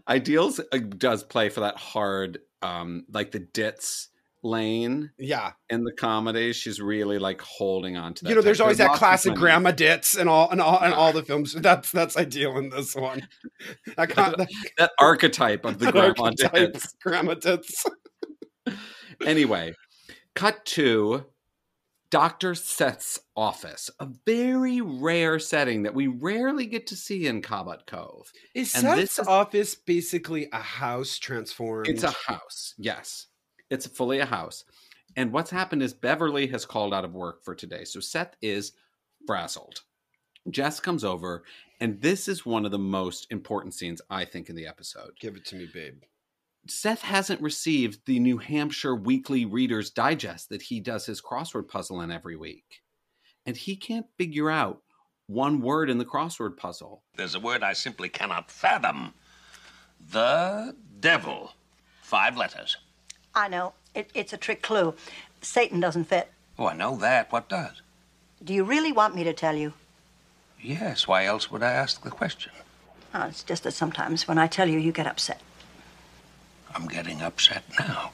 Ideals 0.07 0.59
uh, 0.59 0.77
does 0.77 1.23
play 1.23 1.49
for 1.49 1.61
that 1.61 1.77
hard, 1.77 2.39
um, 2.61 3.05
like 3.11 3.31
the 3.31 3.39
ditz 3.39 4.09
lane 4.43 5.09
yeah 5.17 5.53
in 5.69 5.83
the 5.83 5.91
comedy. 5.91 6.53
She's 6.53 6.79
really 6.79 7.17
like 7.17 7.41
holding 7.41 7.97
on 7.97 8.13
to 8.13 8.23
that. 8.23 8.29
you 8.29 8.35
know 8.35 8.41
there's 8.41 8.61
always 8.61 8.77
that 8.77 8.91
classic 8.91 9.33
grandma 9.33 9.71
ditz 9.71 10.15
and 10.15 10.29
all 10.29 10.49
and 10.51 10.61
all 10.61 10.79
and 10.79 10.93
all 10.93 11.11
the 11.11 11.23
films 11.23 11.53
that's 11.61 11.91
that's 11.91 12.15
ideal 12.15 12.57
in 12.57 12.69
this 12.69 12.95
one 12.95 13.27
that, 13.97 14.09
that 14.09 14.47
that 14.77 14.91
archetype 14.99 15.65
of 15.65 15.79
the 15.79 15.91
grandma 15.91 16.29
ditz. 16.29 16.93
grandma 17.01 17.33
ditz 17.33 17.85
Anyway, 19.25 19.73
cut 20.33 20.65
to 20.65 21.25
Dr. 22.11 22.55
Seth's 22.55 23.19
office, 23.35 23.89
a 23.99 24.07
very 24.25 24.79
rare 24.81 25.39
setting 25.39 25.83
that 25.83 25.93
we 25.95 26.07
rarely 26.07 26.65
get 26.65 26.87
to 26.87 26.95
see 26.95 27.27
in 27.27 27.41
Cabot 27.41 27.85
Cove. 27.87 28.31
is 28.53 28.73
And 28.75 28.83
Seth's 28.83 29.01
this 29.01 29.19
is- 29.19 29.27
office 29.27 29.75
basically 29.75 30.47
a 30.53 30.59
house 30.59 31.17
transformed 31.17 31.87
It's 31.87 32.03
a 32.03 32.11
house. 32.11 32.73
Yes. 32.77 33.27
It's 33.69 33.87
fully 33.87 34.19
a 34.19 34.25
house. 34.25 34.63
And 35.15 35.31
what's 35.31 35.49
happened 35.49 35.81
is 35.81 35.93
Beverly 35.93 36.47
has 36.47 36.65
called 36.65 36.93
out 36.93 37.05
of 37.05 37.13
work 37.15 37.43
for 37.43 37.55
today. 37.55 37.83
So 37.85 37.99
Seth 37.99 38.35
is 38.41 38.73
frazzled. 39.25 39.81
Jess 40.51 40.79
comes 40.79 41.03
over, 41.03 41.43
and 41.79 41.99
this 42.01 42.27
is 42.27 42.45
one 42.45 42.65
of 42.65 42.71
the 42.71 42.77
most 42.77 43.25
important 43.31 43.73
scenes, 43.73 43.99
I 44.11 44.25
think, 44.25 44.49
in 44.49 44.55
the 44.55 44.67
episode. 44.67 45.11
give 45.19 45.35
it 45.35 45.45
to 45.45 45.55
me 45.55 45.67
babe 45.73 46.03
Seth 46.67 47.01
hasn't 47.01 47.41
received 47.41 48.05
the 48.05 48.19
New 48.19 48.37
Hampshire 48.37 48.95
Weekly 48.95 49.45
Reader's 49.45 49.91
Digest 49.91 50.49
that 50.49 50.63
he 50.63 50.79
does 50.79 51.05
his 51.05 51.21
crossword 51.21 51.67
puzzle 51.67 52.01
in 52.01 52.11
every 52.11 52.35
week. 52.35 52.81
And 53.45 53.55
he 53.55 53.75
can't 53.75 54.07
figure 54.17 54.49
out 54.49 54.81
one 55.27 55.61
word 55.61 55.89
in 55.89 55.99
the 55.99 56.05
crossword 56.05 56.57
puzzle. 56.57 57.03
There's 57.15 57.35
a 57.35 57.39
word 57.39 57.63
I 57.63 57.73
simply 57.73 58.09
cannot 58.09 58.49
fathom. 58.49 59.13
The 60.11 60.75
devil. 60.99 61.53
Five 62.01 62.35
letters. 62.35 62.77
I 63.35 63.47
know. 63.47 63.73
It, 63.93 64.09
it's 64.13 64.33
a 64.33 64.37
trick 64.37 64.63
clue. 64.63 64.95
Satan 65.41 65.79
doesn't 65.79 66.05
fit. 66.05 66.31
Oh, 66.57 66.67
I 66.67 66.75
know 66.75 66.95
that. 66.97 67.31
What 67.31 67.47
does? 67.47 67.81
Do 68.43 68.53
you 68.53 68.63
really 68.63 68.91
want 68.91 69.15
me 69.15 69.23
to 69.23 69.33
tell 69.33 69.55
you? 69.55 69.73
Yes, 70.59 71.07
why 71.07 71.25
else 71.25 71.51
would 71.51 71.61
I 71.61 71.71
ask 71.71 72.01
the 72.01 72.09
question? 72.09 72.51
Oh, 73.13 73.27
it's 73.27 73.43
just 73.43 73.63
that 73.63 73.73
sometimes 73.73 74.27
when 74.27 74.39
I 74.39 74.47
tell 74.47 74.67
you, 74.67 74.79
you 74.79 74.91
get 74.91 75.07
upset. 75.07 75.41
I'm 76.75 76.87
getting 76.87 77.21
upset 77.21 77.63
now. 77.79 78.11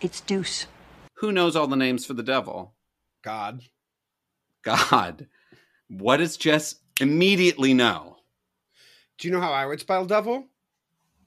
It's 0.00 0.20
deuce. 0.20 0.66
Who 1.16 1.32
knows 1.32 1.56
all 1.56 1.66
the 1.66 1.76
names 1.76 2.04
for 2.06 2.14
the 2.14 2.22
devil? 2.22 2.74
god 3.24 3.62
God. 4.62 5.26
What 5.88 6.18
does 6.18 6.36
Jess 6.36 6.76
immediately 7.00 7.74
know? 7.74 8.16
do 9.18 9.26
you 9.26 9.34
know 9.34 9.40
how 9.40 9.50
i 9.52 9.66
would 9.66 9.80
spell 9.80 10.04
devil 10.04 10.44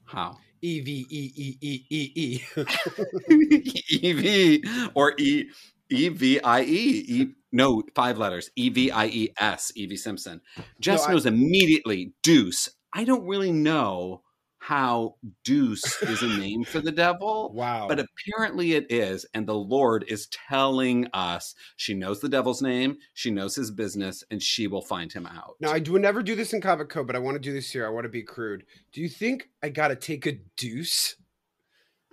How? 0.04 0.38
e 0.62 0.80
v 0.80 1.06
e 1.10 1.32
e 1.36 1.58
e 1.60 1.86
e 1.90 2.12
e 2.16 2.40
E 4.00 4.12
V 4.14 4.64
or 4.94 5.12
E 5.18 5.50
E 5.90 6.08
V 6.08 6.40
I 6.40 6.62
E. 6.62 7.04
E 7.06 7.34
no, 7.52 7.82
five 7.94 8.16
letters. 8.16 8.48
E 8.56 8.70
V 8.70 8.90
I 8.90 9.06
E 9.08 9.28
S. 9.38 9.72
Evie 9.76 9.96
Simpson. 9.96 10.40
Jess 10.80 11.02
No, 11.02 11.08
I- 11.08 11.12
knows 11.12 11.26
immediately 11.26 12.14
deuce. 12.22 12.70
I 12.94 13.04
don't 13.04 13.26
really 13.26 13.52
know 13.52 14.21
how 14.62 15.16
deuce 15.42 16.00
is 16.02 16.22
a 16.22 16.38
name 16.38 16.62
for 16.62 16.78
the 16.78 16.92
devil. 16.92 17.50
wow 17.54 17.88
But 17.88 17.98
apparently 17.98 18.74
it 18.74 18.86
is, 18.92 19.26
and 19.34 19.44
the 19.44 19.56
Lord 19.56 20.04
is 20.06 20.28
telling 20.28 21.08
us 21.12 21.56
she 21.74 21.94
knows 21.94 22.20
the 22.20 22.28
devil's 22.28 22.62
name, 22.62 22.98
she 23.12 23.32
knows 23.32 23.56
his 23.56 23.72
business, 23.72 24.22
and 24.30 24.40
she 24.40 24.68
will 24.68 24.80
find 24.80 25.12
him 25.12 25.26
out. 25.26 25.56
Now 25.58 25.72
I 25.72 25.80
do 25.80 25.98
never 25.98 26.22
do 26.22 26.36
this 26.36 26.52
in 26.52 26.60
Comic 26.60 26.90
Code, 26.90 27.08
but 27.08 27.16
I 27.16 27.18
want 27.18 27.34
to 27.34 27.40
do 27.40 27.52
this 27.52 27.72
here. 27.72 27.84
I 27.84 27.90
want 27.90 28.04
to 28.04 28.08
be 28.08 28.22
crude. 28.22 28.64
Do 28.92 29.00
you 29.00 29.08
think 29.08 29.48
I 29.64 29.68
gotta 29.68 29.96
take 29.96 30.26
a 30.26 30.38
deuce? 30.56 31.16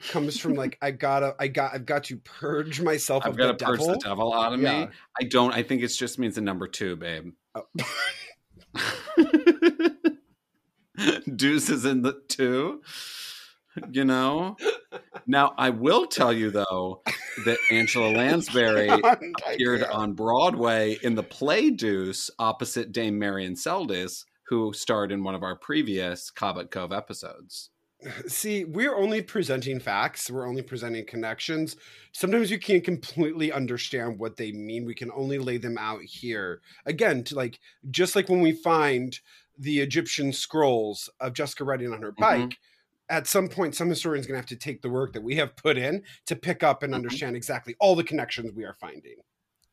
Comes 0.07 0.39
from 0.39 0.55
like 0.55 0.79
I 0.81 0.89
gotta 0.89 1.35
I 1.39 1.49
got 1.49 1.75
I've 1.75 1.85
got 1.85 2.05
to 2.05 2.17
purge 2.17 2.81
myself 2.81 3.27
I've 3.27 3.37
got 3.37 3.59
to 3.59 3.63
purge 3.63 3.81
the 3.81 3.99
devil 4.03 4.33
out 4.33 4.53
of 4.53 4.59
Yeah. 4.59 4.85
me. 4.85 4.91
I 5.21 5.25
don't. 5.25 5.53
I 5.53 5.61
think 5.61 5.83
it 5.83 5.89
just 5.89 6.17
means 6.17 6.35
a 6.39 6.41
number 6.41 6.67
two, 6.67 6.95
babe. 6.95 7.31
Oh. 7.53 7.67
Deuce 11.35 11.69
is 11.69 11.85
in 11.85 12.01
the 12.01 12.21
two. 12.27 12.81
You 13.91 14.03
know. 14.03 14.57
Now 15.27 15.53
I 15.57 15.69
will 15.69 16.05
tell 16.07 16.33
you 16.33 16.51
though 16.51 17.01
that 17.45 17.57
Angela 17.71 18.09
Lansbury 18.17 18.89
appeared 18.89 19.83
on 19.83 20.13
Broadway 20.13 20.97
in 21.03 21.15
the 21.15 21.23
play 21.23 21.69
Deuce 21.69 22.29
opposite 22.39 22.91
Dame 22.91 23.19
Marion 23.19 23.53
Seldes, 23.53 24.25
who 24.47 24.73
starred 24.73 25.11
in 25.11 25.23
one 25.23 25.35
of 25.35 25.43
our 25.43 25.55
previous 25.55 26.31
Cabot 26.31 26.71
Cove 26.71 26.91
episodes. 26.91 27.69
See, 28.27 28.63
we're 28.63 28.95
only 28.95 29.21
presenting 29.21 29.81
facts. 29.81 30.31
We're 30.31 30.47
only 30.47 30.61
presenting 30.61 31.05
connections. 31.05 31.75
Sometimes 32.13 32.49
you 32.49 32.57
can't 32.57 32.83
completely 32.83 33.51
understand 33.51 34.19
what 34.19 34.37
they 34.37 34.53
mean. 34.53 34.85
We 34.85 34.95
can 34.95 35.11
only 35.11 35.37
lay 35.37 35.57
them 35.57 35.77
out 35.77 36.01
here. 36.03 36.61
Again, 36.85 37.25
to 37.25 37.35
like 37.35 37.59
just 37.91 38.15
like 38.15 38.29
when 38.29 38.39
we 38.39 38.53
find 38.53 39.19
the 39.59 39.79
Egyptian 39.81 40.31
scrolls 40.33 41.09
of 41.19 41.33
Jessica 41.33 41.63
riding 41.65 41.91
on 41.93 42.01
her 42.01 42.13
Mhm. 42.13 42.17
bike, 42.17 42.57
at 43.09 43.27
some 43.27 43.47
point 43.49 43.75
some 43.75 43.89
historian's 43.89 44.25
are 44.25 44.29
gonna 44.29 44.37
have 44.39 44.45
to 44.47 44.55
take 44.55 44.81
the 44.81 44.89
work 44.89 45.13
that 45.13 45.21
we 45.21 45.35
have 45.35 45.55
put 45.55 45.77
in 45.77 46.03
to 46.27 46.35
pick 46.35 46.63
up 46.63 46.81
and 46.83 46.93
Mhm. 46.93 46.97
understand 46.97 47.35
exactly 47.35 47.75
all 47.79 47.95
the 47.95 48.03
connections 48.03 48.51
we 48.53 48.63
are 48.63 48.75
finding. 48.79 49.15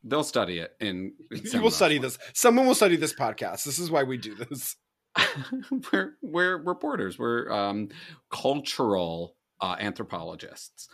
They'll 0.02 0.24
study 0.24 0.58
it 0.58 0.76
in. 0.80 1.14
in 1.30 1.42
You 1.44 1.60
will 1.62 1.70
study 1.70 1.98
this. 1.98 2.18
Someone 2.34 2.66
will 2.66 2.74
study 2.74 2.96
this 2.96 3.12
podcast. 3.14 3.64
This 3.64 3.78
is 3.78 3.90
why 3.90 4.02
we 4.04 4.16
do 4.18 4.34
this. 4.34 4.76
we're 5.92 6.16
we're 6.22 6.56
reporters. 6.58 7.18
We're 7.18 7.50
um, 7.50 7.88
cultural 8.30 9.36
uh, 9.60 9.76
anthropologists. 9.80 10.88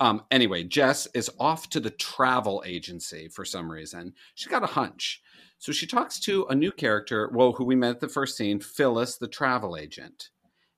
Um, 0.00 0.24
anyway, 0.30 0.64
Jess 0.64 1.06
is 1.14 1.30
off 1.38 1.68
to 1.70 1.80
the 1.80 1.90
travel 1.90 2.62
agency 2.66 3.28
for 3.28 3.44
some 3.44 3.70
reason. 3.70 4.14
She's 4.34 4.48
got 4.48 4.62
a 4.62 4.66
hunch, 4.68 5.22
so 5.58 5.72
she 5.72 5.86
talks 5.86 6.20
to 6.20 6.46
a 6.48 6.54
new 6.54 6.72
character. 6.72 7.30
Well, 7.32 7.52
who 7.52 7.64
we 7.64 7.74
met 7.74 7.96
at 7.96 8.00
the 8.00 8.08
first 8.08 8.36
scene, 8.36 8.60
Phyllis, 8.60 9.16
the 9.16 9.28
travel 9.28 9.76
agent. 9.76 10.30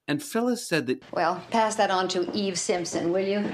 And 0.07 0.23
Phyllis 0.23 0.67
said 0.67 0.87
that 0.87 1.03
Well, 1.12 1.43
pass 1.51 1.77
that 1.77 1.91
on 1.91 2.09
to 2.09 2.31
Eve 2.33 2.59
Simpson, 2.59 3.12
will 3.12 3.27
you? 3.27 3.53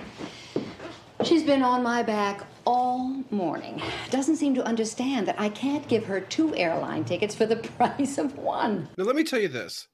She's 1.24 1.42
been 1.42 1.62
on 1.62 1.82
my 1.82 2.02
back 2.02 2.46
all 2.66 3.24
morning. 3.30 3.80
Doesn't 4.10 4.36
seem 4.36 4.54
to 4.56 4.64
understand 4.64 5.26
that 5.26 5.40
I 5.40 5.48
can't 5.48 5.86
give 5.88 6.04
her 6.04 6.20
two 6.20 6.54
airline 6.54 7.04
tickets 7.04 7.34
for 7.34 7.46
the 7.46 7.56
price 7.78 8.18
of 8.18 8.36
one. 8.36 8.88
Now, 8.98 9.04
let 9.04 9.16
me 9.16 9.24
tell 9.24 9.40
you 9.40 9.48
this. 9.48 9.88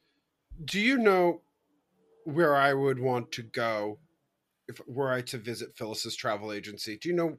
Do 0.64 0.80
you 0.80 0.98
know 0.98 1.42
where 2.24 2.56
I 2.56 2.74
would 2.74 2.98
want 2.98 3.32
to 3.32 3.42
go 3.42 3.98
if 4.68 4.80
were 4.86 5.12
I 5.12 5.20
to 5.22 5.38
visit 5.38 5.76
Phyllis's 5.76 6.16
travel 6.16 6.52
agency? 6.52 6.98
Do 6.98 7.08
you 7.08 7.14
know? 7.14 7.38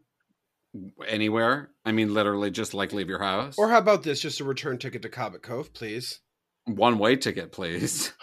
Anywhere, 1.07 1.69
I 1.85 1.91
mean, 1.91 2.13
literally, 2.13 2.49
just 2.51 2.73
like 2.73 2.93
leave 2.93 3.09
your 3.09 3.19
house 3.21 3.55
Or 3.57 3.69
how 3.69 3.77
about 3.77 4.03
this? 4.03 4.21
Just 4.21 4.39
a 4.39 4.43
return 4.45 4.77
ticket 4.77 5.01
to 5.01 5.09
Cabot 5.09 5.41
Cove, 5.41 5.73
please. 5.73 6.19
one 6.65 6.97
way 6.97 7.15
ticket, 7.17 7.51
please. 7.51 8.13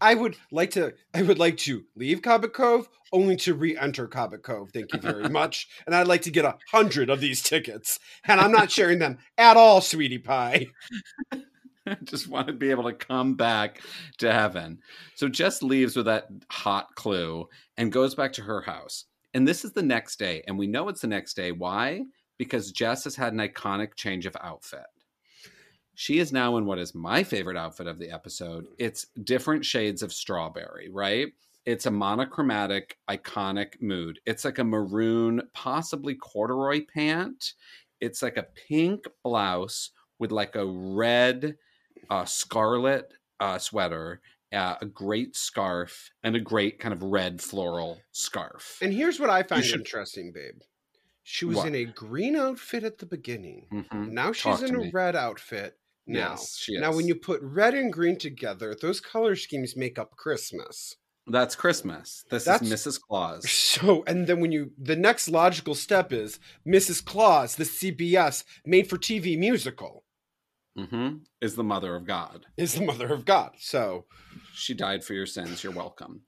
I 0.00 0.14
would 0.14 0.36
like 0.50 0.70
to. 0.72 0.92
I 1.14 1.22
would 1.22 1.38
like 1.38 1.56
to 1.58 1.84
leave 1.94 2.20
Cabot 2.22 2.52
Cove, 2.52 2.88
only 3.12 3.36
to 3.36 3.54
re-enter 3.54 4.06
Cabot 4.08 4.42
Cove. 4.42 4.70
Thank 4.72 4.92
you 4.92 5.00
very 5.00 5.28
much. 5.30 5.68
and 5.86 5.94
I'd 5.94 6.06
like 6.08 6.22
to 6.22 6.30
get 6.30 6.44
a 6.44 6.56
hundred 6.72 7.08
of 7.10 7.20
these 7.20 7.42
tickets, 7.42 7.98
and 8.26 8.40
I'm 8.40 8.52
not 8.52 8.70
sharing 8.70 8.98
them 8.98 9.18
at 9.38 9.56
all, 9.56 9.80
sweetie 9.80 10.18
pie. 10.18 10.66
I 11.88 11.96
just 12.02 12.26
want 12.28 12.48
to 12.48 12.52
be 12.52 12.70
able 12.72 12.82
to 12.84 12.92
come 12.92 13.34
back 13.36 13.80
to 14.18 14.32
heaven. 14.32 14.80
So 15.14 15.28
Jess 15.28 15.62
leaves 15.62 15.94
with 15.96 16.06
that 16.06 16.26
hot 16.50 16.88
clue 16.96 17.48
and 17.76 17.92
goes 17.92 18.16
back 18.16 18.32
to 18.34 18.42
her 18.42 18.62
house. 18.62 19.04
And 19.36 19.46
this 19.46 19.66
is 19.66 19.72
the 19.72 19.82
next 19.82 20.18
day. 20.18 20.42
And 20.48 20.56
we 20.56 20.66
know 20.66 20.88
it's 20.88 21.02
the 21.02 21.08
next 21.08 21.34
day. 21.34 21.52
Why? 21.52 22.06
Because 22.38 22.72
Jess 22.72 23.04
has 23.04 23.14
had 23.14 23.34
an 23.34 23.38
iconic 23.38 23.94
change 23.94 24.24
of 24.24 24.34
outfit. 24.40 24.86
She 25.94 26.20
is 26.20 26.32
now 26.32 26.56
in 26.56 26.64
what 26.64 26.78
is 26.78 26.94
my 26.94 27.22
favorite 27.22 27.58
outfit 27.58 27.86
of 27.86 27.98
the 27.98 28.10
episode. 28.10 28.64
It's 28.78 29.08
different 29.24 29.62
shades 29.62 30.02
of 30.02 30.10
strawberry, 30.10 30.88
right? 30.88 31.28
It's 31.66 31.84
a 31.84 31.90
monochromatic, 31.90 32.96
iconic 33.10 33.82
mood. 33.82 34.20
It's 34.24 34.46
like 34.46 34.58
a 34.58 34.64
maroon, 34.64 35.42
possibly 35.52 36.14
corduroy 36.14 36.86
pant. 36.86 37.52
It's 38.00 38.22
like 38.22 38.38
a 38.38 38.46
pink 38.66 39.04
blouse 39.22 39.90
with 40.18 40.32
like 40.32 40.56
a 40.56 40.64
red, 40.64 41.56
uh, 42.08 42.24
scarlet 42.24 43.12
uh, 43.40 43.58
sweater, 43.58 44.22
uh, 44.56 44.76
a 44.80 44.86
great 44.86 45.36
scarf, 45.36 46.10
and 46.22 46.34
a 46.34 46.40
great 46.40 46.78
kind 46.80 46.92
of 46.92 47.02
red 47.02 47.40
floral 47.40 48.00
scarf. 48.12 48.78
And 48.82 48.92
here's 48.92 49.20
what 49.20 49.30
I 49.30 49.42
find 49.42 49.64
should- 49.64 49.80
interesting, 49.80 50.32
babe. 50.32 50.60
She 51.22 51.44
was 51.44 51.56
What? 51.56 51.66
in 51.68 51.74
a 51.74 51.84
green 51.84 52.36
outfit 52.36 52.84
at 52.84 52.98
the 52.98 53.06
beginning. 53.06 53.66
Mhm. 53.72 54.10
Now 54.12 54.30
she's 54.32 54.42
Talk 54.60 54.62
in 54.62 54.74
a 54.76 54.78
me. 54.78 54.90
red 54.92 55.16
outfit. 55.16 55.76
Now, 56.06 56.30
Yes, 56.30 56.56
she 56.56 56.78
now 56.78 56.90
when 56.90 57.00
is. 57.00 57.08
you 57.08 57.14
put 57.16 57.40
red 57.42 57.74
and 57.74 57.92
green 57.92 58.16
together, 58.16 58.76
those 58.80 59.00
color 59.00 59.34
schemes 59.34 59.76
make 59.76 59.98
up 59.98 60.16
Christmas. 60.16 60.94
That's 61.26 61.56
Christmas. 61.56 62.24
This 62.30 62.44
That's- 62.44 62.70
is 62.70 62.72
Mrs. 62.86 63.00
Claus. 63.00 63.42
So, 63.50 64.04
and 64.06 64.28
then 64.28 64.38
when 64.38 64.52
you, 64.52 64.70
the 64.78 64.94
next 64.94 65.26
logical 65.28 65.74
step 65.74 66.12
is 66.12 66.38
Mrs. 66.64 67.04
Claus, 67.04 67.56
the 67.56 67.64
CBS 67.64 68.44
made 68.64 68.88
for 68.88 68.96
TV 68.96 69.36
musical, 69.36 70.04
hmm 70.76 71.16
Is 71.40 71.56
the 71.56 71.64
mother 71.64 71.96
of 71.96 72.06
God. 72.06 72.46
is 72.56 72.74
the 72.74 72.84
mother 72.84 73.12
of 73.12 73.24
God. 73.24 73.56
So, 73.58 74.06
She 74.56 74.74
died 74.74 75.04
for 75.04 75.14
your 75.14 75.26
sins. 75.26 75.62
You're 75.62 75.72
welcome. 75.72 76.22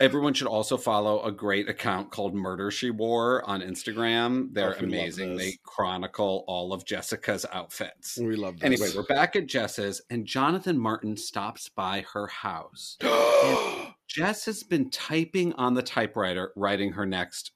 Everyone 0.00 0.34
should 0.34 0.48
also 0.48 0.76
follow 0.76 1.22
a 1.22 1.30
great 1.32 1.68
account 1.68 2.10
called 2.10 2.34
Murder 2.34 2.70
She 2.70 2.90
Wore 2.90 3.48
on 3.48 3.60
Instagram. 3.62 4.52
They're 4.52 4.74
Oh, 4.76 4.84
amazing. 4.84 5.36
They 5.36 5.58
chronicle 5.64 6.44
all 6.48 6.72
of 6.72 6.84
Jessica's 6.84 7.46
outfits. 7.52 8.18
we 8.18 8.36
love 8.36 8.58
this. 8.58 8.64
Anyway, 8.64 8.88
we're 8.94 9.04
back 9.06 9.36
at 9.36 9.46
Jess's, 9.46 10.02
and 10.10 10.26
Jonathan 10.26 10.78
Martin 10.78 11.16
stops 11.16 11.68
by 11.68 12.04
her 12.12 12.26
house. 12.26 12.98
Jess 14.08 14.44
has 14.46 14.62
been 14.62 14.90
typing 14.90 15.52
on 15.54 15.74
the 15.74 15.82
typewriter, 15.82 16.52
writing 16.56 16.92
her 16.92 17.06
next 17.06 17.52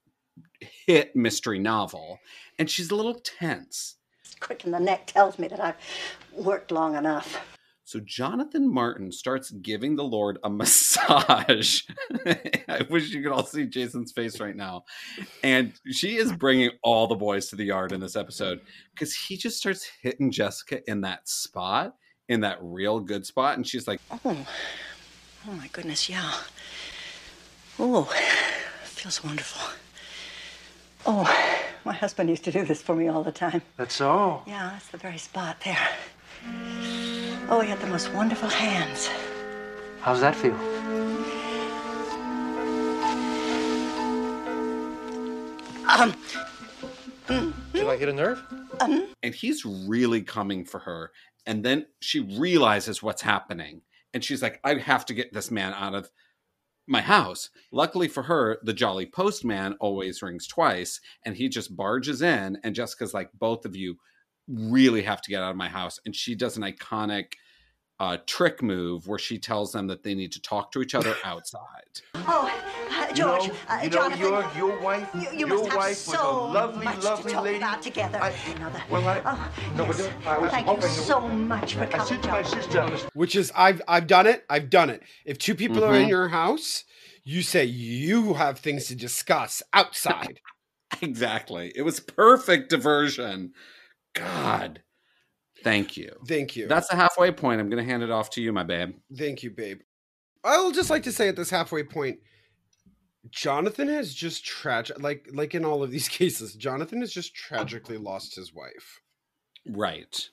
hit 0.86 1.14
mystery 1.16 1.58
novel, 1.58 2.18
and 2.58 2.70
she's 2.70 2.90
a 2.90 2.94
little 2.94 3.14
tense. 3.14 3.96
Quick 4.40 4.64
in 4.64 4.70
the 4.70 4.80
neck 4.80 5.06
tells 5.06 5.38
me 5.38 5.48
that 5.48 5.60
I've 5.60 5.76
worked 6.32 6.70
long 6.70 6.96
enough. 6.96 7.58
So 7.90 7.98
Jonathan 7.98 8.72
Martin 8.72 9.10
starts 9.10 9.50
giving 9.50 9.96
the 9.96 10.04
Lord 10.04 10.38
a 10.44 10.48
massage. 10.60 11.82
I 12.68 12.86
wish 12.88 13.08
you 13.10 13.20
could 13.20 13.32
all 13.32 13.44
see 13.44 13.66
Jason's 13.66 14.12
face 14.12 14.38
right 14.38 14.54
now. 14.54 14.84
And 15.42 15.72
she 15.90 16.16
is 16.16 16.30
bringing 16.30 16.70
all 16.84 17.08
the 17.08 17.16
boys 17.16 17.48
to 17.48 17.56
the 17.56 17.64
yard 17.64 17.90
in 17.90 17.98
this 17.98 18.14
episode 18.14 18.60
because 18.94 19.12
he 19.12 19.36
just 19.36 19.58
starts 19.58 19.90
hitting 20.02 20.30
Jessica 20.30 20.88
in 20.88 21.00
that 21.00 21.28
spot, 21.28 21.96
in 22.28 22.42
that 22.42 22.58
real 22.60 23.00
good 23.00 23.26
spot. 23.26 23.56
And 23.56 23.66
she's 23.66 23.88
like, 23.88 24.00
Oh, 24.24 24.46
oh 25.48 25.52
my 25.54 25.66
goodness, 25.72 26.08
yeah. 26.08 26.32
Oh, 27.76 28.04
feels 28.84 29.24
wonderful. 29.24 29.68
Oh, 31.06 31.24
my 31.84 31.94
husband 31.94 32.30
used 32.30 32.44
to 32.44 32.52
do 32.52 32.64
this 32.64 32.82
for 32.82 32.94
me 32.94 33.08
all 33.08 33.24
the 33.24 33.32
time. 33.32 33.62
That's 33.76 34.00
all. 34.00 34.44
Yeah, 34.46 34.70
that's 34.74 34.86
the 34.90 34.98
very 34.98 35.18
spot 35.18 35.56
there. 35.64 35.88
Oh, 37.52 37.60
he 37.60 37.68
had 37.68 37.80
the 37.80 37.88
most 37.88 38.12
wonderful 38.12 38.48
hands. 38.48 39.10
How's 40.00 40.20
that 40.20 40.36
feel? 40.36 40.54
Um, 45.88 46.14
Did 47.72 47.86
I 47.88 47.96
hit 47.96 48.08
a 48.08 48.12
nerve? 48.12 48.40
Um. 48.80 49.08
and 49.24 49.34
he's 49.34 49.64
really 49.64 50.22
coming 50.22 50.64
for 50.64 50.78
her. 50.78 51.10
And 51.44 51.64
then 51.64 51.86
she 51.98 52.20
realizes 52.38 53.02
what's 53.02 53.22
happening. 53.22 53.82
And 54.14 54.24
she's 54.24 54.42
like, 54.42 54.60
I 54.62 54.74
have 54.74 55.04
to 55.06 55.14
get 55.14 55.32
this 55.32 55.50
man 55.50 55.74
out 55.74 55.94
of 55.94 56.08
my 56.86 57.00
house. 57.00 57.50
Luckily 57.72 58.06
for 58.06 58.22
her, 58.22 58.58
the 58.62 58.72
Jolly 58.72 59.06
Postman 59.06 59.74
always 59.80 60.22
rings 60.22 60.46
twice. 60.46 61.00
And 61.26 61.36
he 61.36 61.48
just 61.48 61.76
barges 61.76 62.22
in. 62.22 62.58
And 62.62 62.76
Jessica's 62.76 63.12
like, 63.12 63.30
both 63.34 63.64
of 63.64 63.74
you 63.74 63.96
really 64.48 65.02
have 65.02 65.22
to 65.22 65.30
get 65.30 65.42
out 65.42 65.50
of 65.50 65.56
my 65.56 65.68
house. 65.68 65.98
And 66.06 66.14
she 66.14 66.34
does 66.34 66.56
an 66.56 66.62
iconic 66.62 67.34
uh, 68.00 68.16
trick 68.26 68.62
move 68.62 69.06
where 69.06 69.18
she 69.18 69.38
tells 69.38 69.70
them 69.72 69.86
that 69.86 70.02
they 70.02 70.14
need 70.14 70.32
to 70.32 70.40
talk 70.42 70.72
to 70.72 70.80
each 70.82 70.94
other 70.94 71.14
outside. 71.24 71.60
oh, 72.16 72.50
uh, 72.90 73.12
George, 73.12 73.44
you 73.44 73.48
know, 73.50 73.54
uh, 73.68 73.80
you 73.82 73.90
know 73.90 74.08
your 74.16 74.50
your 74.56 74.80
wife, 74.80 75.08
you, 75.14 75.20
you 75.32 75.38
your 75.40 75.48
must 75.48 75.66
have 75.66 75.76
wife 75.76 75.96
so 75.96 76.12
was 76.12 76.20
a 76.50 76.54
lovely, 76.54 76.84
much 76.86 77.04
lovely 77.04 77.24
to 77.30 77.34
talk 77.34 77.44
lady. 77.44 77.56
about 77.58 77.82
together. 77.82 78.18
I- 78.22 78.34
Another. 78.56 78.82
well, 78.90 79.06
I- 79.08 79.22
oh, 79.24 79.52
no, 79.76 79.84
but 79.86 79.98
yes. 79.98 80.12
I 80.26 80.38
was 80.38 80.50
Thank 80.50 80.66
you 80.66 80.72
hoping- 80.74 80.88
so 80.88 81.20
much 81.28 81.74
for 81.74 81.82
I 81.82 81.86
coming, 81.86 82.06
said 82.06 82.22
to 82.22 82.28
my 82.30 82.42
sister, 82.42 82.86
which 83.14 83.36
is 83.36 83.52
I've 83.54 83.82
I've 83.86 84.06
done 84.06 84.26
it. 84.26 84.44
I've 84.48 84.70
done 84.70 84.90
it. 84.90 85.02
If 85.24 85.38
two 85.38 85.54
people 85.54 85.84
are 85.84 85.94
in 85.94 86.06
Mhm. 86.06 86.10
your 86.10 86.28
house, 86.28 86.84
you 87.22 87.42
say 87.42 87.64
you 87.64 88.34
have 88.34 88.58
things 88.58 88.86
to 88.86 88.94
discuss 88.94 89.62
outside. 89.74 90.40
exactly. 91.02 91.72
It 91.76 91.82
was 91.82 92.00
perfect 92.00 92.70
diversion. 92.70 93.52
God. 94.14 94.82
Thank 95.62 95.96
you. 95.96 96.14
Thank 96.26 96.56
you. 96.56 96.66
That's 96.66 96.88
the 96.88 96.96
halfway 96.96 97.30
point. 97.32 97.60
I'm 97.60 97.68
going 97.68 97.84
to 97.84 97.90
hand 97.90 98.02
it 98.02 98.10
off 98.10 98.30
to 98.30 98.40
you, 98.42 98.52
my 98.52 98.62
babe. 98.62 98.94
Thank 99.16 99.42
you, 99.42 99.50
babe. 99.50 99.80
I'll 100.42 100.70
just 100.72 100.88
like 100.90 101.02
to 101.02 101.12
say 101.12 101.28
at 101.28 101.36
this 101.36 101.50
halfway 101.50 101.82
point, 101.82 102.18
Jonathan 103.30 103.88
has 103.88 104.14
just 104.14 104.44
tragic 104.44 104.98
like 105.02 105.28
like 105.32 105.54
in 105.54 105.64
all 105.64 105.82
of 105.82 105.90
these 105.90 106.08
cases, 106.18 106.54
Jonathan 106.54 107.00
has 107.00 107.12
just 107.12 107.34
tragically 107.34 107.98
lost 107.98 108.36
his 108.36 108.54
wife. 108.54 109.00
Right. 109.68 110.28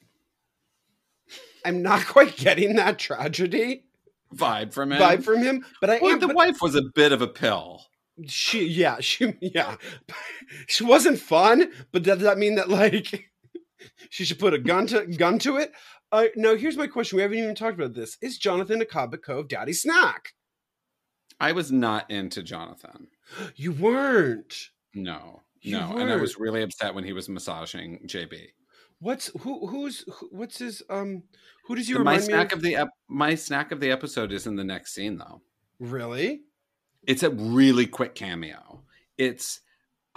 I'm 1.66 1.82
not 1.82 2.06
quite 2.06 2.38
getting 2.38 2.76
that 2.78 2.98
tragedy 2.98 3.84
Vibe 4.34 4.74
from 4.74 4.92
him. 4.94 5.02
vibe 5.02 5.24
from 5.24 5.42
him, 5.44 5.66
but 5.82 5.90
I 5.90 6.00
Well, 6.02 6.14
am 6.14 6.20
the 6.20 6.28
but 6.28 6.36
wife 6.38 6.62
was 6.62 6.76
a 6.76 6.82
bit 6.96 7.12
of 7.12 7.22
a 7.22 7.28
pill. 7.28 7.86
she 8.28 8.66
yeah, 8.66 9.00
she 9.02 9.34
yeah. 9.42 9.76
She 10.68 10.86
wasn't 10.86 11.20
fun, 11.20 11.70
but 11.92 12.04
does 12.04 12.20
that 12.20 12.38
mean 12.38 12.56
that 12.56 12.70
like 12.70 13.30
she 14.10 14.26
should 14.26 14.40
put 14.40 14.54
a 14.54 14.58
gun 14.60 14.88
to 14.88 15.06
gun 15.08 15.40
to 15.40 15.58
it? 15.58 15.72
Uh, 16.12 16.26
no, 16.36 16.56
here's 16.56 16.78
my 16.78 16.88
question. 16.88 17.18
We 17.18 17.22
haven't 17.22 17.38
even 17.40 17.56
talked 17.56 17.78
about 17.80 17.94
this. 17.94 18.18
Is 18.22 18.38
Jonathan 18.38 18.82
a 18.82 18.86
Cobb 18.86 19.16
Cove 19.22 19.48
daddy 19.48 19.74
snack? 19.74 20.30
I 21.40 21.52
was 21.52 21.72
not 21.72 22.10
into 22.10 22.42
Jonathan. 22.44 23.08
You 23.56 23.74
weren't. 23.74 24.56
No. 24.96 25.42
You 25.62 25.74
no. 25.80 25.98
And 25.98 26.10
I 26.10 26.16
was 26.16 26.38
really 26.40 26.62
upset 26.64 26.96
when 26.96 27.04
he 27.04 27.12
was 27.14 27.28
massaging 27.28 28.00
JB. 28.08 28.48
What's 29.00 29.30
who 29.42 29.68
who's 29.68 30.06
who, 30.12 30.30
what's 30.32 30.58
his 30.60 30.82
um 30.90 31.24
who 31.66 31.76
does 31.76 31.88
he 31.88 31.94
The- 31.94 32.00
my 32.00 32.14
remind 32.16 32.28
me 32.28 32.34
of? 32.34 32.54
of 32.54 32.62
the 32.62 32.76
ep- 32.78 32.88
my 33.10 33.36
snack 33.36 33.72
of 33.74 33.80
the 33.82 33.92
episode 33.92 34.32
is 34.32 34.48
in 34.48 34.56
the 34.56 34.64
next 34.64 34.94
scene 34.94 35.18
though. 35.18 35.42
Really? 35.80 36.42
It's 37.06 37.22
a 37.24 37.30
really 37.30 37.86
quick 37.86 38.16
cameo. 38.16 38.84
It's 39.18 39.60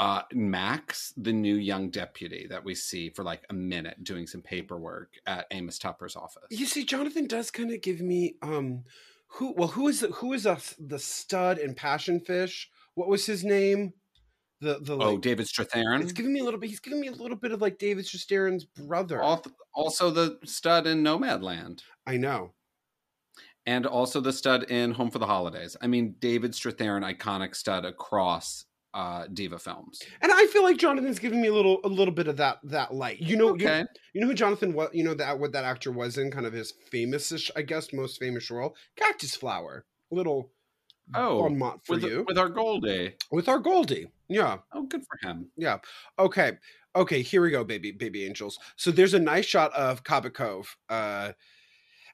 uh, 0.00 0.22
Max, 0.32 1.12
the 1.18 1.32
new 1.32 1.56
young 1.56 1.90
deputy 1.90 2.46
that 2.48 2.64
we 2.64 2.74
see 2.74 3.10
for 3.10 3.22
like 3.22 3.44
a 3.50 3.52
minute 3.52 4.02
doing 4.02 4.26
some 4.26 4.40
paperwork 4.40 5.12
at 5.26 5.46
Amos 5.50 5.78
Tupper's 5.78 6.16
office. 6.16 6.46
You 6.50 6.64
see, 6.64 6.84
Jonathan 6.86 7.26
does 7.26 7.50
kind 7.50 7.70
of 7.70 7.82
give 7.82 8.00
me 8.00 8.36
um 8.40 8.84
who 9.28 9.52
well 9.52 9.68
who 9.68 9.88
is 9.88 10.00
the, 10.00 10.08
who 10.08 10.32
is 10.32 10.46
a, 10.46 10.56
the 10.78 10.98
stud 10.98 11.58
in 11.58 11.74
Passion 11.74 12.18
Fish? 12.18 12.70
What 12.94 13.08
was 13.08 13.26
his 13.26 13.44
name? 13.44 13.92
The 14.62 14.78
the 14.80 14.96
oh, 14.96 15.18
David 15.18 15.46
Strathairn. 15.46 16.00
it's 16.00 16.12
giving 16.12 16.32
me 16.32 16.40
a 16.40 16.44
little 16.44 16.60
bit. 16.60 16.70
He's 16.70 16.80
giving 16.80 17.00
me 17.00 17.08
a 17.08 17.12
little 17.12 17.36
bit 17.36 17.52
of 17.52 17.60
like 17.60 17.78
David 17.78 18.06
Strathairn's 18.06 18.64
brother. 18.64 19.22
Also 19.74 20.10
the 20.10 20.38
stud 20.46 20.86
in 20.86 21.04
Nomadland. 21.04 21.82
I 22.06 22.16
know. 22.16 22.52
And 23.66 23.84
also 23.84 24.22
the 24.22 24.32
stud 24.32 24.64
in 24.64 24.92
Home 24.92 25.10
for 25.10 25.18
the 25.18 25.26
Holidays. 25.26 25.76
I 25.82 25.88
mean, 25.88 26.14
David 26.18 26.52
Strathairn, 26.52 27.04
iconic 27.04 27.54
stud 27.54 27.84
across 27.84 28.64
uh, 28.94 29.26
diva 29.32 29.58
films. 29.58 30.00
And 30.20 30.32
I 30.32 30.46
feel 30.46 30.62
like 30.62 30.76
Jonathan's 30.78 31.18
giving 31.18 31.40
me 31.40 31.48
a 31.48 31.52
little 31.54 31.80
a 31.84 31.88
little 31.88 32.14
bit 32.14 32.26
of 32.28 32.36
that 32.38 32.58
that 32.64 32.92
light. 32.94 33.20
You 33.20 33.36
know, 33.36 33.48
you, 33.56 33.66
Okay. 33.68 33.84
you 34.14 34.20
know 34.20 34.26
who 34.26 34.34
Jonathan 34.34 34.72
what 34.74 34.94
you 34.94 35.04
know 35.04 35.14
that 35.14 35.38
what 35.38 35.52
that 35.52 35.64
actor 35.64 35.92
was 35.92 36.18
in 36.18 36.30
kind 36.30 36.46
of 36.46 36.52
his 36.52 36.72
famous 36.90 37.50
I 37.54 37.62
guess 37.62 37.92
most 37.92 38.18
famous 38.18 38.50
role? 38.50 38.74
Cactus 38.96 39.36
Flower. 39.36 39.84
Little 40.10 40.50
Oh, 41.14 41.48
bon 41.48 41.80
for 41.84 41.94
with, 41.96 42.04
you. 42.04 42.24
with 42.28 42.38
our 42.38 42.48
Goldie. 42.48 43.14
with 43.32 43.48
our 43.48 43.58
Goldie. 43.58 44.06
Yeah. 44.28 44.58
Oh, 44.72 44.84
good 44.84 45.02
for 45.02 45.28
him. 45.28 45.50
Yeah. 45.56 45.78
Okay. 46.18 46.52
Okay. 46.94 47.22
Here 47.22 47.42
we 47.42 47.50
go, 47.50 47.64
baby, 47.64 47.90
baby 47.90 48.24
angels. 48.24 48.58
So 48.76 48.90
there's 48.92 49.14
a 49.14 49.18
nice 49.18 49.44
shot 49.44 49.72
of 49.74 50.04
Cabot 50.04 50.34
Cove. 50.34 50.76
Uh, 50.88 51.32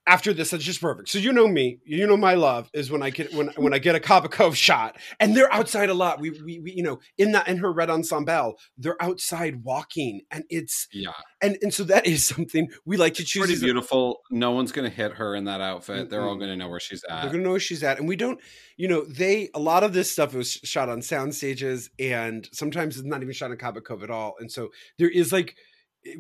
after 0.07 0.33
this, 0.33 0.51
that's 0.51 0.63
just 0.63 0.81
perfect. 0.81 1.09
So 1.09 1.19
you 1.19 1.33
know 1.33 1.49
me, 1.49 1.79
you 1.85 2.07
know 2.07 2.17
my 2.17 2.35
love 2.35 2.71
is 2.73 2.91
when 2.91 3.03
I 3.03 3.11
get 3.11 3.35
when 3.35 3.49
when 3.57 3.75
I 3.75 3.79
get 3.79 3.95
a 3.95 4.01
Cove 4.01 4.57
shot, 4.57 4.97
and 5.21 5.37
they're 5.37 5.53
outside 5.53 5.89
a 5.91 5.95
lot. 5.95 6.21
We, 6.21 6.31
we 6.31 6.61
we 6.61 6.73
you 6.73 6.83
know 6.83 7.01
in 7.19 7.33
that 7.33 7.49
in 7.49 7.59
her 7.59 7.73
red 7.73 7.91
ensemble, 7.91 8.59
they're 8.79 9.01
outside 9.03 9.65
walking, 9.65 10.23
and 10.31 10.45
it's 10.49 10.89
Yeah. 10.93 11.11
and 11.43 11.59
and 11.61 11.75
so 11.75 11.85
that 11.85 12.07
is 12.07 12.27
something 12.27 12.69
we 12.85 12.97
like 12.97 13.15
to 13.15 13.25
choose. 13.25 13.41
Pretty 13.43 13.55
as 13.55 13.63
a- 13.63 13.65
beautiful. 13.65 14.21
No 14.31 14.53
one's 14.53 14.73
going 14.73 14.89
to 14.89 14.95
hit 14.95 15.15
her 15.15 15.35
in 15.35 15.45
that 15.45 15.61
outfit. 15.61 16.09
They're 16.11 16.23
all 16.23 16.39
to 16.39 16.57
know 16.57 16.69
where 16.69 16.81
she's 16.81 17.03
at. 17.09 17.23
They're 17.23 17.33
gonna 17.33 17.43
know 17.45 17.51
where 17.51 17.61
she's 17.61 17.83
at, 17.83 17.99
and 17.99 18.09
we 18.09 18.17
don't. 18.17 18.41
You 18.77 18.89
know, 18.89 19.05
they 19.05 19.49
a 19.55 19.59
lot 19.61 19.83
of 19.85 19.93
this 19.93 20.11
stuff 20.11 20.35
was 20.35 20.53
shot 20.53 20.89
on 20.89 21.03
sound 21.03 21.35
stages, 21.35 21.91
and 21.99 22.49
sometimes 22.53 22.97
it's 22.97 23.07
not 23.07 23.23
even 23.23 23.33
shot 23.33 23.51
in 23.51 23.57
Cabot 23.57 23.85
Cove 23.85 24.03
at 24.03 24.11
all. 24.11 24.35
And 24.39 24.53
so 24.53 24.69
there 24.99 25.09
is 25.09 25.33
like, 25.33 25.57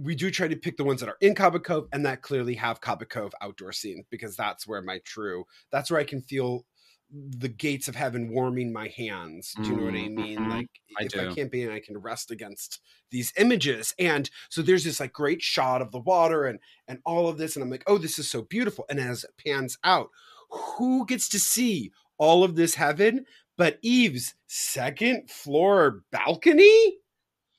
we 0.00 0.14
do 0.14 0.30
try 0.30 0.48
to 0.48 0.56
pick 0.56 0.76
the 0.76 0.84
ones 0.84 1.00
that 1.00 1.08
are 1.08 1.18
in 1.20 1.34
Cabot 1.34 1.64
Cove 1.64 1.88
and 1.92 2.04
that 2.06 2.22
clearly 2.22 2.54
have 2.54 2.80
Cabot 2.80 3.08
Cove 3.08 3.32
outdoor 3.40 3.72
scenes 3.72 4.06
because 4.10 4.36
that's 4.36 4.66
where 4.66 4.82
my 4.82 4.98
true 5.04 5.44
that's 5.70 5.90
where 5.90 6.00
I 6.00 6.04
can 6.04 6.20
feel 6.22 6.64
the 7.10 7.48
gates 7.48 7.86
of 7.86 7.94
heaven 7.94 8.28
warming 8.32 8.72
my 8.72 8.88
hands. 8.88 9.54
Do 9.62 9.70
you 9.70 9.76
know 9.76 9.84
what 9.84 9.94
I 9.94 10.08
mean? 10.08 10.38
Mhm. 10.40 10.50
Like 10.50 10.68
I 10.98 11.04
if 11.04 11.16
I 11.16 11.24
do. 11.24 11.34
can't 11.34 11.52
be 11.52 11.62
in, 11.62 11.70
I 11.70 11.78
can 11.80 11.98
rest 11.98 12.30
against 12.32 12.80
these 13.10 13.32
images. 13.36 13.94
And 13.98 14.28
so 14.48 14.60
there's 14.60 14.82
this 14.84 14.98
like 14.98 15.12
great 15.12 15.40
shot 15.40 15.82
of 15.82 15.92
the 15.92 16.00
water 16.00 16.46
and 16.46 16.58
and 16.88 16.98
all 17.04 17.28
of 17.28 17.38
this, 17.38 17.54
and 17.54 17.62
I'm 17.62 17.70
like, 17.70 17.84
oh, 17.86 17.98
this 17.98 18.18
is 18.18 18.28
so 18.30 18.42
beautiful. 18.42 18.86
And 18.90 18.98
as 18.98 19.22
it 19.24 19.30
pans 19.44 19.78
out, 19.84 20.10
who 20.50 21.06
gets 21.06 21.28
to 21.30 21.38
see 21.40 21.92
all 22.18 22.42
of 22.44 22.56
this 22.56 22.74
heaven 22.74 23.24
but 23.56 23.78
Eve's 23.82 24.34
second 24.48 25.30
floor 25.30 26.02
balcony? 26.10 26.98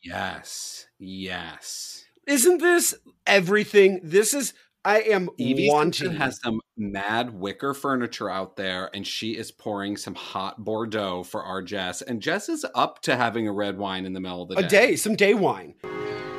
Yes. 0.03 0.87
Yes. 0.99 2.06
Isn't 2.27 2.59
this 2.59 2.93
everything? 3.25 4.01
This 4.03 4.33
is 4.33 4.53
I 4.83 4.99
am 5.01 5.29
Evie 5.37 5.69
wanting 5.69 5.93
Simpson 5.93 6.15
has 6.17 6.39
some 6.41 6.59
mad 6.77 7.33
wicker 7.33 7.73
furniture 7.73 8.29
out 8.29 8.55
there, 8.57 8.89
and 8.93 9.07
she 9.07 9.35
is 9.37 9.51
pouring 9.51 9.97
some 9.97 10.13
hot 10.15 10.63
Bordeaux 10.63 11.23
for 11.23 11.43
our 11.43 11.61
Jess. 11.61 12.01
And 12.01 12.21
Jess 12.21 12.47
is 12.49 12.65
up 12.75 13.01
to 13.03 13.15
having 13.15 13.47
a 13.47 13.51
red 13.53 13.77
wine 13.77 14.05
in 14.05 14.13
the 14.13 14.19
middle 14.19 14.43
of 14.43 14.49
the 14.49 14.57
a 14.57 14.61
day. 14.63 14.67
day, 14.67 14.95
some 14.95 15.15
day 15.15 15.33
wine. 15.33 15.73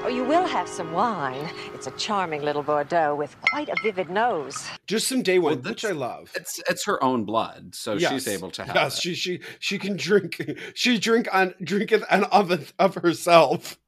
Oh, 0.05 0.09
you 0.09 0.25
will 0.25 0.47
have 0.47 0.69
some 0.69 0.93
wine. 0.93 1.51
It's 1.75 1.87
a 1.87 1.91
charming 1.93 2.43
little 2.43 2.63
Bordeaux 2.63 3.15
with 3.15 3.37
quite 3.51 3.69
a 3.69 3.75
vivid 3.83 4.09
nose. 4.09 4.67
Just 4.87 5.09
some 5.09 5.23
day 5.23 5.39
wine, 5.39 5.61
Well, 5.63 5.71
which 5.73 5.85
I 5.85 5.91
love. 5.93 6.31
It's 6.35 6.61
it's 6.71 6.85
her 6.87 7.03
own 7.03 7.25
blood, 7.25 7.75
so 7.75 7.99
she's 7.99 8.29
able 8.29 8.51
to 8.53 8.65
have 8.65 8.75
Yes, 8.75 8.99
it. 8.99 9.03
she 9.03 9.15
she 9.15 9.41
she 9.59 9.79
can 9.79 9.97
drink. 9.97 10.41
She 10.75 10.99
drink 10.99 11.29
on 11.33 11.55
drinketh 11.63 12.05
and 12.11 12.25
of 12.27 12.73
of 12.79 12.95
herself. 12.97 13.79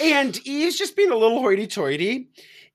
And 0.00 0.36
Eve's 0.46 0.76
just 0.76 0.96
being 0.96 1.10
a 1.10 1.16
little 1.16 1.40
hoity-toity, 1.40 2.28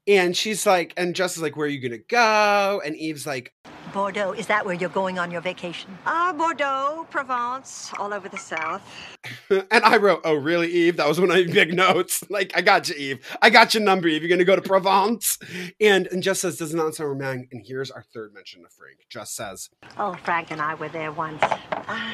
and 0.08 0.36
she's 0.36 0.66
like, 0.66 0.94
and 0.98 1.14
Jess 1.14 1.36
is 1.36 1.44
like, 1.44 1.56
"Where 1.56 1.68
are 1.68 1.70
you 1.70 1.80
gonna 1.82 2.02
go?" 2.08 2.82
And 2.84 2.96
Eve's 2.96 3.28
like, 3.28 3.54
Bordeaux, 3.94 4.34
is 4.34 4.48
that 4.48 4.66
where 4.66 4.76
you're 4.76 4.90
going 4.90 5.18
on 5.20 5.32
your 5.32 5.42
vacation? 5.42 5.98
Ah, 6.06 6.34
Bordeaux, 6.36 7.08
Provence, 7.10 7.92
all 7.98 8.14
over 8.14 8.30
the 8.30 8.38
south. 8.38 8.82
and 9.50 9.84
I 9.84 9.98
wrote, 9.98 10.22
"Oh, 10.24 10.36
really, 10.36 10.70
Eve?" 10.72 10.98
That 10.98 11.08
was 11.08 11.20
one 11.20 11.30
of 11.30 11.36
my 11.36 11.52
big 11.52 11.74
notes. 11.74 12.24
Like, 12.30 12.52
I 12.56 12.62
got 12.62 12.88
you, 12.90 12.96
Eve. 12.96 13.38
I 13.42 13.50
got 13.50 13.74
your 13.74 13.82
number, 13.84 14.08
Eve. 14.08 14.22
You're 14.22 14.30
gonna 14.30 14.46
go 14.46 14.56
to 14.56 14.62
Provence, 14.62 15.38
and 15.82 16.08
and 16.08 16.24
Jess 16.24 16.42
says, 16.42 16.58
"Does 16.58 16.74
not 16.74 16.96
sound 16.96 17.10
romantic." 17.10 17.50
And 17.52 17.64
here's 17.66 17.92
our 17.92 18.04
third 18.14 18.34
mention 18.34 18.64
of 18.66 18.72
Frank. 18.72 19.00
Jess 19.10 19.32
says, 19.32 19.70
Oh, 19.98 20.14
Frank 20.24 20.52
and 20.52 20.62
I 20.62 20.76
were 20.76 20.90
there 20.90 21.12
once. 21.12 21.44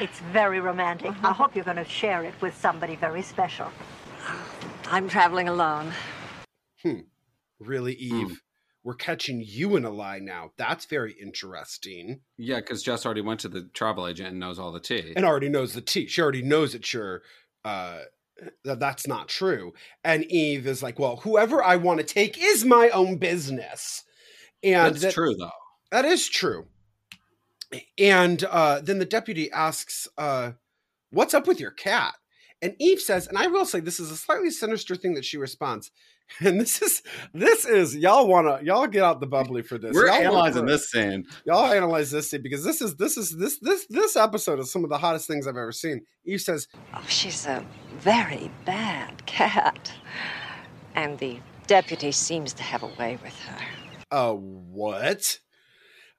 It's 0.00 0.18
very 0.32 0.60
romantic. 0.60 1.12
I 1.22 1.32
hope 1.32 1.54
you're 1.54 1.64
going 1.64 1.76
to 1.76 1.84
share 1.84 2.24
it 2.24 2.34
with 2.40 2.56
somebody 2.56 2.96
very 2.96 3.22
special. 3.22 3.70
I'm 4.88 5.08
traveling 5.08 5.48
alone. 5.48 5.92
"Hmm, 6.82 7.00
really, 7.58 7.94
Eve? 7.94 8.40
We're 8.84 8.94
catching 8.94 9.42
you 9.44 9.74
in 9.76 9.84
a 9.84 9.90
lie 9.90 10.20
now. 10.20 10.52
That's 10.56 10.84
very 10.84 11.12
interesting." 11.20 12.20
Yeah, 12.36 12.60
because 12.60 12.82
Jess 12.82 13.04
already 13.04 13.20
went 13.20 13.40
to 13.40 13.48
the 13.48 13.68
travel 13.74 14.06
agent 14.06 14.30
and 14.30 14.38
knows 14.40 14.58
all 14.58 14.72
the 14.72 14.80
tea. 14.80 15.12
and 15.16 15.24
already 15.24 15.48
knows 15.48 15.72
the 15.74 15.80
tea. 15.80 16.06
She 16.06 16.22
already 16.22 16.42
knows 16.42 16.72
that 16.72 16.92
you're 16.92 17.22
uh 17.64 18.02
that 18.64 18.78
that's 18.78 19.06
not 19.06 19.28
true. 19.28 19.72
And 20.04 20.24
Eve 20.24 20.66
is 20.66 20.82
like, 20.82 20.98
well, 20.98 21.16
whoever 21.16 21.64
I 21.64 21.76
want 21.76 22.00
to 22.00 22.06
take 22.06 22.36
is 22.38 22.64
my 22.64 22.90
own 22.90 23.16
business. 23.16 24.04
And 24.62 24.94
That's 24.94 25.02
that- 25.02 25.14
true, 25.14 25.34
though. 25.34 25.50
That 25.90 26.04
is 26.04 26.28
true. 26.28 26.66
And 27.98 28.44
uh 28.44 28.80
then 28.82 28.98
the 28.98 29.04
deputy 29.04 29.50
asks, 29.50 30.06
uh, 30.18 30.52
what's 31.10 31.34
up 31.34 31.46
with 31.48 31.58
your 31.58 31.70
cat? 31.72 32.14
And 32.62 32.74
Eve 32.78 33.00
says, 33.00 33.26
and 33.26 33.36
I 33.36 33.46
will 33.48 33.66
say 33.66 33.80
this 33.80 34.00
is 34.00 34.10
a 34.10 34.16
slightly 34.16 34.50
sinister 34.50 34.96
thing 34.96 35.14
that 35.14 35.24
she 35.24 35.36
responds. 35.36 35.90
And 36.40 36.60
this 36.60 36.82
is 36.82 37.02
this 37.32 37.64
is 37.64 37.94
y'all 37.94 38.26
wanna 38.26 38.58
y'all 38.64 38.88
get 38.88 39.04
out 39.04 39.20
the 39.20 39.28
bubbly 39.28 39.62
for 39.62 39.78
this. 39.78 39.94
We're 39.94 40.06
Y'all 40.06 40.14
wanna- 40.16 40.28
analyzing 40.30 40.66
this 40.66 40.90
scene. 40.90 41.24
Y'all 41.44 41.72
analyze 41.72 42.10
this 42.10 42.28
scene 42.30 42.42
because 42.42 42.64
this 42.64 42.82
is 42.82 42.96
this 42.96 43.16
is 43.16 43.36
this 43.36 43.60
this 43.60 43.86
this 43.86 44.16
episode 44.16 44.58
is 44.58 44.72
some 44.72 44.82
of 44.82 44.90
the 44.90 44.98
hottest 44.98 45.28
things 45.28 45.46
I've 45.46 45.56
ever 45.56 45.70
seen. 45.70 46.00
Eve 46.24 46.40
says, 46.40 46.66
Oh, 46.94 47.04
she's 47.06 47.46
a 47.46 47.64
very 48.00 48.50
bad 48.64 49.24
cat. 49.26 49.92
And 50.96 51.16
the 51.20 51.38
deputy 51.68 52.10
seems 52.10 52.52
to 52.54 52.62
have 52.64 52.82
a 52.82 52.88
way 52.98 53.20
with 53.22 53.38
her. 53.40 53.64
"Uh, 54.10 54.32
what?" 54.34 55.38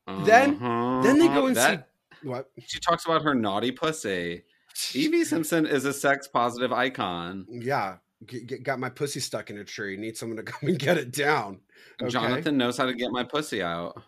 Then 0.08 0.58
then 1.04 1.20
they 1.20 1.28
go 1.28 1.48
and 1.48 1.58
Uh-huh. 1.58 1.68
That- 1.72 1.90
see 2.22 2.28
what 2.30 2.50
She 2.66 2.80
talks 2.80 3.06
about 3.06 3.24
her 3.24 3.36
naughty 3.36 3.72
pussy. 3.74 4.44
Evie 4.94 5.24
Simpson 5.24 5.66
is 5.66 5.86
a 5.86 5.94
sex 5.94 6.28
positive 6.28 6.72
icon. 6.72 7.46
Yeah, 7.50 7.98
g- 8.26 8.44
g- 8.44 8.58
got 8.58 8.80
my 8.80 8.90
pussy 8.90 9.20
stuck 9.20 9.50
in 9.50 9.58
a 9.58 9.64
tree. 9.64 9.98
Need 9.98 10.18
someone 10.18 10.38
to 10.38 10.44
come 10.52 10.70
and 10.70 10.80
get 10.80 10.98
it 10.98 11.12
down. 11.12 11.60
Okay? 12.02 12.12
Jonathan 12.12 12.58
knows 12.58 12.78
how 12.78 12.86
to 12.86 12.94
get 12.94 13.12
my 13.12 13.24
pussy 13.24 13.62
out. 13.62 14.02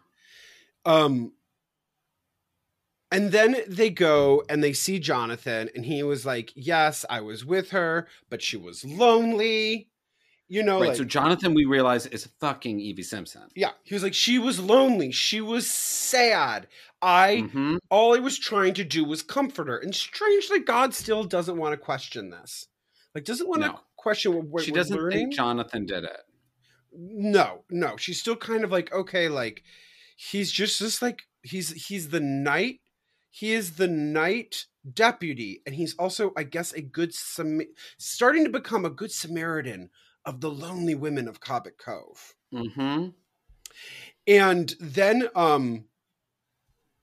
Um, 0.85 1.33
and 3.11 3.31
then 3.31 3.57
they 3.67 3.89
go 3.89 4.43
and 4.49 4.63
they 4.63 4.73
see 4.73 4.99
Jonathan, 4.99 5.69
and 5.75 5.85
he 5.85 6.03
was 6.03 6.25
like, 6.25 6.51
"Yes, 6.55 7.05
I 7.09 7.21
was 7.21 7.43
with 7.45 7.71
her, 7.71 8.07
but 8.29 8.41
she 8.41 8.57
was 8.57 8.85
lonely." 8.85 9.89
You 10.51 10.63
know, 10.63 10.79
right. 10.79 10.89
like, 10.89 10.97
so 10.97 11.03
Jonathan, 11.03 11.53
we 11.53 11.65
realize, 11.65 12.07
is 12.07 12.27
fucking 12.39 12.79
Evie 12.79 13.03
Simpson. 13.03 13.43
yeah, 13.55 13.71
he 13.83 13.93
was 13.93 14.01
like, 14.03 14.15
"She 14.15 14.39
was 14.39 14.59
lonely. 14.59 15.11
She 15.11 15.41
was 15.41 15.69
sad. 15.69 16.67
I 17.01 17.47
Mhm. 17.53 17.77
all 17.91 18.15
I 18.15 18.19
was 18.19 18.37
trying 18.39 18.73
to 18.73 18.83
do 18.83 19.05
was 19.05 19.21
comfort 19.21 19.67
her." 19.67 19.77
And 19.77 19.93
strangely, 19.95 20.59
God 20.59 20.93
still 20.95 21.23
doesn't 21.23 21.55
want 21.57 21.73
to 21.73 21.77
question 21.77 22.31
this. 22.31 22.67
Like, 23.13 23.25
doesn't 23.25 23.47
want 23.47 23.61
to 23.61 23.79
question 23.95 24.33
what 24.33 24.45
what 24.45 24.63
She 24.63 24.71
we're 24.71 24.77
doesn't 24.77 24.97
learning. 24.97 25.17
think 25.19 25.33
Jonathan 25.35 25.85
did 25.85 26.03
it. 26.03 26.21
no 26.91 27.63
no 27.69 27.95
she's 27.97 28.19
still 28.19 28.35
kind 28.35 28.63
of 28.63 28.71
like 28.71 28.91
okay 28.91 29.29
like 29.29 29.63
he's 30.15 30.51
just 30.51 30.79
just 30.79 31.01
like 31.03 31.21
he's 31.43 31.69
he's 31.87 32.09
the 32.09 32.19
night 32.19 32.79
he 33.29 33.53
is 33.53 33.73
the 33.75 33.87
night 33.87 34.65
deputy 34.91 35.61
and 35.67 35.75
he's 35.75 35.93
also 35.97 36.31
i 36.35 36.41
guess 36.41 36.73
a 36.73 36.81
good 36.81 37.13
Sam- 37.13 37.61
starting 37.99 38.43
to 38.43 38.49
become 38.49 38.85
a 38.85 38.89
good 38.89 39.11
samaritan 39.11 39.91
of 40.25 40.41
the 40.41 40.49
lonely 40.51 40.95
women 40.95 41.27
of 41.27 41.41
cabot 41.41 41.77
cove. 41.77 42.35
Mm-hmm. 42.53 43.09
and 44.27 44.75
then 44.79 45.27
um 45.35 45.85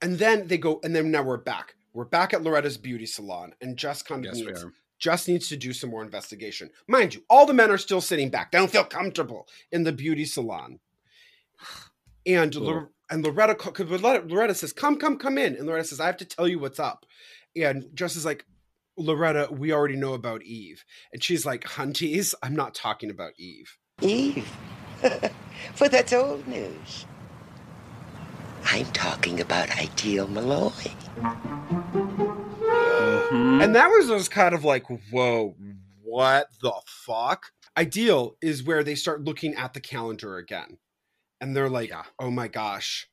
and 0.02 0.18
then 0.18 0.48
they 0.48 0.58
go 0.58 0.80
and 0.82 0.94
then 0.94 1.10
now 1.10 1.22
we're 1.22 1.36
back. 1.36 1.74
We're 1.92 2.04
back 2.04 2.34
at 2.34 2.42
loretta's 2.42 2.76
beauty 2.76 3.06
salon 3.06 3.52
and 3.60 3.76
just 3.76 4.06
kind 4.06 4.26
of 4.26 4.34
Yes, 4.36 4.44
needs 4.44 4.66
just 4.98 5.28
needs 5.28 5.48
to 5.48 5.56
do 5.56 5.72
some 5.72 5.90
more 5.90 6.02
investigation. 6.02 6.70
Mind 6.88 7.14
you 7.14 7.22
all 7.30 7.46
the 7.46 7.54
men 7.54 7.70
are 7.70 7.78
still 7.78 8.00
sitting 8.00 8.28
back. 8.30 8.50
They 8.50 8.58
don't 8.58 8.70
feel 8.70 8.84
comfortable 8.84 9.46
in 9.72 9.84
the 9.84 9.92
beauty 9.92 10.24
salon. 10.24 10.78
And 12.26 12.52
Cool. 12.52 12.64
Lor- 12.64 12.90
and 13.08 13.22
loretta 13.24 13.54
loretta, 13.84 14.26
loretta 14.26 14.54
says 14.54 14.72
come 14.72 14.96
come 14.96 15.16
come 15.16 15.38
in. 15.38 15.54
And 15.54 15.66
loretta 15.66 15.84
says 15.84 16.00
i 16.00 16.06
have 16.06 16.16
to 16.16 16.24
tell 16.24 16.48
you 16.48 16.58
what's 16.58 16.80
up. 16.80 17.06
And 17.54 17.86
just 17.94 18.16
is 18.16 18.24
like 18.24 18.44
loretta 18.96 19.48
we 19.50 19.72
already 19.72 19.96
know 19.96 20.14
about 20.14 20.42
eve 20.42 20.84
and 21.12 21.22
she's 21.22 21.44
like 21.44 21.64
hunties 21.64 22.34
i'm 22.42 22.56
not 22.56 22.74
talking 22.74 23.10
about 23.10 23.32
eve 23.38 23.76
Eve. 24.02 24.50
well, 25.02 25.90
that's 25.90 26.12
old 26.12 26.46
news. 26.46 27.06
I'm 28.64 28.84
talking 28.86 29.40
about 29.40 29.70
Ideal 29.78 30.28
Molloy. 30.28 30.70
Mm-hmm. 33.00 33.62
And 33.62 33.74
that 33.74 33.88
was 33.88 34.08
just 34.08 34.30
kind 34.30 34.54
of 34.54 34.64
like, 34.64 34.84
whoa, 35.10 35.56
what 36.02 36.48
the 36.60 36.74
fuck? 36.86 37.52
Ideal 37.76 38.36
is 38.42 38.64
where 38.64 38.84
they 38.84 38.94
start 38.94 39.24
looking 39.24 39.54
at 39.54 39.72
the 39.72 39.80
calendar 39.80 40.36
again. 40.36 40.76
And 41.40 41.56
they're 41.56 41.70
like, 41.70 41.92
oh 42.18 42.30
my 42.30 42.48
gosh. 42.48 43.08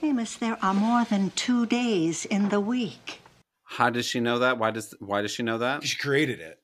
Amos, 0.00 0.36
there 0.36 0.58
are 0.62 0.74
more 0.74 1.04
than 1.04 1.30
two 1.30 1.66
days 1.66 2.24
in 2.24 2.50
the 2.50 2.60
week. 2.60 3.21
How 3.76 3.88
does 3.88 4.04
she 4.04 4.20
know 4.20 4.40
that? 4.40 4.58
Why 4.58 4.70
does 4.70 4.94
Why 5.00 5.22
does 5.22 5.30
she 5.30 5.42
know 5.42 5.58
that? 5.58 5.82
She 5.82 5.96
created 5.96 6.40
it. 6.40 6.58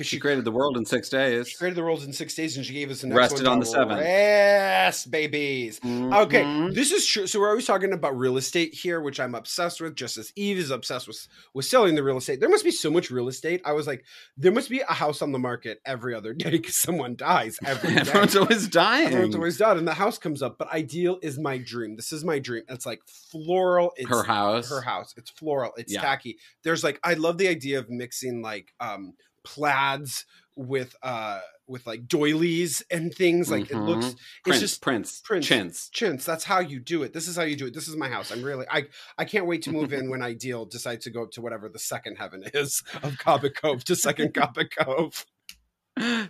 Because 0.00 0.08
she, 0.08 0.18
created 0.18 0.46
the 0.46 0.50
world 0.50 0.78
in 0.78 0.86
six 0.86 1.10
days. 1.10 1.46
She 1.48 1.58
created 1.58 1.76
the 1.76 1.82
world 1.82 2.02
in 2.04 2.12
six 2.14 2.34
days 2.34 2.56
and 2.56 2.64
she 2.64 2.72
gave 2.72 2.90
us 2.90 3.04
next 3.04 3.14
Rested 3.18 3.46
on 3.46 3.60
the 3.60 3.66
seventh. 3.66 4.00
Yes, 4.00 5.04
babies. 5.04 5.78
Okay, 5.84 6.42
Mhm. 6.42 6.74
this 6.74 6.90
is 6.90 7.06
true. 7.06 7.26
So 7.26 7.38
we're 7.38 7.50
always 7.50 7.66
talking 7.66 7.92
about 7.92 8.16
real 8.16 8.38
estate 8.38 8.72
here, 8.72 9.02
which 9.02 9.20
I'm 9.20 9.34
obsessed 9.34 9.78
with. 9.78 9.94
Just 9.96 10.16
as 10.16 10.32
Eve 10.36 10.56
is 10.56 10.70
obsessed 10.70 11.06
with 11.06 11.28
with 11.52 11.66
selling 11.66 11.96
the 11.96 12.02
real 12.02 12.16
estate. 12.16 12.40
There 12.40 12.48
must 12.48 12.64
be 12.64 12.70
so 12.70 12.90
much 12.90 13.10
real 13.10 13.28
estate. 13.28 13.60
I 13.66 13.72
was 13.72 13.86
like, 13.86 14.02
there 14.38 14.52
must 14.52 14.70
be 14.70 14.80
a 14.80 14.86
house 14.92 15.20
on 15.20 15.32
the 15.32 15.38
market 15.38 15.82
every 15.84 16.14
other 16.14 16.32
day 16.44 16.50
because 16.52 16.76
someone 16.76 17.14
dies 17.14 17.58
every 17.66 17.90
day. 17.94 18.00
Everyone's 18.00 18.36
always 18.36 18.68
dying. 18.68 19.08
Everyone's 19.08 19.34
always 19.36 19.58
died, 19.58 19.76
and 19.76 19.86
the 19.86 19.92
house 19.92 20.16
comes 20.16 20.40
up. 20.42 20.56
But 20.56 20.72
ideal 20.72 21.18
is 21.20 21.38
my 21.38 21.58
dream. 21.58 21.96
This 21.96 22.10
is 22.10 22.24
my 22.24 22.38
dream. 22.38 22.62
It's 22.70 22.86
like 22.86 23.02
floral. 23.30 23.92
It's 23.98 24.08
Her 24.08 24.22
house? 24.22 24.70
Her 24.70 24.80
house. 24.80 25.12
It's 25.18 25.28
floral. 25.30 25.72
It's 25.76 25.92
Yeah. 25.92 26.00
tacky. 26.00 26.38
There's 26.62 26.82
like 26.82 26.98
I 27.04 27.12
love 27.14 27.36
the 27.36 27.48
idea 27.48 27.78
of 27.78 27.90
mixing 27.90 28.40
like 28.40 28.72
um 28.80 29.12
plaids 29.44 30.24
with 30.56 30.94
uh 31.02 31.40
with 31.66 31.86
like 31.86 32.08
doilies 32.08 32.82
and 32.90 33.14
things. 33.14 33.50
Like 33.50 33.70
it 33.70 33.76
looks. 33.76 34.06
Mhm. 34.06 34.12
It's 34.12 34.42
Prince, 34.42 34.60
just 34.60 34.82
Prince, 34.82 35.20
Prince, 35.24 35.46
chintz. 35.46 35.88
chintz. 35.90 36.24
That's 36.24 36.42
how 36.44 36.58
you 36.58 36.80
do 36.80 37.02
it. 37.04 37.12
This 37.12 37.28
is 37.28 37.36
how 37.36 37.44
you 37.44 37.54
do 37.56 37.66
it. 37.66 37.74
This 37.74 37.86
is 37.86 37.96
my 37.96 38.08
house. 38.08 38.32
I'm 38.32 38.42
really. 38.42 38.66
I 38.68 38.86
I 39.16 39.24
can't 39.24 39.46
wait 39.46 39.62
to 39.62 39.72
move 39.72 39.92
in 39.92 40.10
when 40.10 40.20
Ideal 40.22 40.64
decides 40.66 41.04
to 41.04 41.10
go 41.10 41.22
up 41.22 41.30
to 41.32 41.40
whatever 41.40 41.68
the 41.68 41.78
second 41.78 42.16
heaven 42.16 42.42
is 42.54 42.82
of 43.02 43.18
Cabot 43.18 43.54
Cove 43.54 43.84
to 43.84 43.94
second 43.96 44.34
Cabot 44.34 44.74
Cove. 44.76 45.24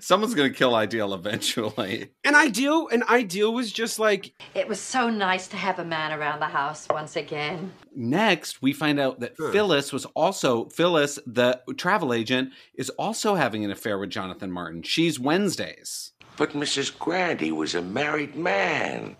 Someone's 0.00 0.34
gonna 0.34 0.50
kill 0.50 0.74
Ideal 0.74 1.14
eventually. 1.14 2.10
And 2.24 2.36
Ideal 2.36 2.88
and 2.92 3.02
Ideal 3.04 3.52
was 3.52 3.72
just 3.72 3.98
like 3.98 4.32
It 4.54 4.68
was 4.68 4.80
so 4.80 5.10
nice 5.10 5.48
to 5.48 5.56
have 5.56 5.78
a 5.78 5.84
man 5.84 6.12
around 6.12 6.40
the 6.40 6.46
house 6.46 6.86
once 6.88 7.16
again. 7.16 7.72
Next, 7.94 8.62
we 8.62 8.72
find 8.72 9.00
out 9.00 9.20
that 9.20 9.36
Phyllis 9.36 9.92
was 9.92 10.04
also 10.06 10.68
Phyllis, 10.68 11.18
the 11.26 11.60
travel 11.76 12.12
agent, 12.14 12.52
is 12.74 12.90
also 12.90 13.34
having 13.34 13.64
an 13.64 13.70
affair 13.70 13.98
with 13.98 14.10
Jonathan 14.10 14.50
Martin. 14.50 14.82
She's 14.82 15.18
Wednesdays. 15.18 16.12
But 16.36 16.52
Mrs. 16.52 16.96
Grandy 16.96 17.52
was 17.52 17.74
a 17.74 17.82
married 17.82 18.36
man. 18.36 19.16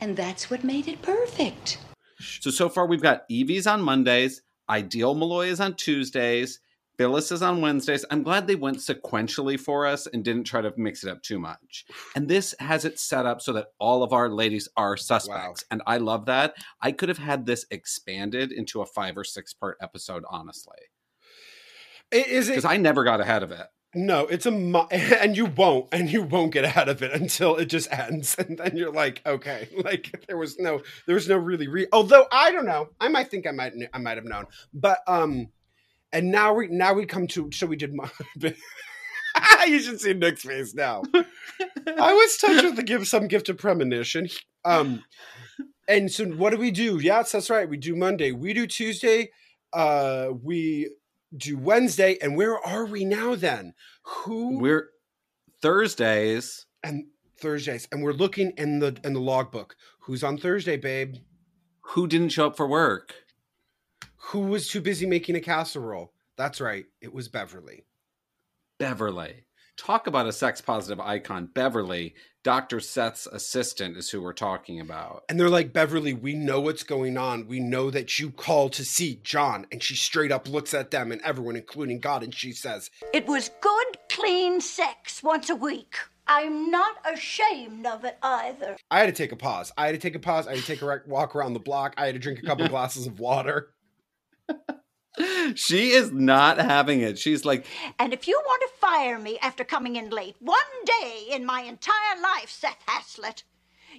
And 0.00 0.16
that's 0.16 0.50
what 0.50 0.64
made 0.64 0.88
it 0.88 1.02
perfect. 1.02 1.78
So 2.20 2.50
so 2.50 2.68
far 2.68 2.86
we've 2.86 3.02
got 3.02 3.24
Evie's 3.30 3.66
on 3.66 3.82
Mondays, 3.82 4.42
Ideal 4.68 5.14
Molloy 5.14 5.48
is 5.48 5.60
on 5.60 5.74
Tuesdays, 5.74 6.60
Phyllis 6.98 7.30
is 7.30 7.42
on 7.42 7.60
Wednesdays. 7.60 8.04
I'm 8.10 8.22
glad 8.22 8.46
they 8.46 8.54
went 8.54 8.78
sequentially 8.78 9.58
for 9.58 9.86
us 9.86 10.06
and 10.06 10.24
didn't 10.24 10.44
try 10.44 10.62
to 10.62 10.72
mix 10.76 11.04
it 11.04 11.10
up 11.10 11.22
too 11.22 11.38
much. 11.38 11.84
And 12.14 12.28
this 12.28 12.54
has 12.58 12.84
it 12.84 12.98
set 12.98 13.26
up 13.26 13.40
so 13.40 13.52
that 13.52 13.68
all 13.78 14.02
of 14.02 14.12
our 14.12 14.28
ladies 14.30 14.68
are 14.76 14.96
suspects. 14.96 15.64
And 15.70 15.82
I 15.86 15.98
love 15.98 16.26
that. 16.26 16.54
I 16.80 16.92
could 16.92 17.08
have 17.08 17.18
had 17.18 17.46
this 17.46 17.66
expanded 17.70 18.52
into 18.52 18.80
a 18.80 18.86
five 18.86 19.16
or 19.16 19.24
six 19.24 19.52
part 19.52 19.76
episode, 19.80 20.24
honestly. 20.30 20.78
Is 22.12 22.48
it 22.48 22.52
Because 22.52 22.64
I 22.64 22.76
never 22.76 23.04
got 23.04 23.20
ahead 23.20 23.42
of 23.42 23.50
it. 23.50 23.66
No, 23.94 24.26
it's 24.26 24.44
a 24.44 24.50
mo- 24.50 24.88
and 24.90 25.36
you 25.36 25.46
won't, 25.46 25.88
and 25.90 26.10
you 26.10 26.22
won't 26.22 26.52
get 26.52 26.76
out 26.76 26.88
of 26.88 27.02
it 27.02 27.12
until 27.12 27.56
it 27.56 27.66
just 27.66 27.90
ends, 27.90 28.36
and 28.38 28.58
then 28.58 28.76
you're 28.76 28.92
like, 28.92 29.22
okay, 29.24 29.68
like 29.84 30.24
there 30.28 30.36
was 30.36 30.58
no, 30.58 30.82
there 31.06 31.14
was 31.14 31.28
no 31.28 31.36
really 31.36 31.66
re. 31.66 31.86
Although 31.92 32.26
I 32.30 32.52
don't 32.52 32.66
know, 32.66 32.90
I 33.00 33.08
might 33.08 33.30
think 33.30 33.46
I 33.46 33.52
might, 33.52 33.72
I 33.92 33.98
might 33.98 34.18
have 34.18 34.26
known, 34.26 34.46
but 34.74 34.98
um, 35.06 35.48
and 36.16 36.30
now 36.30 36.54
we 36.54 36.68
now 36.68 36.94
we 36.94 37.04
come 37.04 37.26
to 37.28 37.50
so 37.52 37.66
we 37.66 37.76
did. 37.76 37.94
Mo- 37.94 38.10
you 39.66 39.78
should 39.80 40.00
see 40.00 40.14
Nick's 40.14 40.42
face 40.42 40.74
now. 40.74 41.02
I 41.14 42.12
was 42.12 42.36
touched 42.38 42.64
with 42.64 42.76
the 42.76 42.82
gift, 42.82 43.06
some 43.06 43.28
gift 43.28 43.50
of 43.50 43.58
premonition. 43.58 44.28
Um, 44.64 45.04
and 45.86 46.10
so 46.10 46.24
what 46.26 46.50
do 46.50 46.56
we 46.56 46.70
do? 46.70 46.98
Yes, 46.98 47.32
that's 47.32 47.50
right. 47.50 47.68
We 47.68 47.76
do 47.76 47.94
Monday. 47.94 48.32
We 48.32 48.54
do 48.54 48.66
Tuesday. 48.66 49.30
Uh, 49.72 50.28
we 50.42 50.90
do 51.36 51.58
Wednesday. 51.58 52.16
And 52.22 52.34
where 52.36 52.58
are 52.58 52.86
we 52.86 53.04
now? 53.04 53.34
Then 53.34 53.74
who? 54.02 54.58
We're 54.58 54.88
Thursdays. 55.60 56.64
and 56.82 57.04
Thursdays, 57.38 57.86
and 57.92 58.02
we're 58.02 58.12
looking 58.14 58.52
in 58.56 58.78
the 58.78 58.96
in 59.04 59.12
the 59.12 59.20
logbook. 59.20 59.76
Who's 60.00 60.24
on 60.24 60.38
Thursday, 60.38 60.78
babe? 60.78 61.16
Who 61.90 62.06
didn't 62.06 62.30
show 62.30 62.46
up 62.46 62.56
for 62.56 62.66
work? 62.66 63.14
Who 64.30 64.40
was 64.40 64.68
too 64.68 64.80
busy 64.80 65.06
making 65.06 65.36
a 65.36 65.40
casserole? 65.40 66.12
That's 66.36 66.60
right. 66.60 66.86
It 67.00 67.14
was 67.14 67.28
Beverly. 67.28 67.84
Beverly. 68.76 69.44
Talk 69.76 70.08
about 70.08 70.26
a 70.26 70.32
sex 70.32 70.60
positive 70.60 70.98
icon. 70.98 71.46
Beverly, 71.54 72.16
Dr. 72.42 72.80
Seth's 72.80 73.28
assistant, 73.28 73.96
is 73.96 74.10
who 74.10 74.20
we're 74.20 74.32
talking 74.32 74.80
about. 74.80 75.22
And 75.28 75.38
they're 75.38 75.48
like, 75.48 75.72
Beverly, 75.72 76.12
we 76.12 76.34
know 76.34 76.60
what's 76.60 76.82
going 76.82 77.16
on. 77.16 77.46
We 77.46 77.60
know 77.60 77.88
that 77.92 78.18
you 78.18 78.32
called 78.32 78.72
to 78.72 78.84
see 78.84 79.20
John. 79.22 79.64
And 79.70 79.80
she 79.80 79.94
straight 79.94 80.32
up 80.32 80.48
looks 80.48 80.74
at 80.74 80.90
them 80.90 81.12
and 81.12 81.22
everyone, 81.22 81.54
including 81.54 82.00
God, 82.00 82.24
and 82.24 82.34
she 82.34 82.50
says, 82.50 82.90
It 83.14 83.28
was 83.28 83.52
good, 83.60 83.98
clean 84.10 84.60
sex 84.60 85.22
once 85.22 85.50
a 85.50 85.56
week. 85.56 85.94
I'm 86.26 86.72
not 86.72 86.96
ashamed 87.04 87.86
of 87.86 88.04
it 88.04 88.18
either. 88.20 88.76
I 88.90 88.98
had 88.98 89.06
to 89.06 89.12
take 89.12 89.30
a 89.30 89.36
pause. 89.36 89.70
I 89.78 89.86
had 89.86 89.92
to 89.92 89.98
take 89.98 90.16
a 90.16 90.18
pause. 90.18 90.48
I 90.48 90.56
had 90.56 90.64
to 90.64 90.66
take 90.66 90.82
a 90.82 91.02
walk 91.06 91.36
around 91.36 91.52
the 91.52 91.60
block. 91.60 91.94
I 91.96 92.06
had 92.06 92.16
to 92.16 92.18
drink 92.18 92.40
a 92.40 92.46
couple 92.46 92.66
glasses 92.70 93.06
of 93.06 93.20
water. 93.20 93.70
She 95.54 95.92
is 95.92 96.12
not 96.12 96.58
having 96.58 97.00
it. 97.00 97.18
She's 97.18 97.44
like, 97.44 97.64
And 97.98 98.12
if 98.12 98.28
you 98.28 98.38
want 98.44 98.62
to 98.62 98.78
fire 98.78 99.18
me 99.18 99.38
after 99.40 99.64
coming 99.64 99.96
in 99.96 100.10
late 100.10 100.36
one 100.40 100.58
day 100.84 101.28
in 101.30 101.46
my 101.46 101.62
entire 101.62 102.20
life, 102.20 102.50
Seth 102.50 102.82
Hazlitt, 102.86 103.42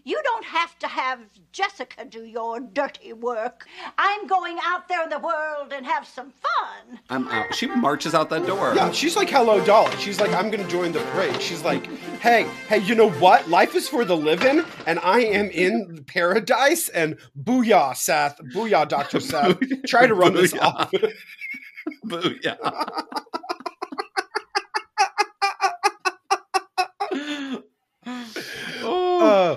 you 0.07 0.21
don't 0.23 0.45
have 0.45 0.79
to 0.79 0.87
have 0.87 1.19
Jessica 1.51 2.05
do 2.05 2.23
your 2.23 2.61
dirty 2.61 3.11
work. 3.11 3.65
I'm 3.97 4.25
going 4.25 4.57
out 4.63 4.87
there 4.87 5.03
in 5.03 5.09
the 5.09 5.19
world 5.19 5.73
and 5.73 5.85
have 5.85 6.07
some 6.07 6.31
fun. 6.31 6.99
I'm 7.09 7.27
out. 7.27 7.53
She 7.53 7.67
marches 7.67 8.15
out 8.15 8.29
that 8.29 8.47
door. 8.47 8.71
Yeah, 8.73 8.89
she's 8.93 9.17
like, 9.17 9.29
hello, 9.29 9.61
Dolly. 9.65 9.93
She's 9.97 10.21
like, 10.21 10.31
I'm 10.31 10.49
going 10.49 10.63
to 10.63 10.69
join 10.69 10.93
the 10.93 11.01
parade. 11.11 11.41
She's 11.41 11.61
like, 11.65 11.87
hey, 12.21 12.43
hey, 12.69 12.77
you 12.77 12.95
know 12.95 13.09
what? 13.11 13.49
Life 13.49 13.75
is 13.75 13.89
for 13.89 14.05
the 14.05 14.15
living, 14.15 14.63
and 14.85 14.97
I 14.99 15.19
am 15.23 15.49
in 15.49 16.05
paradise. 16.07 16.87
And 16.87 17.17
booyah, 17.43 17.93
Seth. 17.97 18.39
Booyah, 18.55 18.87
Dr. 18.87 19.19
Seth. 19.29 19.59
Try 19.87 20.07
to 20.07 20.13
run 20.13 20.33
this 20.33 20.53
Booyah. 20.53 20.61
off. 20.63 20.93
Booyah. 22.05 22.77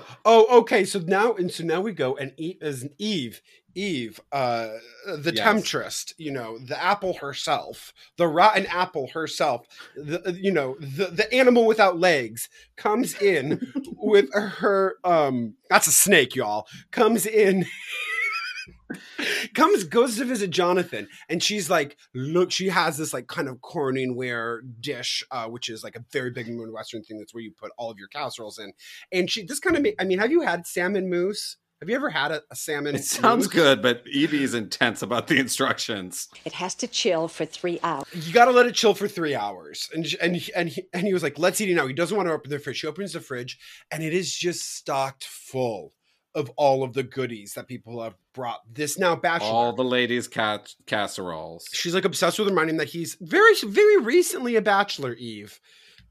Uh, 0.09 0.15
oh, 0.25 0.59
okay. 0.59 0.85
So 0.85 0.99
now, 0.99 1.33
and 1.33 1.51
so 1.51 1.63
now 1.63 1.81
we 1.81 1.91
go, 1.91 2.15
and 2.15 2.33
Eve 2.37 2.57
is 2.61 2.87
Eve, 2.97 3.41
Eve, 3.75 4.19
uh, 4.31 4.69
the 5.05 5.31
Yes. 5.33 5.39
temptress. 5.43 6.13
You 6.17 6.31
know, 6.31 6.57
the 6.59 6.81
apple 6.81 7.13
herself, 7.15 7.93
the 8.17 8.27
rotten 8.27 8.65
apple 8.67 9.07
herself. 9.07 9.65
The 9.95 10.37
you 10.39 10.51
know 10.51 10.75
the 10.79 11.07
the 11.07 11.31
animal 11.33 11.65
without 11.65 11.99
legs 11.99 12.49
comes 12.75 13.13
in 13.21 13.61
with 13.97 14.33
her. 14.33 14.95
Um, 15.03 15.55
that's 15.69 15.87
a 15.87 15.91
snake, 15.91 16.35
y'all. 16.35 16.67
Comes 16.91 17.25
in. 17.25 17.65
Comes 19.53 19.83
goes 19.83 20.17
to 20.17 20.25
visit 20.25 20.49
Jonathan 20.49 21.07
and 21.29 21.41
she's 21.41 21.69
like 21.69 21.97
look 22.13 22.51
she 22.51 22.69
has 22.69 22.97
this 22.97 23.13
like 23.13 23.27
kind 23.27 23.47
of 23.49 23.57
corningware 23.57 24.59
dish 24.79 25.23
uh 25.31 25.45
which 25.45 25.69
is 25.69 25.83
like 25.83 25.95
a 25.95 26.03
very 26.11 26.29
big 26.31 26.47
western 26.71 27.03
thing 27.03 27.17
that's 27.17 27.33
where 27.33 27.43
you 27.43 27.51
put 27.51 27.71
all 27.77 27.89
of 27.91 27.97
your 27.97 28.07
casseroles 28.07 28.59
in 28.59 28.71
and 29.11 29.29
she 29.29 29.43
this 29.45 29.59
kind 29.59 29.75
of 29.75 29.81
make 29.81 29.95
I 29.99 30.03
mean 30.05 30.19
have 30.19 30.31
you 30.31 30.41
had 30.41 30.65
salmon 30.67 31.09
mousse 31.09 31.57
have 31.79 31.89
you 31.89 31.95
ever 31.95 32.11
had 32.11 32.31
a, 32.31 32.43
a 32.51 32.55
salmon 32.55 32.93
It 32.93 33.03
sounds 33.03 33.45
mousse? 33.45 33.53
good, 33.55 33.81
but 33.81 34.03
Evie's 34.05 34.53
intense 34.53 35.01
about 35.01 35.25
the 35.25 35.39
instructions. 35.39 36.27
It 36.45 36.53
has 36.53 36.75
to 36.75 36.85
chill 36.87 37.27
for 37.27 37.43
three 37.43 37.79
hours. 37.81 38.05
you 38.13 38.31
got 38.31 38.45
to 38.45 38.51
let 38.51 38.67
it 38.67 38.75
chill 38.75 38.93
for 38.93 39.07
three 39.07 39.33
hours 39.33 39.89
and 39.91 40.05
sh- 40.05 40.15
and 40.21 40.35
he- 40.35 40.53
and 40.53 40.69
he, 40.69 40.83
and 40.93 41.07
he 41.07 41.11
was 41.13 41.23
like 41.23 41.39
let's 41.39 41.59
eat 41.59 41.69
it 41.71 41.73
now 41.73 41.87
he 41.87 41.93
doesn't 41.95 42.15
want 42.15 42.27
to 42.29 42.33
open 42.33 42.51
the 42.51 42.59
fridge 42.59 42.77
she 42.77 42.85
opens 42.85 43.13
the 43.13 43.19
fridge 43.19 43.57
and 43.91 44.03
it 44.03 44.13
is 44.13 44.31
just 44.31 44.75
stocked 44.75 45.23
full 45.23 45.93
of 46.35 46.49
all 46.55 46.83
of 46.83 46.93
the 46.93 47.03
goodies 47.03 47.53
that 47.53 47.67
people 47.67 48.01
have 48.01 48.15
brought 48.33 48.61
this 48.73 48.97
now 48.97 49.15
bachelor 49.15 49.47
All 49.49 49.73
the 49.73 49.83
ladies' 49.83 50.27
cat 50.27 50.73
casseroles. 50.85 51.67
she's 51.73 51.93
like 51.93 52.05
obsessed 52.05 52.39
with 52.39 52.47
reminding 52.47 52.75
him 52.75 52.77
that 52.79 52.89
he's 52.89 53.17
very 53.19 53.53
very 53.63 53.97
recently 53.97 54.55
a 54.55 54.61
bachelor 54.61 55.13
eve 55.13 55.59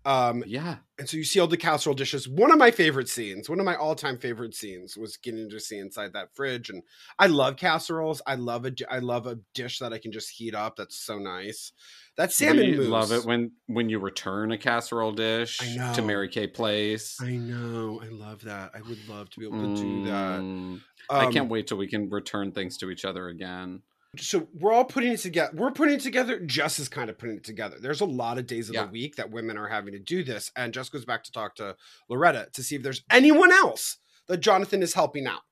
um 0.06 0.42
Yeah. 0.46 0.78
and 0.98 1.08
so 1.08 1.16
you 1.18 1.24
see 1.24 1.40
all 1.40 1.46
the 1.46 1.56
casserole 1.58 1.94
dishes. 1.94 2.26
One 2.28 2.50
of 2.50 2.58
my 2.58 2.70
favorite 2.70 3.08
scenes 3.08 3.48
one 3.50 3.60
of 3.60 3.66
my 3.66 3.74
all-time 3.76 4.18
favorite 4.18 4.54
scenes 4.54 4.96
was 4.96 5.16
getting 5.18 5.50
to 5.50 5.60
see 5.60 5.78
inside 5.78 6.12
that 6.14 6.34
fridge 6.34 6.70
and 6.70 6.82
i 7.18 7.26
love 7.26 7.56
casseroles. 7.56 8.22
I 8.26 8.36
love 8.36 8.64
a 8.64 8.72
i 8.90 8.98
love 8.98 9.26
a 9.26 9.38
dish 9.54 9.78
that 9.80 9.92
i 9.92 9.98
can 9.98 10.10
just 10.12 10.30
heat 10.30 10.54
up 10.54 10.76
that's 10.76 10.96
so 10.96 11.18
nice. 11.18 11.72
That 12.16 12.32
salmon 12.32 12.76
mousse 12.76 12.86
love 12.86 13.12
it 13.12 13.24
when 13.24 13.52
when 13.66 13.88
you 13.88 13.98
return 13.98 14.52
a 14.52 14.58
casserole 14.58 15.12
dish 15.12 15.58
to 15.58 16.02
Mary 16.02 16.28
Kay 16.28 16.46
Place. 16.48 17.16
i 17.20 17.36
know. 17.36 18.00
I 18.02 18.08
love 18.08 18.42
that. 18.42 18.72
I 18.74 18.80
would 18.82 19.08
love 19.08 19.30
to 19.30 19.40
be 19.40 19.46
able 19.46 19.58
to 19.76 19.82
do 19.82 20.04
that. 20.06 20.40
Mm, 20.40 20.80
I 21.10 21.24
Um, 21.26 21.32
can't 21.32 21.50
wait 21.50 21.66
till 21.66 21.76
we 21.78 21.88
can 21.88 22.08
return 22.10 22.52
things 22.52 22.76
to 22.78 22.90
each 22.90 23.04
other 23.04 23.28
again. 23.28 23.82
So 24.16 24.48
we're 24.54 24.72
all 24.72 24.84
putting 24.84 25.12
it 25.12 25.18
together. 25.20 25.52
We're 25.54 25.70
putting 25.70 25.94
it 25.94 26.00
together. 26.00 26.40
Jess 26.40 26.78
is 26.78 26.88
kind 26.88 27.10
of 27.10 27.18
putting 27.18 27.36
it 27.36 27.44
together. 27.44 27.76
There's 27.80 28.00
a 28.00 28.06
lot 28.06 28.38
of 28.38 28.46
days 28.46 28.68
of 28.68 28.74
Yeah. 28.74 28.84
the 28.86 28.90
week 28.90 29.16
that 29.16 29.30
women 29.30 29.56
are 29.56 29.68
having 29.68 29.92
to 29.92 29.98
do 29.98 30.24
this, 30.24 30.50
and 30.56 30.72
Jess 30.74 30.88
goes 30.88 31.04
back 31.04 31.22
to 31.24 31.32
talk 31.32 31.54
to 31.56 31.76
Loretta 32.08 32.48
to 32.54 32.62
see 32.62 32.76
if 32.76 32.82
there's 32.82 33.02
anyone 33.10 33.52
else 33.52 33.98
that 34.26 34.38
Jonathan 34.38 34.82
is 34.82 34.94
helping 34.94 35.26
out. 35.26 35.42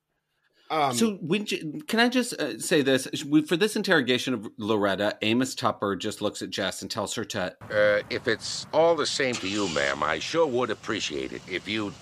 Um, 0.70 0.94
so, 0.94 1.12
when 1.22 1.46
can 1.46 1.98
I 1.98 2.10
just 2.10 2.34
uh, 2.34 2.58
say 2.58 2.82
this? 2.82 3.08
For 3.46 3.56
this 3.56 3.74
interrogation 3.74 4.34
of 4.34 4.46
Loretta, 4.58 5.16
Amos 5.22 5.54
Tupper 5.54 5.96
just 5.96 6.20
looks 6.20 6.42
at 6.42 6.50
Jess 6.50 6.82
and 6.82 6.90
tells 6.90 7.14
her 7.14 7.24
to 7.24 7.56
Uh, 7.70 8.02
if 8.10 8.28
it's 8.28 8.66
all 8.74 8.94
the 8.94 9.06
same 9.06 9.34
to 9.36 9.48
you, 9.48 9.68
ma'am, 9.70 10.02
I 10.02 10.18
sure 10.18 10.46
would 10.46 10.68
appreciate 10.70 11.32
it 11.32 11.40
if 11.48 11.66
you'd 11.66 11.94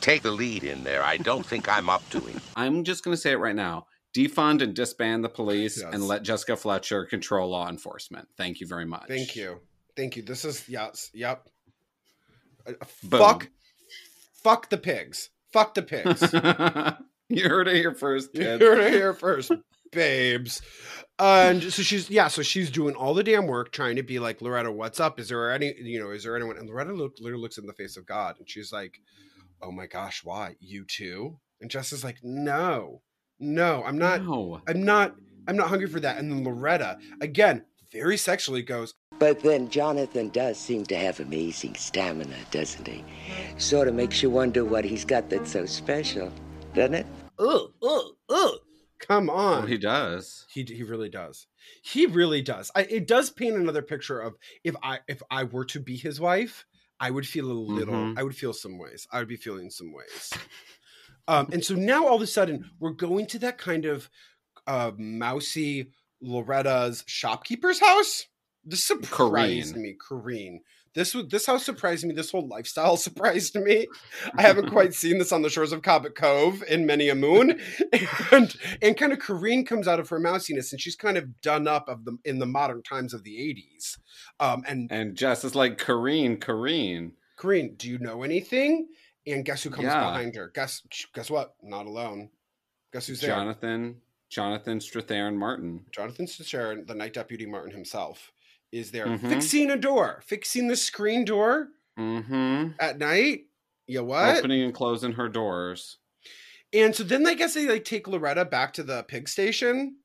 take 0.00 0.22
the 0.22 0.30
lead 0.30 0.62
in 0.62 0.84
there. 0.84 1.02
I 1.02 1.16
don't 1.16 1.44
think 1.44 1.68
I'm 1.68 1.90
up 1.90 2.08
to 2.10 2.18
it. 2.28 2.36
I'm 2.54 2.84
just 2.84 3.02
going 3.02 3.14
to 3.16 3.20
say 3.20 3.32
it 3.32 3.38
right 3.38 3.56
now. 3.56 3.86
Defund 4.14 4.60
and 4.62 4.74
disband 4.74 5.24
the 5.24 5.28
police 5.28 5.80
Yes. 5.80 5.92
and 5.94 6.06
let 6.06 6.22
Jessica 6.22 6.56
Fletcher 6.56 7.04
control 7.06 7.50
law 7.50 7.68
enforcement. 7.68 8.28
Thank 8.36 8.60
you 8.60 8.66
very 8.66 8.84
much. 8.84 9.08
thank 9.08 9.34
you, 9.36 9.60
thank 9.96 10.16
you. 10.16 10.22
This 10.22 10.44
is 10.44 10.68
yes, 10.68 11.10
yep. 11.14 11.46
Uh, 12.66 12.72
Boom. 13.04 13.20
fuck, 13.20 13.48
fuck 14.42 14.68
the 14.70 14.78
pigs. 14.78 15.30
Fuck 15.52 15.74
the 15.74 15.82
pigs. 15.82 16.22
you 17.28 17.48
heard 17.48 17.68
it 17.68 17.76
here 17.76 17.94
first, 17.94 18.30
You 18.34 18.44
heard 18.44 18.78
it 18.80 18.92
here 18.92 19.14
first, 19.14 19.52
babes. 19.90 20.62
And 21.18 21.62
so 21.62 21.82
she's 21.82 22.08
yeah, 22.10 22.28
so 22.28 22.42
she's 22.42 22.70
doing 22.70 22.94
all 22.94 23.14
the 23.14 23.22
damn 23.22 23.46
work 23.46 23.70
trying 23.72 23.96
to 23.96 24.02
be 24.02 24.18
like 24.18 24.40
Loretta, 24.42 24.72
what's 24.72 24.98
up? 25.00 25.20
Is 25.20 25.28
there 25.28 25.52
any 25.52 25.74
you 25.80 26.00
know, 26.00 26.10
is 26.10 26.24
there 26.24 26.36
anyone? 26.36 26.56
And 26.58 26.68
Loretta 26.68 26.92
look, 26.92 27.14
literally 27.20 27.42
looks 27.42 27.58
in 27.58 27.66
the 27.66 27.72
face 27.74 27.96
of 27.96 28.06
God 28.06 28.36
and 28.38 28.48
she's 28.48 28.72
like, 28.72 28.98
Oh 29.62 29.70
my 29.70 29.86
gosh, 29.86 30.22
why? 30.24 30.56
You 30.60 30.84
too? 30.84 31.38
And 31.60 31.70
Jess 31.70 31.92
is 31.92 32.02
like, 32.02 32.16
No, 32.22 33.02
no, 33.42 33.82
I'm 33.84 33.98
not 33.98 34.22
No. 34.24 34.60
I'm 34.66 34.82
not 34.84 35.16
I'm 35.46 35.56
not 35.56 35.68
hungry 35.68 35.88
for 35.88 36.00
that. 36.00 36.18
And 36.18 36.30
then 36.30 36.44
Loretta, 36.44 36.98
again, 37.20 37.64
very 37.92 38.16
sexually 38.16 38.62
goes, 38.62 38.94
But 39.18 39.40
then 39.40 39.68
Jonathan 39.68 40.28
does 40.30 40.56
seem 40.56 40.84
to 40.86 40.96
have 40.96 41.18
amazing 41.20 41.74
stamina, 41.74 42.36
doesn't 42.50 42.86
he? 42.86 43.04
Sort 43.58 43.88
of 43.88 43.94
makes 43.94 44.22
you 44.22 44.30
wonder 44.30 44.64
what 44.64 44.84
he's 44.84 45.04
got 45.04 45.28
that's 45.28 45.50
so 45.52 45.66
special, 45.66 46.32
doesn't 46.74 46.94
it? 46.94 47.06
ugh, 47.38 47.72
ugh, 47.82 48.04
ugh. 48.28 48.54
Come 49.00 49.28
on. 49.28 49.58
Well, 49.58 49.66
he 49.66 49.78
does. 49.78 50.46
He 50.48 50.62
he 50.62 50.84
really 50.84 51.08
does. 51.08 51.48
He 51.82 52.06
really 52.06 52.40
does. 52.40 52.70
I, 52.76 52.82
it 52.82 53.08
does 53.08 53.30
paint 53.30 53.56
another 53.56 53.82
picture 53.82 54.20
of 54.20 54.34
if 54.62 54.76
I 54.82 55.00
if 55.08 55.20
I 55.28 55.42
were 55.44 55.64
to 55.66 55.80
be 55.80 55.96
his 55.96 56.20
wife, 56.20 56.64
I 57.00 57.10
would 57.10 57.26
feel 57.26 57.50
a 57.50 57.52
little. 57.52 57.94
Mhm. 57.94 58.18
I 58.18 58.22
would 58.22 58.36
feel 58.36 58.52
some 58.52 58.78
ways. 58.78 59.08
I 59.10 59.18
would 59.18 59.26
be 59.28 59.36
feeling 59.36 59.70
some 59.70 59.92
ways. 59.92 60.32
Um, 61.28 61.48
and 61.52 61.64
so 61.64 61.74
now 61.74 62.06
all 62.06 62.16
of 62.16 62.22
a 62.22 62.26
sudden 62.26 62.70
we're 62.80 62.90
going 62.90 63.26
to 63.26 63.38
that 63.40 63.58
kind 63.58 63.84
of 63.84 64.08
uh, 64.66 64.92
mousy 64.96 65.90
Loretta's 66.22 67.04
shopkeeper's 67.06 67.80
house. 67.80 68.26
This 68.64 68.84
surprised 68.84 69.74
Corrine. 69.74 69.80
me, 69.80 69.96
Corrine. 69.98 70.58
This 70.94 71.14
was 71.14 71.28
this 71.28 71.46
house 71.46 71.64
surprised 71.64 72.04
me. 72.04 72.14
This 72.14 72.30
whole 72.30 72.46
lifestyle 72.46 72.96
surprised 72.98 73.56
me. 73.56 73.86
I 74.36 74.42
haven't 74.42 74.70
quite 74.72 74.94
seen 74.94 75.18
this 75.18 75.32
on 75.32 75.42
the 75.42 75.50
shores 75.50 75.72
of 75.72 75.82
Cabot 75.82 76.14
Cove 76.14 76.62
in 76.68 76.86
many 76.86 77.08
a 77.08 77.14
moon, 77.14 77.60
and 78.32 78.54
and 78.80 78.96
kind 78.96 79.12
of 79.12 79.18
Corrine 79.18 79.66
comes 79.66 79.88
out 79.88 80.00
of 80.00 80.08
her 80.10 80.20
mousiness, 80.20 80.72
and 80.72 80.80
she's 80.80 80.96
kind 80.96 81.16
of 81.16 81.40
done 81.40 81.66
up 81.66 81.88
of 81.88 82.04
the 82.04 82.18
in 82.24 82.38
the 82.38 82.46
modern 82.46 82.82
times 82.82 83.14
of 83.14 83.24
the 83.24 83.36
'80s. 83.36 83.98
Um, 84.38 84.64
and 84.68 84.92
And 84.92 85.16
Jess 85.16 85.44
is 85.44 85.54
like, 85.54 85.78
Kareen, 85.78 86.38
Kareen. 86.38 87.12
Corrine, 87.38 87.76
do 87.76 87.88
you 87.88 87.98
know 87.98 88.22
anything? 88.22 88.88
And 89.26 89.44
guess 89.44 89.62
who 89.62 89.70
comes 89.70 89.84
Yeah. 89.86 90.00
behind 90.00 90.34
her? 90.34 90.50
Guess 90.54 90.82
guess 91.14 91.30
what? 91.30 91.54
Not 91.62 91.86
alone. 91.86 92.30
Guess 92.92 93.06
who's 93.06 93.20
there? 93.20 93.30
Jonathan, 93.30 94.00
Jonathan 94.28 94.78
Strathairn 94.78 95.36
Martin. 95.36 95.86
Jonathan 95.92 96.26
Strathairn, 96.26 96.86
the 96.86 96.94
night 96.94 97.12
deputy 97.14 97.46
Martin 97.46 97.72
himself, 97.72 98.32
is 98.72 98.90
there 98.90 99.06
Mhm. 99.06 99.28
fixing 99.28 99.70
a 99.70 99.76
door, 99.76 100.22
fixing 100.26 100.68
the 100.68 100.76
screen 100.76 101.24
door 101.24 101.68
Mm-hmm. 101.98 102.72
at 102.80 102.98
night. 102.98 103.46
You 103.86 104.02
what? 104.04 104.38
Opening 104.38 104.62
and 104.62 104.74
closing 104.74 105.12
her 105.12 105.28
doors. 105.28 105.98
And 106.72 106.94
so 106.96 107.02
then 107.04 107.26
I 107.26 107.34
guess 107.34 107.54
they 107.54 107.68
like 107.68 107.84
take 107.84 108.08
Loretta 108.08 108.44
back 108.44 108.72
to 108.74 108.82
the 108.82 109.02
pig 109.04 109.28
station. 109.28 109.98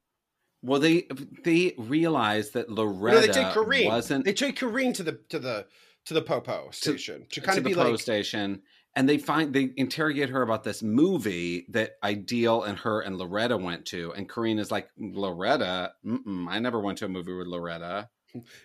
Well, 0.61 0.79
they 0.79 1.07
they 1.43 1.73
realize 1.77 2.51
that 2.51 2.67
No, 2.69 2.83
Loretta 2.83 3.21
they 3.21 3.27
take 3.33 3.47
Corrine. 3.47 3.85
wasn't 3.85 4.25
They 4.25 4.33
take 4.33 4.57
Corrine 4.57 4.93
to 4.95 5.03
the 5.03 5.13
to 5.29 5.39
the 5.39 5.67
to 6.05 6.13
the 6.13 6.21
Popo 6.21 6.69
station 6.71 7.25
to, 7.31 7.41
kind 7.41 7.55
to 7.55 7.59
of 7.61 7.65
be 7.65 7.73
like, 7.73 7.99
station, 7.99 8.61
and 8.97 9.07
they 9.07 9.19
find 9.19 9.53
they 9.53 9.69
interrogate 9.77 10.29
her 10.29 10.41
about 10.41 10.63
this 10.63 10.81
movie 10.81 11.67
that 11.69 11.97
Ideal 12.03 12.63
and 12.63 12.79
her 12.79 13.01
and 13.01 13.15
Loretta 13.15 13.55
went 13.55 13.85
to, 13.87 14.11
and 14.13 14.27
Karine 14.27 14.57
is 14.57 14.71
like, 14.71 14.89
Loretta, 14.97 15.93
Mm-mm, 16.03 16.47
I 16.49 16.57
never 16.57 16.79
went 16.79 16.97
to 16.97 17.05
a 17.05 17.07
movie 17.07 17.31
with 17.31 17.45
Loretta. 17.45 18.09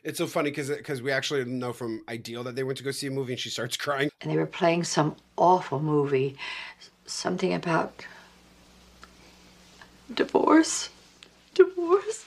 it's 0.03 0.17
so 0.17 0.27
funny 0.27 0.49
because 0.49 0.71
because 0.71 1.03
we 1.03 1.13
actually 1.13 1.45
know 1.45 1.75
from 1.75 2.03
Ideal 2.09 2.45
that 2.45 2.57
they 2.57 2.63
went 2.65 2.79
to 2.79 2.85
go 2.85 2.91
see 2.93 3.09
a 3.09 3.11
movie 3.11 3.35
and 3.35 3.41
she 3.41 3.51
starts 3.51 3.77
crying. 3.85 4.11
And 4.23 4.33
they 4.33 4.39
were 4.39 4.47
playing 4.47 4.85
some 4.85 5.17
awful 5.37 5.81
movie. 5.81 6.39
Something 7.05 7.53
about 7.53 8.07
divorce. 10.15 10.89
Divorce. 11.55 12.25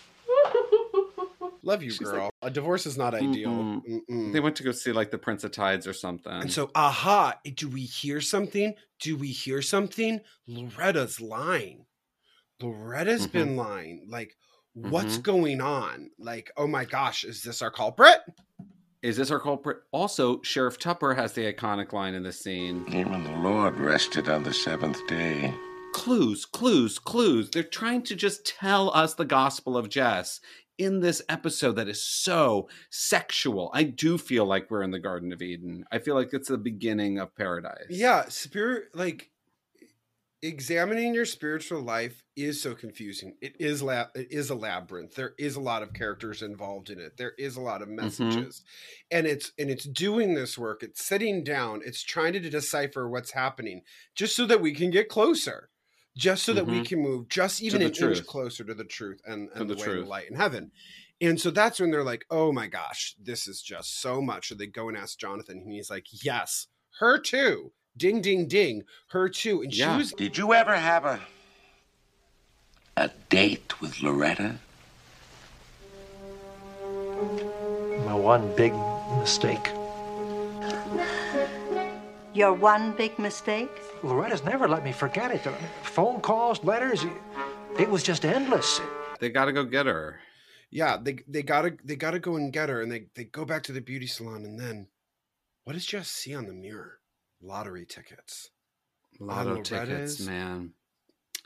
Love 1.65 1.81
you, 1.81 1.89
She's 1.89 2.07
girl. 2.07 2.29
a 2.43 2.49
divorce 2.51 2.85
is 2.85 2.95
not 2.97 3.15
ideal. 3.15 3.49
Mm-mm. 3.49 3.81
Mm-mm. 4.09 4.31
They 4.31 4.39
went 4.39 4.55
to 4.57 4.63
go 4.63 4.71
see 4.71 4.91
like 4.91 5.09
the 5.09 5.17
Prince 5.17 5.43
of 5.43 5.51
Tides 5.51 5.87
or 5.87 5.93
something. 5.93 6.31
And 6.31 6.51
so, 6.51 6.69
aha, 6.75 7.39
do 7.55 7.67
we 7.67 7.81
hear 7.81 8.21
something? 8.21 8.75
Do 8.99 9.17
we 9.17 9.29
hear 9.29 9.61
something? 9.63 10.21
Loretta's 10.47 11.19
lying. 11.19 11.85
Loretta's 12.61 13.27
Mhm. 13.27 13.31
been 13.31 13.55
lying. 13.55 14.05
Like, 14.07 14.37
what's 14.73 15.17
Mhm. 15.17 15.23
going 15.23 15.61
on? 15.61 16.11
Like, 16.19 16.51
oh 16.55 16.67
my 16.67 16.85
gosh, 16.85 17.23
is 17.23 17.41
this 17.43 17.61
our 17.61 17.71
culprit? 17.71 18.19
is 19.01 19.17
this 19.17 19.29
our 19.29 19.39
culprit? 19.39 19.77
Also, 19.91 20.41
Sheriff 20.41 20.79
Tupper 20.79 21.13
has 21.13 21.33
the 21.33 21.51
iconic 21.53 21.93
line 21.93 22.15
in 22.15 22.23
this 22.23 22.39
scene. 22.41 22.85
Even 22.87 23.23
the 23.23 23.37
Lord 23.37 23.77
rested 23.79 24.27
on 24.29 24.41
the 24.43 24.53
seventh 24.53 25.05
day. 25.07 25.53
clues, 25.93 26.43
clues, 26.43 26.97
clues. 26.99 27.49
They're 27.51 27.63
trying 27.63 28.01
to 28.03 28.15
just 28.15 28.45
tell 28.45 28.89
us 28.95 29.13
the 29.13 29.23
gospel 29.23 29.77
of 29.77 29.87
Jess 29.89 30.41
in 30.77 30.99
this 30.99 31.21
episode 31.29 31.73
that 31.73 31.87
is 31.87 32.03
so 32.03 32.67
sexual. 32.89 33.71
I 33.73 33.83
do 33.83 34.17
feel 34.17 34.45
like 34.45 34.69
we're 34.69 34.83
in 34.83 34.91
the 34.91 34.99
Garden 34.99 35.31
of 35.31 35.41
Eden. 35.41 35.85
I 35.91 35.99
feel 35.99 36.15
like 36.15 36.33
it's 36.33 36.49
the 36.49 36.57
beginning 36.57 37.19
of 37.19 37.35
paradise. 37.35 37.87
Yeah, 37.89 38.25
spirit, 38.29 38.89
like, 38.93 39.31
examining 40.41 41.13
your 41.13 41.25
spiritual 41.25 41.81
life 41.81 42.23
is 42.35 42.61
so 42.61 42.75
confusing. 42.75 43.35
It 43.41 43.55
is 43.59 43.81
la- 43.81 44.07
it 44.13 44.27
is 44.29 44.49
a 44.49 44.55
labyrinth. 44.55 45.15
There 45.15 45.33
is 45.39 45.55
a 45.55 45.61
lot 45.61 45.81
of 45.81 45.93
characters 45.93 46.41
involved 46.41 46.89
in 46.89 46.99
it. 46.99 47.17
There 47.17 47.33
is 47.37 47.57
a 47.57 47.61
lot 47.61 47.81
of 47.81 47.87
mm-hmm. 47.87 48.03
messages. 48.03 48.61
And 49.09 49.25
it's 49.25 49.51
and 49.57 49.69
it's 49.69 49.85
doing 49.85 50.35
this 50.35 50.57
work. 50.57 50.83
It's 50.83 51.03
sitting 51.03 51.43
down. 51.43 51.81
It's 51.83 52.03
trying 52.03 52.33
to 52.33 52.39
decipher 52.39 53.09
what's 53.09 53.31
happening 53.31 53.81
just 54.13 54.35
so 54.35 54.45
that 54.45 54.61
we 54.61 54.73
can 54.73 54.91
get 54.91 55.09
closer. 55.09 55.69
Just 56.17 56.43
so 56.43 56.53
that 56.53 56.65
we 56.65 56.79
Mhm. 56.79 56.85
can 56.87 56.99
move 56.99 57.27
just 57.27 57.61
even 57.61 57.79
the 57.81 57.87
an 57.87 57.93
inch 58.13 58.25
closer 58.25 58.63
to 58.63 58.73
the 58.73 58.85
truth 58.85 59.21
and, 59.25 59.49
and 59.53 59.69
the, 59.69 59.75
the 59.75 59.79
way 59.81 59.85
to 59.87 59.91
truth. 59.95 60.07
light 60.07 60.29
in 60.29 60.35
heaven. 60.35 60.71
And 61.21 61.39
so 61.39 61.51
that's 61.51 61.79
when 61.79 61.91
they're 61.91 62.03
like, 62.03 62.25
oh 62.29 62.51
my 62.53 62.67
gosh, 62.67 63.15
this 63.21 63.47
is 63.47 63.61
just 63.61 63.99
so 64.01 64.21
much. 64.21 64.47
So 64.49 64.55
they 64.55 64.67
go 64.67 64.87
and 64.89 64.97
ask 64.97 65.17
Jonathan, 65.19 65.57
and 65.59 65.71
he's 65.71 65.89
like, 65.89 66.05
yes, 66.23 66.67
her 66.99 67.17
too. 67.19 67.71
Ding, 67.97 68.21
ding, 68.21 68.47
ding. 68.47 68.83
Her 69.09 69.27
too. 69.29 69.61
And 69.61 69.73
Yeah. 69.73 69.93
she 69.93 69.97
was 69.97 70.11
Did 70.13 70.37
you 70.37 70.53
ever 70.53 70.75
have 70.75 71.05
a 71.05 71.19
a 72.97 73.09
date 73.29 73.81
with 73.81 74.01
Loretta? 74.01 74.57
My 78.05 78.13
one 78.15 78.53
big 78.55 78.73
mistake. 79.19 79.69
Your 82.35 82.51
one 82.53 82.91
big 82.91 83.17
mistake? 83.17 83.71
Loretta's 84.03 84.43
never 84.43 84.67
let 84.67 84.83
me 84.83 84.91
forget 84.91 85.31
it. 85.31 85.39
Phone 85.83 86.19
calls, 86.19 86.61
letters, 86.65 87.05
it 87.79 87.89
was 87.89 88.03
just 88.03 88.25
endless. 88.25 88.81
They 89.19 89.29
got 89.29 89.45
to 89.45 89.53
go 89.53 89.63
get 89.63 89.85
her. 89.85 90.19
yeah, 90.69 90.97
they 91.01 91.19
they 91.29 91.43
gotta 91.43 91.77
they 91.85 91.95
gotta 91.95 92.19
go 92.19 92.35
and 92.35 92.51
get 92.51 92.67
her, 92.67 92.81
and 92.81 92.91
they 92.91 93.05
they 93.15 93.23
go 93.23 93.45
back 93.45 93.63
to 93.63 93.71
the 93.71 93.79
beauty 93.79 94.05
salon, 94.07 94.43
and 94.43 94.59
then 94.59 94.87
what 95.63 95.73
does 95.73 95.85
Jess 95.85 96.09
see 96.09 96.35
on 96.35 96.45
the 96.45 96.53
mirror? 96.53 96.99
Lottery 97.41 97.85
tickets. 97.85 98.49
Lotto 99.17 99.55
On 99.55 99.63
tickets, 99.63 99.89
Loretta's 99.89 100.27
man. 100.27 100.73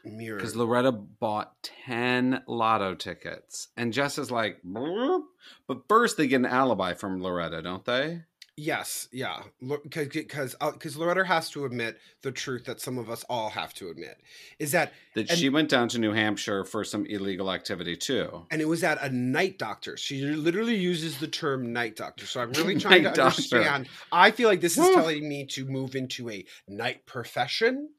Mirror. 0.03 0.37
Because 0.37 0.55
Loretta 0.55 0.91
bought 0.93 1.69
10 1.85 2.43
lotto 2.47 2.95
tickets. 2.95 3.67
And 3.75 3.93
Jess 3.93 4.17
is 4.17 4.31
like, 4.31 4.63
"Brr." 4.63 5.19
but 5.67 5.87
first 5.87 6.17
they 6.17 6.25
get 6.25 6.37
an 6.37 6.45
alibi 6.45 6.93
from 6.95 7.21
Loretta, 7.21 7.61
don't 7.61 7.85
they? 7.85 8.23
Yes, 8.61 9.07
yeah, 9.13 9.41
because 9.83 10.09
because 10.09 10.55
because 10.73 10.97
Loretta 10.97 11.23
has 11.23 11.49
to 11.51 11.63
admit 11.63 11.97
the 12.23 12.31
truth 12.33 12.65
that 12.65 12.81
some 12.81 12.97
of 12.97 13.09
us 13.09 13.23
all 13.29 13.49
have 13.49 13.73
to 13.75 13.87
admit 13.87 14.19
is 14.59 14.73
that 14.73 14.91
That 15.15 15.29
and- 15.29 15.39
she 15.39 15.47
went 15.47 15.69
down 15.69 15.87
to 15.89 15.97
New 15.97 16.11
Hampshire 16.11 16.65
for 16.65 16.83
some 16.83 17.05
illegal 17.05 17.51
activity 17.53 17.95
too. 17.95 18.45
and 18.51 18.61
it 18.61 18.67
was 18.67 18.83
at 18.83 19.01
a 19.01 19.09
night 19.09 19.57
doctor. 19.59 19.95
She 19.95 20.21
literally 20.25 20.75
uses 20.75 21.19
the 21.19 21.27
term 21.27 21.71
night 21.71 21.95
doctor. 21.95 22.25
So 22.25 22.41
I'm 22.41 22.51
really 22.51 22.75
trying 22.85 23.03
to 23.03 23.09
doctor. 23.11 23.21
understand. 23.21 23.87
I 24.11 24.31
feel 24.31 24.49
like 24.49 24.59
this 24.59 24.77
is 24.77 24.89
telling 24.93 25.29
me 25.29 25.45
to 25.45 25.63
move 25.63 25.95
into 25.95 26.29
a 26.29 26.43
night 26.67 27.05
profession, 27.05 27.89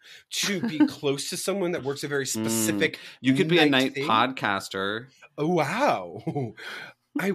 to 0.42 0.61
be 0.61 0.78
close 0.86 1.30
to 1.30 1.38
someone 1.38 1.72
that 1.72 1.82
works 1.84 2.04
a 2.04 2.08
very 2.08 2.26
specific. 2.26 2.96
Mm. 2.96 2.98
You 3.22 3.32
could 3.34 3.48
be 3.48 3.58
a 3.61 3.66
night 3.66 3.94
thing. 3.94 4.06
podcaster. 4.06 5.06
Oh 5.38 5.46
wow! 5.48 6.22
I 7.18 7.32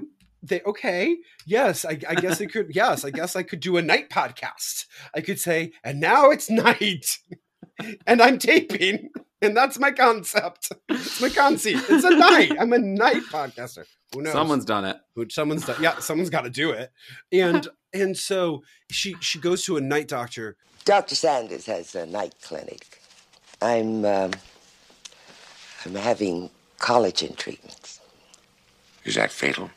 they 0.47 0.61
okay. 0.61 1.17
Yes, 1.45 1.85
I, 1.85 1.99
I 2.07 2.15
guess 2.15 2.41
I 2.41 2.45
could. 2.45 2.73
Yes, 2.73 3.03
I 3.03 3.11
guess 3.11 3.35
I 3.35 3.43
could 3.43 3.59
do 3.59 3.77
a 3.77 3.81
night 3.81 4.09
podcast. 4.09 4.85
I 5.13 5.21
could 5.21 5.39
say, 5.39 5.71
and 5.83 5.99
now 5.99 6.29
it's 6.29 6.49
night, 6.49 7.17
and 8.05 8.21
I'm 8.21 8.37
taping, 8.37 9.09
and 9.41 9.55
that's 9.55 9.79
my 9.79 9.91
concept. 9.91 10.71
It's 10.89 11.21
my 11.21 11.29
conceit. 11.29 11.79
It's 11.89 12.03
a 12.03 12.15
night. 12.15 12.53
I'm 12.59 12.73
a 12.73 12.79
night 12.79 13.23
podcaster. 13.31 13.85
Who 14.13 14.21
knows? 14.21 14.33
Someone's 14.33 14.65
done 14.65 14.85
it. 14.85 14.97
Who 15.15 15.27
someone's 15.29 15.65
done. 15.65 15.81
Yeah, 15.81 15.99
someone's 15.99 16.29
got 16.29 16.41
to 16.41 16.49
do 16.49 16.71
it. 16.71 16.91
And 17.31 17.67
and 17.93 18.17
so 18.17 18.63
she 18.89 19.15
she 19.19 19.39
goes 19.39 19.63
to 19.65 19.77
a 19.77 19.81
night 19.81 20.07
doctor. 20.07 20.57
Dr. 20.85 21.15
Sanders 21.15 21.65
has 21.65 21.95
a 21.95 22.05
night 22.05 22.35
clinic. 22.43 23.01
I'm, 23.59 24.05
um, 24.05 24.31
I'm 25.83 25.95
having 25.95 26.51
collagen 26.79 27.35
treatments. 27.35 27.99
Is 29.03 29.15
that 29.15 29.31
fatal? 29.31 29.71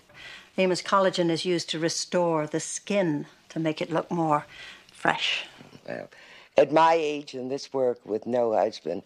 Amos 0.59 0.83
collagen 0.83 1.31
is 1.31 1.45
used 1.45 1.71
to 1.71 1.79
restore 1.79 2.49
the 2.49 2.59
skin 2.59 3.27
to 3.49 3.61
make 3.61 3.81
it 3.81 3.93
look 3.93 4.11
more 4.11 4.45
fresh. 4.93 5.47
Well, 5.87 6.11
at 6.57 6.73
my 6.73 6.95
age 6.95 7.35
and 7.35 7.49
this 7.49 7.73
work 7.73 8.05
with 8.05 8.27
no 8.27 8.53
husband, 8.53 9.05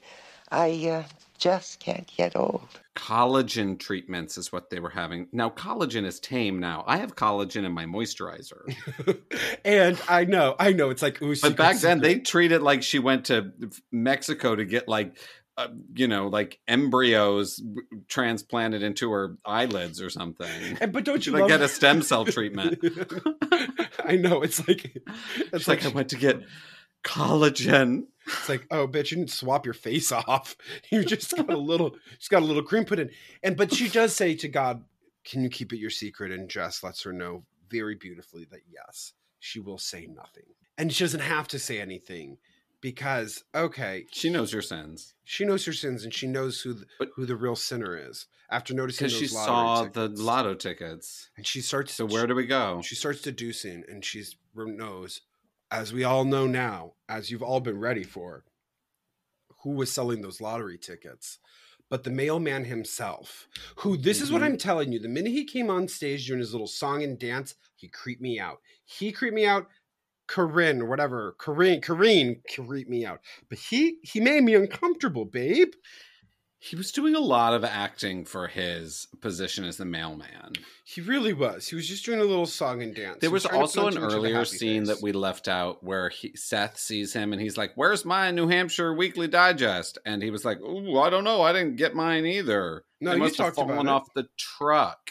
I 0.50 0.88
uh, 0.88 1.02
just 1.38 1.78
can't 1.78 2.10
get 2.16 2.34
old. 2.36 2.66
Collagen 2.96 3.78
treatments 3.78 4.38
is 4.38 4.50
what 4.50 4.70
they 4.70 4.80
were 4.80 4.90
having. 4.90 5.28
Now 5.30 5.50
collagen 5.50 6.06
is 6.06 6.20
tame 6.20 6.58
now. 6.58 6.84
I 6.86 6.96
have 6.96 7.16
collagen 7.16 7.64
in 7.64 7.72
my 7.72 7.84
moisturizer. 7.84 8.74
And 9.64 10.00
I 10.08 10.24
know, 10.24 10.56
I 10.58 10.72
know, 10.72 10.90
it's 10.90 11.02
like 11.02 11.22
ooh. 11.22 11.28
But 11.30 11.36
secret, 11.36 11.56
back 11.56 11.78
then 11.78 11.98
secret. 11.98 12.02
they 12.02 12.20
treated 12.20 12.62
like 12.62 12.82
she 12.82 12.98
went 12.98 13.26
to 13.26 13.52
Mexico 13.92 14.56
to 14.56 14.64
get 14.64 14.88
like 14.88 15.16
uh, 15.56 15.68
you 15.94 16.08
know, 16.08 16.28
like 16.28 16.58
embryos 16.66 17.62
transplanted 18.08 18.82
into 18.82 19.10
her 19.12 19.36
eyelids 19.44 20.00
or 20.00 20.08
something. 20.08 20.48
And, 20.80 20.92
but 20.92 21.04
don't 21.04 21.24
you 21.26 21.32
like 21.32 21.42
love- 21.42 21.50
get 21.50 21.60
a 21.60 21.68
stem 21.68 22.02
cell 22.02 22.24
treatment? 22.24 22.82
I 24.04 24.16
know 24.16 24.42
it's 24.42 24.66
like 24.66 24.96
it's 25.36 25.50
She's 25.58 25.68
like, 25.68 25.84
I 25.84 25.88
went 25.88 26.08
to 26.10 26.16
get 26.16 26.40
collagen. 27.04 28.04
It's 28.26 28.48
like, 28.48 28.66
oh, 28.70 28.86
bitch, 28.86 29.10
you 29.10 29.18
didn't 29.18 29.30
swap 29.30 29.66
your 29.66 29.74
face 29.74 30.10
off. 30.12 30.56
You 30.90 31.04
just 31.04 31.36
got 31.36 31.52
a 31.52 31.58
little, 31.58 31.96
just 32.18 32.30
got 32.30 32.42
a 32.42 32.46
little 32.46 32.62
cream 32.62 32.84
put 32.84 32.98
in. 32.98 33.10
And 33.42 33.56
but 33.56 33.74
she 33.74 33.88
does 33.88 34.14
say 34.14 34.34
to 34.36 34.48
God, 34.48 34.84
"Can 35.24 35.42
you 35.42 35.50
keep 35.50 35.72
it 35.72 35.78
your 35.78 35.90
secret?" 35.90 36.32
And 36.32 36.48
Jess 36.48 36.82
lets 36.82 37.02
her 37.02 37.12
know 37.12 37.44
very 37.68 37.94
beautifully 37.94 38.46
that 38.50 38.62
yes, 38.72 39.12
she 39.38 39.60
will 39.60 39.78
say 39.78 40.06
nothing, 40.06 40.44
and 40.78 40.92
she 40.92 41.04
doesn't 41.04 41.20
have 41.20 41.48
to 41.48 41.58
say 41.58 41.80
anything 41.80 42.38
because 42.82 43.42
okay, 43.54 44.04
She 44.12 44.28
knows 44.28 44.52
your 44.52 44.60
sins 44.60 45.14
she 45.24 45.46
knows 45.46 45.64
her 45.64 45.72
sins 45.72 46.04
and 46.04 46.12
she 46.12 46.26
knows 46.26 46.60
who 46.60 46.74
the, 46.74 46.84
who 47.14 47.24
the 47.24 47.36
real 47.36 47.56
sinner 47.56 47.96
is 47.96 48.26
after 48.50 48.74
noticing 48.74 49.06
because 49.06 49.18
she 49.18 49.26
saw 49.28 49.84
tickets. 49.84 49.94
the 50.18 50.22
lotto 50.22 50.52
tickets. 50.54 51.30
and 51.38 51.46
she 51.46 51.62
starts. 51.62 51.94
So 51.94 52.04
where 52.04 52.26
do 52.26 52.34
we 52.34 52.44
go? 52.44 52.82
She 52.82 52.94
starts 52.94 53.22
deducing, 53.22 53.82
and 53.88 54.04
she's 54.04 54.36
knows, 54.54 55.22
as 55.70 55.94
we 55.94 56.04
all 56.04 56.26
know 56.26 56.46
now, 56.46 56.92
as 57.08 57.30
you've 57.30 57.42
all 57.42 57.60
been 57.60 57.78
ready 57.80 58.02
for, 58.04 58.44
who 59.62 59.70
was 59.70 59.90
selling 59.90 60.20
those 60.20 60.40
lottery 60.42 60.76
tickets. 60.76 61.38
But 61.88 62.04
the 62.04 62.10
mailman 62.10 62.64
himself, 62.66 63.48
who 63.76 63.96
this 63.96 64.20
is 64.20 64.30
what 64.32 64.42
Mhm. 64.42 64.44
I'm 64.46 64.56
telling 64.58 64.92
you, 64.92 64.98
the 64.98 65.08
minute 65.08 65.32
he 65.32 65.44
came 65.44 65.70
on 65.70 65.88
stage 65.88 66.26
doing 66.26 66.40
his 66.40 66.52
little 66.52 66.66
song 66.66 67.02
and 67.02 67.18
dance, 67.18 67.54
he 67.76 67.88
creeped 67.88 68.20
me 68.20 68.38
out. 68.40 68.60
He 68.84 69.12
creeped 69.12 69.34
me 69.34 69.46
out. 69.46 69.68
Corinne 70.32 70.80
or 70.80 70.86
whatever, 70.86 71.34
Corinne, 71.36 71.82
Corinne 71.82 72.40
creeped 72.54 72.88
me 72.88 73.04
out. 73.04 73.20
But 73.50 73.58
he 73.58 73.98
he 74.02 74.18
made 74.18 74.42
me 74.42 74.54
uncomfortable, 74.54 75.26
babe. 75.26 75.72
He 76.58 76.74
was 76.74 76.90
doing 76.90 77.14
a 77.14 77.20
lot 77.20 77.52
of 77.54 77.64
acting 77.64 78.24
for 78.24 78.46
his 78.46 79.08
position 79.20 79.64
as 79.64 79.76
the 79.76 79.84
mailman. 79.84 80.52
He 80.84 81.00
really 81.00 81.32
was. 81.32 81.68
He 81.68 81.74
was 81.74 81.86
just 81.88 82.06
doing 82.06 82.20
a 82.20 82.24
little 82.24 82.46
song 82.46 82.82
and 82.82 82.94
dance. 82.94 83.18
There 83.20 83.28
He 83.28 83.34
was 83.34 83.44
also 83.44 83.88
an 83.88 83.96
him 83.96 84.04
into 84.04 84.08
the 84.08 84.16
earlier 84.16 84.44
scene 84.44 84.86
face. 84.86 84.94
that 84.94 85.02
we 85.02 85.12
left 85.12 85.48
out 85.48 85.82
where 85.82 86.08
he, 86.08 86.32
Seth 86.34 86.78
sees 86.78 87.12
him 87.12 87.32
and 87.32 87.42
he's 87.42 87.58
like, 87.58 87.72
"Where's 87.74 88.04
my 88.06 88.30
New 88.30 88.48
Hampshire 88.48 88.94
Weekly 88.94 89.28
Digest?" 89.28 89.98
And 90.06 90.22
he 90.22 90.30
was 90.30 90.46
like, 90.46 90.60
"Ooh, 90.60 90.98
I 90.98 91.10
don't 91.10 91.24
know. 91.24 91.42
I 91.42 91.52
didn't 91.52 91.76
get 91.76 91.94
mine 91.94 92.24
either. 92.24 92.84
No, 93.02 93.10
they 93.10 93.16
you 93.16 93.22
must 93.24 93.36
have 93.36 93.54
fallen 93.54 93.88
off 93.88 94.14
the 94.14 94.28
truck." 94.38 95.10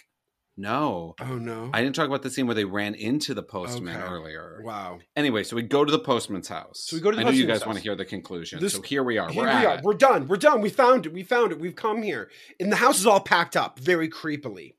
No, 0.62 1.16
Oh 1.20 1.36
no. 1.38 1.70
I 1.74 1.82
didn't 1.82 1.96
talk 1.96 2.08
about 2.08 2.22
the 2.22 2.30
scene 2.30 2.46
where 2.46 2.56
they 2.56 2.66
ran 2.66 2.94
into 2.96 3.34
the 3.34 3.44
postman 3.44 3.98
Okay. 3.98 4.06
earlier. 4.14 4.62
Wow. 4.64 5.00
Anyway, 5.16 5.44
so 5.44 5.56
we 5.56 5.64
go 5.64 5.84
to 5.84 5.92
the 5.92 6.00
postman's 6.00 6.48
house. 6.48 6.84
So 6.86 6.96
we 6.96 7.02
go 7.02 7.12
to 7.12 7.16
the 7.18 7.22
I 7.22 7.26
know 7.26 7.32
you 7.32 7.44
postman's 7.46 7.60
guys 7.60 7.66
want 7.68 7.78
to 7.80 7.84
hear 7.84 7.96
the 7.96 8.06
conclusion. 8.06 8.60
This- 8.60 8.74
so 8.74 8.82
here 8.82 9.04
we 9.04 9.18
are. 9.18 9.30
Here 9.30 9.42
We're 9.44 9.50
we 9.50 9.54
at 9.56 9.66
are. 9.66 9.78
it. 9.80 9.84
We're 9.84 9.94
done. 9.96 10.28
We're 10.28 10.38
done. 10.38 10.62
We 10.62 10.70
found 10.70 11.06
it. 11.08 11.14
We 11.14 11.24
found 11.24 11.52
it. 11.52 11.60
We've 11.60 11.76
come 11.76 12.04
here. 12.04 12.30
And 12.60 12.72
the 12.72 12.76
house 12.78 13.00
is 13.00 13.06
all 13.08 13.20
packed 13.22 13.58
up 13.58 13.80
very 13.80 14.10
creepily. 14.10 14.76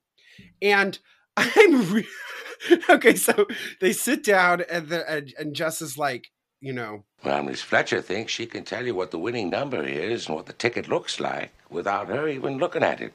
And 0.63 0.99
I'm 1.37 1.93
re- 1.93 2.07
okay. 2.91 3.15
So 3.17 3.47
they 3.81 3.93
sit 3.93 4.23
down, 4.25 4.63
and 4.71 4.89
the 4.89 5.09
and, 5.11 5.35
and 5.39 5.55
Jess 5.57 5.83
is 5.83 5.99
like, 5.99 6.29
you 6.61 6.73
know, 6.73 7.05
Well, 7.25 7.43
Miss 7.43 7.61
Fletcher 7.63 8.01
thinks 8.01 8.33
she 8.33 8.47
can 8.47 8.63
tell 8.65 8.87
you 8.87 8.95
what 8.95 9.11
the 9.11 9.19
winning 9.19 9.51
number 9.51 9.83
is 9.83 10.27
and 10.27 10.37
what 10.37 10.47
the 10.47 10.53
ticket 10.53 10.89
looks 10.89 11.19
like 11.19 11.51
without 11.71 12.09
her 12.09 12.29
even 12.29 12.59
looking 12.59 12.83
at 12.85 13.01
it. 13.01 13.13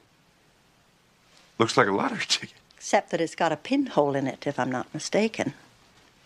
Looks 1.58 1.76
like 1.76 1.88
a 1.88 1.92
lottery 1.92 2.24
ticket. 2.28 2.54
Except 2.76 3.10
that 3.10 3.20
it's 3.20 3.34
got 3.34 3.52
a 3.52 3.56
pinhole 3.56 4.14
in 4.14 4.26
it, 4.26 4.46
if 4.46 4.58
I'm 4.58 4.70
not 4.70 4.92
mistaken. 4.94 5.52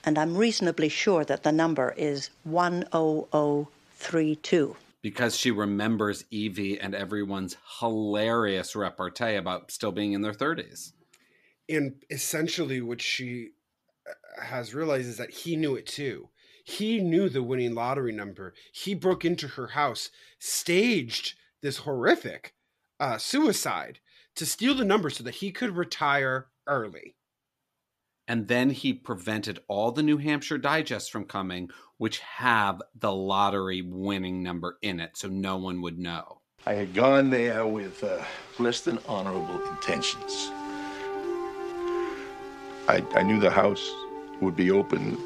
And 0.05 0.19
I'm 0.19 0.37
reasonably 0.37 0.89
sure 0.89 1.25
that 1.25 1.43
the 1.45 1.53
number 1.53 1.95
is 1.97 2.31
10032. 2.45 4.77
because 5.01 5.37
she 5.37 5.51
remembers 5.51 6.25
Evie 6.31 6.79
and 6.79 6.95
everyone's 6.95 7.57
hilarious 7.81 8.77
repartee 8.77 9.35
about 9.37 9.71
still 9.73 9.91
being 9.93 10.13
in 10.13 10.21
their 10.23 10.35
30s. 10.35 10.93
and 11.69 11.95
essentially 12.11 12.81
what 12.81 13.01
she 13.01 13.51
uh, 14.09 14.13
has 14.43 14.75
realized 14.75 15.09
is 15.09 15.17
that 15.17 15.31
he 15.31 15.55
knew 15.57 15.75
it 15.77 15.87
too. 15.87 16.29
He 16.65 17.01
knew 17.01 17.29
the 17.29 17.43
winning 17.43 17.75
lottery 17.75 18.13
number. 18.13 18.55
He 18.73 18.95
broke 18.95 19.25
into 19.25 19.49
her 19.49 19.69
house, 19.69 20.11
staged 20.39 21.35
this 21.63 21.79
horrific 21.79 22.55
uh, 23.01 23.19
suicide 23.19 23.99
to 24.37 24.47
steal 24.47 24.75
the 24.75 24.85
number 24.85 25.11
so 25.11 25.25
that 25.25 25.37
he 25.37 25.53
could 25.53 25.77
retire 25.77 26.49
early. 26.67 27.17
And 28.29 28.49
then 28.49 28.71
he 28.71 28.93
prevented 28.93 29.61
all 29.69 29.91
the 29.93 30.03
New 30.03 30.17
Hampshire 30.17 30.59
digests 30.59 31.09
from 31.09 31.25
coming, 31.25 31.71
which 31.99 32.21
have 32.21 32.81
the 32.95 33.13
lottery 33.13 33.83
winning 33.83 34.43
number 34.43 34.79
in 34.81 35.01
it, 35.01 35.17
so 35.17 35.29
no 35.29 35.57
one 35.57 35.83
would 35.83 35.99
know. 35.99 36.41
I 36.65 36.75
had 36.75 36.95
gone 36.95 37.31
there 37.31 37.67
with 37.67 38.05
uh, 38.05 38.23
less 38.61 38.83
than 38.83 39.01
honorable 39.09 39.61
intentions. 39.69 40.51
I, 42.89 43.05
I 43.15 43.23
knew 43.23 43.41
the 43.41 43.51
house 43.51 43.91
would 44.41 44.55
be 44.55 44.71
open. 44.71 45.19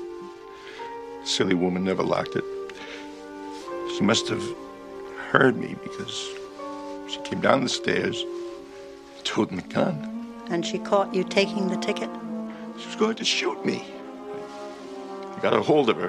Silly 1.25 1.55
woman 1.55 1.85
never 1.85 2.03
locked 2.03 2.37
it. 2.37 2.45
She 3.97 4.03
must 4.03 4.29
have 4.29 4.43
heard 5.29 5.57
me 5.57 5.77
because 5.83 6.29
she 7.09 7.19
came 7.21 7.41
down 7.41 7.63
the 7.63 7.69
stairs, 7.69 8.25
toting 9.37 9.57
the 9.59 9.75
gun. 9.75 10.33
And 10.49 10.65
she 10.65 10.79
caught 10.79 11.15
you 11.15 11.23
taking 11.23 11.69
the 11.69 11.77
ticket? 11.77 12.09
She 12.79 12.87
was 12.87 12.97
going 12.97 13.17
to 13.17 13.25
shoot 13.25 13.67
me. 13.67 13.85
I 15.37 15.39
got 15.43 15.53
a 15.53 15.61
hold 15.61 15.91
of 15.91 15.99
her. 15.99 16.09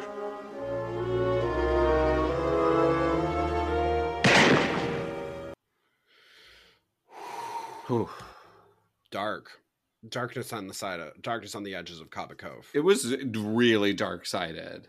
Whew. 7.88 8.09
Dark. 9.11 9.59
Darkness 10.07 10.53
on 10.53 10.67
the 10.67 10.73
side 10.73 11.01
of 11.01 11.21
darkness 11.21 11.53
on 11.53 11.63
the 11.63 11.75
edges 11.75 11.99
of 11.99 12.09
Cabot 12.09 12.38
Cove. 12.38 12.69
It 12.73 12.80
was 12.80 13.13
really 13.36 13.91
dark 13.91 14.25
sided. 14.25 14.88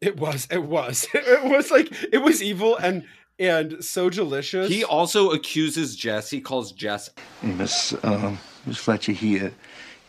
It 0.00 0.18
was. 0.18 0.48
It 0.50 0.62
was. 0.62 1.06
It 1.14 1.44
was 1.44 1.70
like 1.70 1.92
it 2.12 2.22
was 2.22 2.42
evil 2.42 2.76
and 2.76 3.04
and 3.38 3.84
so 3.84 4.10
delicious. 4.10 4.68
He 4.68 4.84
also 4.84 5.30
accuses 5.30 5.96
Jess, 5.96 6.30
he 6.30 6.40
calls 6.40 6.72
Jess 6.72 7.10
Miss, 7.42 7.94
um, 8.02 8.38
Miss 8.66 8.78
Fletcher 8.78 9.12
here 9.12 9.52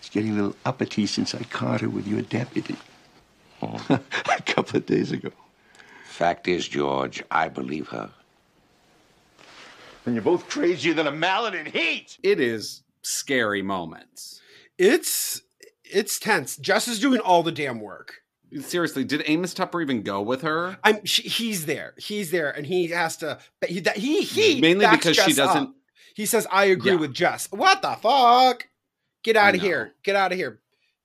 is 0.01 0.09
getting 0.09 0.31
a 0.31 0.35
little 0.35 0.55
uppity 0.65 1.05
since 1.05 1.35
I 1.35 1.43
caught 1.43 1.81
her 1.81 1.89
with 1.89 2.07
your 2.07 2.21
deputy. 2.21 2.75
a 3.61 3.99
couple 4.45 4.77
of 4.77 4.85
days 4.85 5.11
ago. 5.11 5.31
Fact 6.05 6.47
is, 6.47 6.67
George, 6.67 7.23
I 7.29 7.49
believe 7.49 7.89
her. 7.89 8.09
And 10.05 10.15
you're 10.15 10.23
both 10.23 10.47
crazier 10.49 10.93
than 10.93 11.07
a 11.07 11.11
mallet 11.11 11.55
in 11.55 11.65
heat. 11.65 12.17
It 12.23 12.39
is 12.39 12.83
scary 13.01 13.61
moments. 13.61 14.41
It's 14.77 15.41
it's 15.83 16.19
tense. 16.19 16.55
Jess 16.57 16.87
is 16.87 16.99
doing 16.99 17.19
all 17.19 17.43
the 17.43 17.51
damn 17.51 17.79
work. 17.79 18.21
Seriously, 18.61 19.03
did 19.03 19.23
Amos 19.25 19.53
Tupper 19.53 19.81
even 19.81 20.01
go 20.01 20.21
with 20.21 20.41
her? 20.41 20.77
I'm. 20.83 21.05
She, 21.05 21.23
he's 21.23 21.65
there. 21.65 21.93
He's 21.97 22.31
there, 22.31 22.49
and 22.49 22.65
he 22.65 22.87
has 22.87 23.17
to. 23.17 23.37
But 23.59 23.69
he 23.69 23.79
that 23.81 23.97
he 23.97 24.21
he 24.23 24.59
Mainly 24.59 24.87
because 24.89 25.15
she 25.15 25.33
Jess 25.33 25.37
up. 25.39 25.53
doesn't- 25.53 25.75
He 26.15 26.25
says, 26.25 26.47
"I 26.51 26.65
agree 26.65 26.91
Yeah. 26.93 26.97
with 26.97 27.13
Jess." 27.13 27.47
What 27.51 27.81
the 27.81 27.91
fuck? 28.01 28.67
Get 29.23 29.35
out 29.37 29.53
of 29.55 29.61
here! 29.61 29.93
Get 30.03 30.15
out 30.15 30.31
of 30.31 30.37
here, 30.37 30.59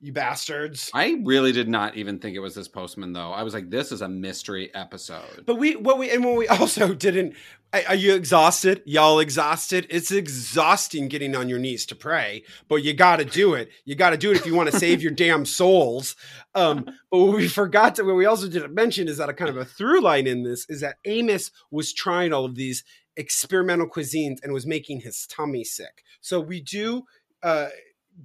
you 0.04 0.12
bastards! 0.12 0.90
I 0.92 1.20
really 1.24 1.52
did 1.52 1.68
not 1.68 1.96
even 1.96 2.18
think 2.18 2.36
it 2.36 2.40
was 2.40 2.54
this 2.54 2.68
postman, 2.68 3.12
though. 3.12 3.32
I 3.32 3.42
was 3.42 3.54
like, 3.54 3.70
this 3.70 3.90
is 3.90 4.02
a 4.02 4.08
mystery 4.08 4.72
episode. 4.74 5.44
But 5.46 5.56
we 5.56 5.76
what 5.76 5.98
we 5.98 6.10
and 6.10 6.24
what 6.24 6.36
we 6.36 6.48
also 6.60 6.94
didn't. 6.94 7.34
Are 7.72 7.82
are 7.88 7.94
you 7.94 8.14
exhausted? 8.14 8.82
Y'all 8.84 9.18
exhausted? 9.18 9.86
It's 9.90 10.10
exhausting 10.12 11.08
getting 11.08 11.34
on 11.34 11.48
your 11.48 11.58
knees 11.58 11.86
to 11.86 11.94
pray, 11.94 12.44
but 12.68 12.76
you 12.76 12.94
got 12.94 13.16
to 13.16 13.24
do 13.24 13.54
it. 13.54 13.70
You 13.84 13.94
got 13.94 14.10
to 14.10 14.16
do 14.16 14.30
it 14.30 14.36
if 14.36 14.46
you 14.46 14.54
want 14.54 14.70
to 14.70 14.78
save 14.78 15.02
your 15.02 15.12
damn 15.24 15.44
souls. 15.46 16.16
Um, 16.54 16.84
but 17.10 17.18
what 17.18 17.36
we 17.36 17.48
forgot 17.62 17.94
to, 17.96 18.04
what 18.04 18.16
we 18.16 18.26
also 18.26 18.48
didn't 18.48 18.74
mention 18.74 19.08
is 19.08 19.16
that 19.18 19.28
a 19.28 19.34
kind 19.34 19.50
of 19.50 19.56
a 19.56 19.64
through 19.64 20.02
line 20.02 20.26
in 20.26 20.42
this 20.42 20.66
is 20.68 20.80
that 20.82 20.96
Amos 21.04 21.50
was 21.70 21.92
trying 21.92 22.32
all 22.32 22.44
of 22.44 22.54
these 22.54 22.84
experimental 23.16 23.88
cuisines 23.88 24.38
and 24.42 24.52
was 24.52 24.66
making 24.66 25.00
his 25.00 25.26
tummy 25.26 25.64
sick. 25.64 26.02
So 26.20 26.40
we 26.40 26.60
do 26.60 27.04
uh, 27.42 27.68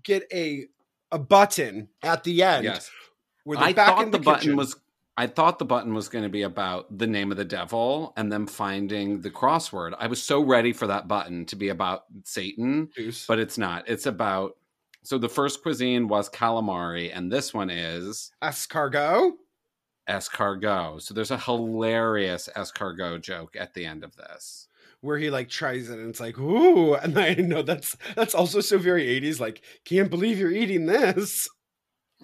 get 0.03 0.23
a 0.33 0.67
a 1.11 1.19
button 1.19 1.89
at 2.03 2.23
the 2.23 2.43
end. 2.43 2.63
Yes. 2.65 2.89
I 3.57 3.73
back 3.73 3.87
thought 3.87 4.03
in 4.03 4.11
the, 4.11 4.17
the, 4.17 4.23
button 4.23 4.55
was. 4.55 4.75
I 5.17 5.27
thought 5.27 5.59
the 5.59 5.65
button 5.65 5.93
was 5.93 6.07
going 6.07 6.23
to 6.23 6.29
be 6.29 6.43
about 6.43 6.97
the 6.97 7.07
name 7.07 7.29
of 7.29 7.37
the 7.37 7.43
devil 7.43 8.13
and 8.15 8.31
them 8.31 8.47
finding 8.47 9.19
the 9.19 9.29
crossword. 9.29 9.93
I 9.99 10.07
was 10.07 10.23
so 10.23 10.41
ready 10.41 10.71
for 10.71 10.87
that 10.87 11.09
button 11.09 11.45
to 11.47 11.57
be 11.57 11.69
about 11.69 12.03
Satan, 12.23 12.89
Deuce. 12.95 13.25
but 13.27 13.39
it's 13.39 13.57
not. 13.57 13.89
It's 13.89 14.05
about. 14.05 14.55
So 15.03 15.17
the 15.17 15.29
first 15.29 15.61
cuisine 15.61 16.07
was 16.07 16.29
calamari, 16.29 17.11
and 17.13 17.31
this 17.31 17.53
one 17.53 17.69
is 17.69 18.31
escargot. 18.41 19.31
escargot. 20.07 21.01
So 21.01 21.13
there's 21.13 21.31
a 21.31 21.37
hilarious 21.37 22.49
escargot 22.55 23.21
joke 23.21 23.55
at 23.57 23.73
the 23.73 23.85
end 23.85 24.03
of 24.03 24.15
this. 24.15 24.68
Where 25.01 25.17
he 25.17 25.29
like 25.29 25.49
tries 25.49 25.89
it 25.89 25.99
and 25.99 26.09
it's 26.09 26.19
like 26.19 26.37
ooh 26.37 26.95
and 26.95 27.17
i 27.19 27.33
know 27.35 27.61
that's 27.61 27.95
that's 28.15 28.35
also 28.35 28.61
so 28.61 28.77
very 28.77 29.05
80s 29.21 29.39
like 29.39 29.61
can't 29.85 30.09
believe 30.09 30.39
you're 30.39 30.51
eating 30.51 30.85
this 30.85 31.47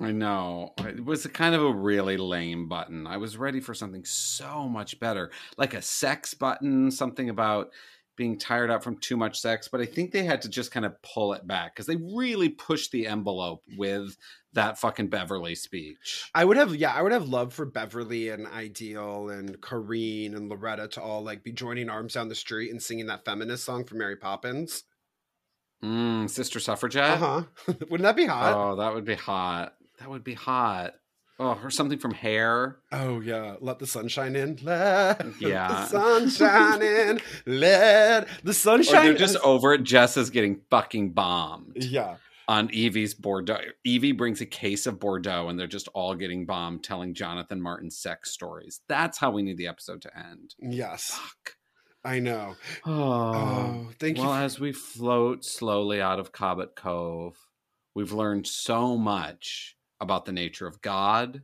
I 0.01 0.11
know. 0.11 0.73
It 0.79 1.05
was 1.05 1.25
kind 1.27 1.55
of 1.55 1.63
a 1.63 1.73
really 1.73 2.17
lame 2.17 2.67
button. 2.67 3.07
I 3.07 3.15
was 3.15 3.37
ready 3.37 3.61
for 3.61 3.73
something 3.73 4.03
so 4.03 4.67
much 4.67 4.99
better, 4.99 5.31
like 5.57 5.73
a 5.73 5.81
sex 5.81 6.33
button, 6.33 6.91
something 6.91 7.29
about 7.29 7.69
being 8.17 8.37
tired 8.37 8.71
out 8.71 8.83
from 8.83 8.97
too 8.97 9.15
much 9.15 9.39
sex. 9.39 9.69
But 9.69 9.81
I 9.81 9.85
think 9.85 10.11
they 10.11 10.23
had 10.23 10.41
to 10.41 10.49
just 10.49 10.71
kind 10.71 10.85
of 10.85 11.01
pull 11.01 11.33
it 11.33 11.47
back 11.47 11.73
because 11.73 11.85
they 11.85 11.95
really 11.95 12.49
pushed 12.49 12.91
the 12.91 13.07
envelope 13.07 13.63
with 13.77 14.17
that 14.55 14.77
fucking 14.79 15.07
Beverly 15.07 15.55
speech. 15.55 16.29
I 16.33 16.43
would 16.43 16.57
have, 16.57 16.75
yeah, 16.75 16.91
I 16.93 17.01
would 17.01 17.11
have 17.11 17.29
loved 17.29 17.53
for 17.53 17.65
Beverly 17.65 18.29
and 18.29 18.47
Ideal 18.47 19.29
and 19.29 19.61
Corrine 19.61 20.35
and 20.35 20.49
Loretta 20.49 20.87
to 20.89 21.01
all 21.01 21.23
like 21.23 21.43
be 21.43 21.51
joining 21.51 21.89
arms 21.89 22.13
down 22.13 22.27
the 22.29 22.35
street 22.35 22.71
and 22.71 22.81
singing 22.81 23.05
that 23.07 23.23
feminist 23.25 23.63
song 23.63 23.83
from 23.85 23.99
Mary 23.99 24.15
Poppins. 24.15 24.83
Mm, 25.83 26.29
Sister 26.29 26.59
Suffragette. 26.59 27.11
Uh 27.11 27.17
huh. 27.17 27.43
Wouldn't 27.89 28.03
that 28.03 28.15
be 28.15 28.25
hot? 28.25 28.53
Oh, 28.55 28.75
that 28.77 28.93
would 28.93 29.05
be 29.05 29.15
hot. 29.15 29.75
That 29.99 30.09
would 30.09 30.23
be 30.23 30.33
hot. 30.33 30.93
Oh, 31.37 31.59
or 31.61 31.69
something 31.69 31.99
from 31.99 32.13
Hair. 32.13 32.77
Oh 32.93 33.19
yeah, 33.19 33.55
let 33.59 33.77
the 33.79 33.85
sunshine 33.85 34.37
in. 34.37 34.57
Let 34.63 35.25
Yeah. 35.41 35.67
the 35.67 35.85
sunshine 35.87 36.81
in. 36.81 37.21
Let 37.45 38.29
the 38.43 38.51
Or 38.51 38.53
sunshine. 38.53 39.03
they're 39.03 39.13
just 39.15 39.35
over 39.43 39.73
it. 39.73 39.83
Jess 39.83 40.15
is 40.15 40.29
getting 40.29 40.61
fucking 40.69 41.11
bombed. 41.11 41.73
Yeah. 41.75 42.15
On 42.47 42.69
Evie's 42.73 43.13
Bordeaux. 43.13 43.59
Evie 43.83 44.11
brings 44.11 44.41
a 44.41 44.45
case 44.45 44.85
of 44.85 44.99
Bordeaux 44.99 45.49
and 45.49 45.59
they're 45.59 45.67
just 45.67 45.87
all 45.93 46.13
getting 46.15 46.45
bombed 46.45 46.83
telling 46.83 47.13
Jonathan 47.13 47.61
Martin 47.61 47.89
sex 47.89 48.31
stories. 48.31 48.81
That's 48.87 49.17
how 49.17 49.31
we 49.31 49.41
need 49.41 49.57
the 49.57 49.67
episode 49.67 50.01
to 50.03 50.17
end. 50.17 50.53
Yes. 50.59 51.19
I 52.03 52.19
know. 52.19 52.55
Oh, 52.85 52.91
oh, 52.91 53.91
thank 53.99 54.17
you 54.17 54.23
well, 54.23 54.33
as 54.33 54.59
we 54.59 54.71
float 54.71 55.43
slowly 55.43 55.99
out 56.01 56.19
of 56.19 56.31
Cabot 56.31 56.75
Cove, 56.75 57.35
we've 57.95 58.11
learned 58.11 58.45
so 58.45 58.95
much 58.95 59.75
about 59.99 60.25
the 60.25 60.31
nature 60.31 60.67
of 60.67 60.81
God, 60.81 61.41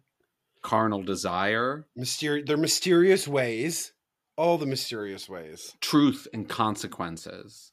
carnal 0.61 1.01
desire, 1.01 1.87
Mysteri- 1.97 2.45
their 2.45 2.57
mysterious 2.57 3.27
ways. 3.27 3.93
All 4.37 4.59
the 4.59 4.67
mysterious 4.67 5.27
ways. 5.27 5.75
truth, 5.81 6.27
and 6.31 6.47
consequences. 6.47 7.71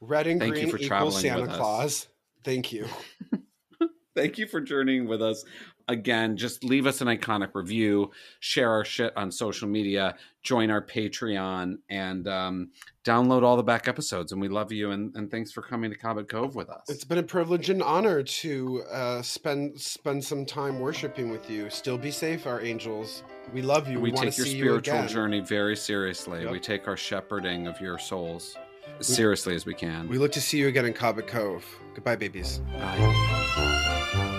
Red 0.00 0.26
and 0.28 0.40
Thank 0.40 0.56
you 0.56 0.68
for 0.68 0.76
equals 0.76 0.86
traveling 0.86 1.12
Santa 1.12 1.40
with 1.42 1.50
us. 1.50 2.06
Thank 2.44 2.72
you. 2.72 2.86
Thank 4.16 4.38
you 4.38 4.46
for 4.46 4.60
journeying 4.60 5.06
with 5.06 5.22
us. 5.22 5.44
Again, 5.88 6.36
just 6.36 6.62
leave 6.62 6.86
us 6.86 7.00
an 7.00 7.08
iconic 7.08 7.50
review, 7.54 8.10
share 8.40 8.70
our 8.70 8.84
shit 8.84 9.12
on 9.16 9.30
social 9.30 9.68
media, 9.68 10.16
join 10.42 10.70
our 10.70 10.84
Patreon, 10.84 11.78
and 11.88 12.28
um, 12.28 12.70
download 13.04 13.42
all 13.42 13.56
the 13.56 13.62
back 13.62 13.88
episodes. 13.88 14.32
And 14.32 14.40
we 14.40 14.48
love 14.48 14.72
you. 14.72 14.90
And, 14.90 15.14
and 15.16 15.30
thanks 15.30 15.50
for 15.52 15.62
coming 15.62 15.90
to 15.90 15.96
Cabot 15.96 16.28
Cove 16.28 16.54
with 16.54 16.70
us. 16.70 16.82
It's 16.88 17.04
been 17.04 17.18
a 17.18 17.22
privilege 17.24 17.70
and 17.70 17.82
honor 17.82 18.22
to 18.22 18.82
uh, 18.92 19.22
spend 19.22 19.80
spend 19.80 20.22
some 20.24 20.44
time 20.44 20.80
worshiping 20.80 21.30
with 21.30 21.48
you. 21.50 21.70
Still 21.70 21.98
be 21.98 22.10
safe, 22.10 22.46
our 22.46 22.60
angels. 22.60 23.22
We 23.52 23.62
love 23.62 23.88
you. 23.88 24.00
we 24.00 24.10
We, 24.12 24.16
take 24.16 24.36
your 24.36 24.46
you 24.46 24.58
spiritual 24.58 24.94
again. 24.96 25.08
journey 25.08 25.40
very 25.40 25.76
seriously. 25.76 26.42
Yep. 26.42 26.52
We 26.52 26.60
take 26.60 26.86
our 26.88 26.96
shepherding 26.96 27.66
of 27.66 27.80
your 27.80 27.98
souls 27.98 28.56
seriously 29.00 29.54
as 29.54 29.66
we 29.66 29.74
can. 29.74 30.08
We 30.08 30.18
look 30.18 30.32
to 30.32 30.40
see 30.40 30.58
you 30.58 30.68
again 30.68 30.86
in 30.86 30.92
Cabot 30.92 31.26
Cove. 31.26 31.64
Goodbye, 31.94 32.16
babies. 32.16 32.58
Bye. 32.72 34.36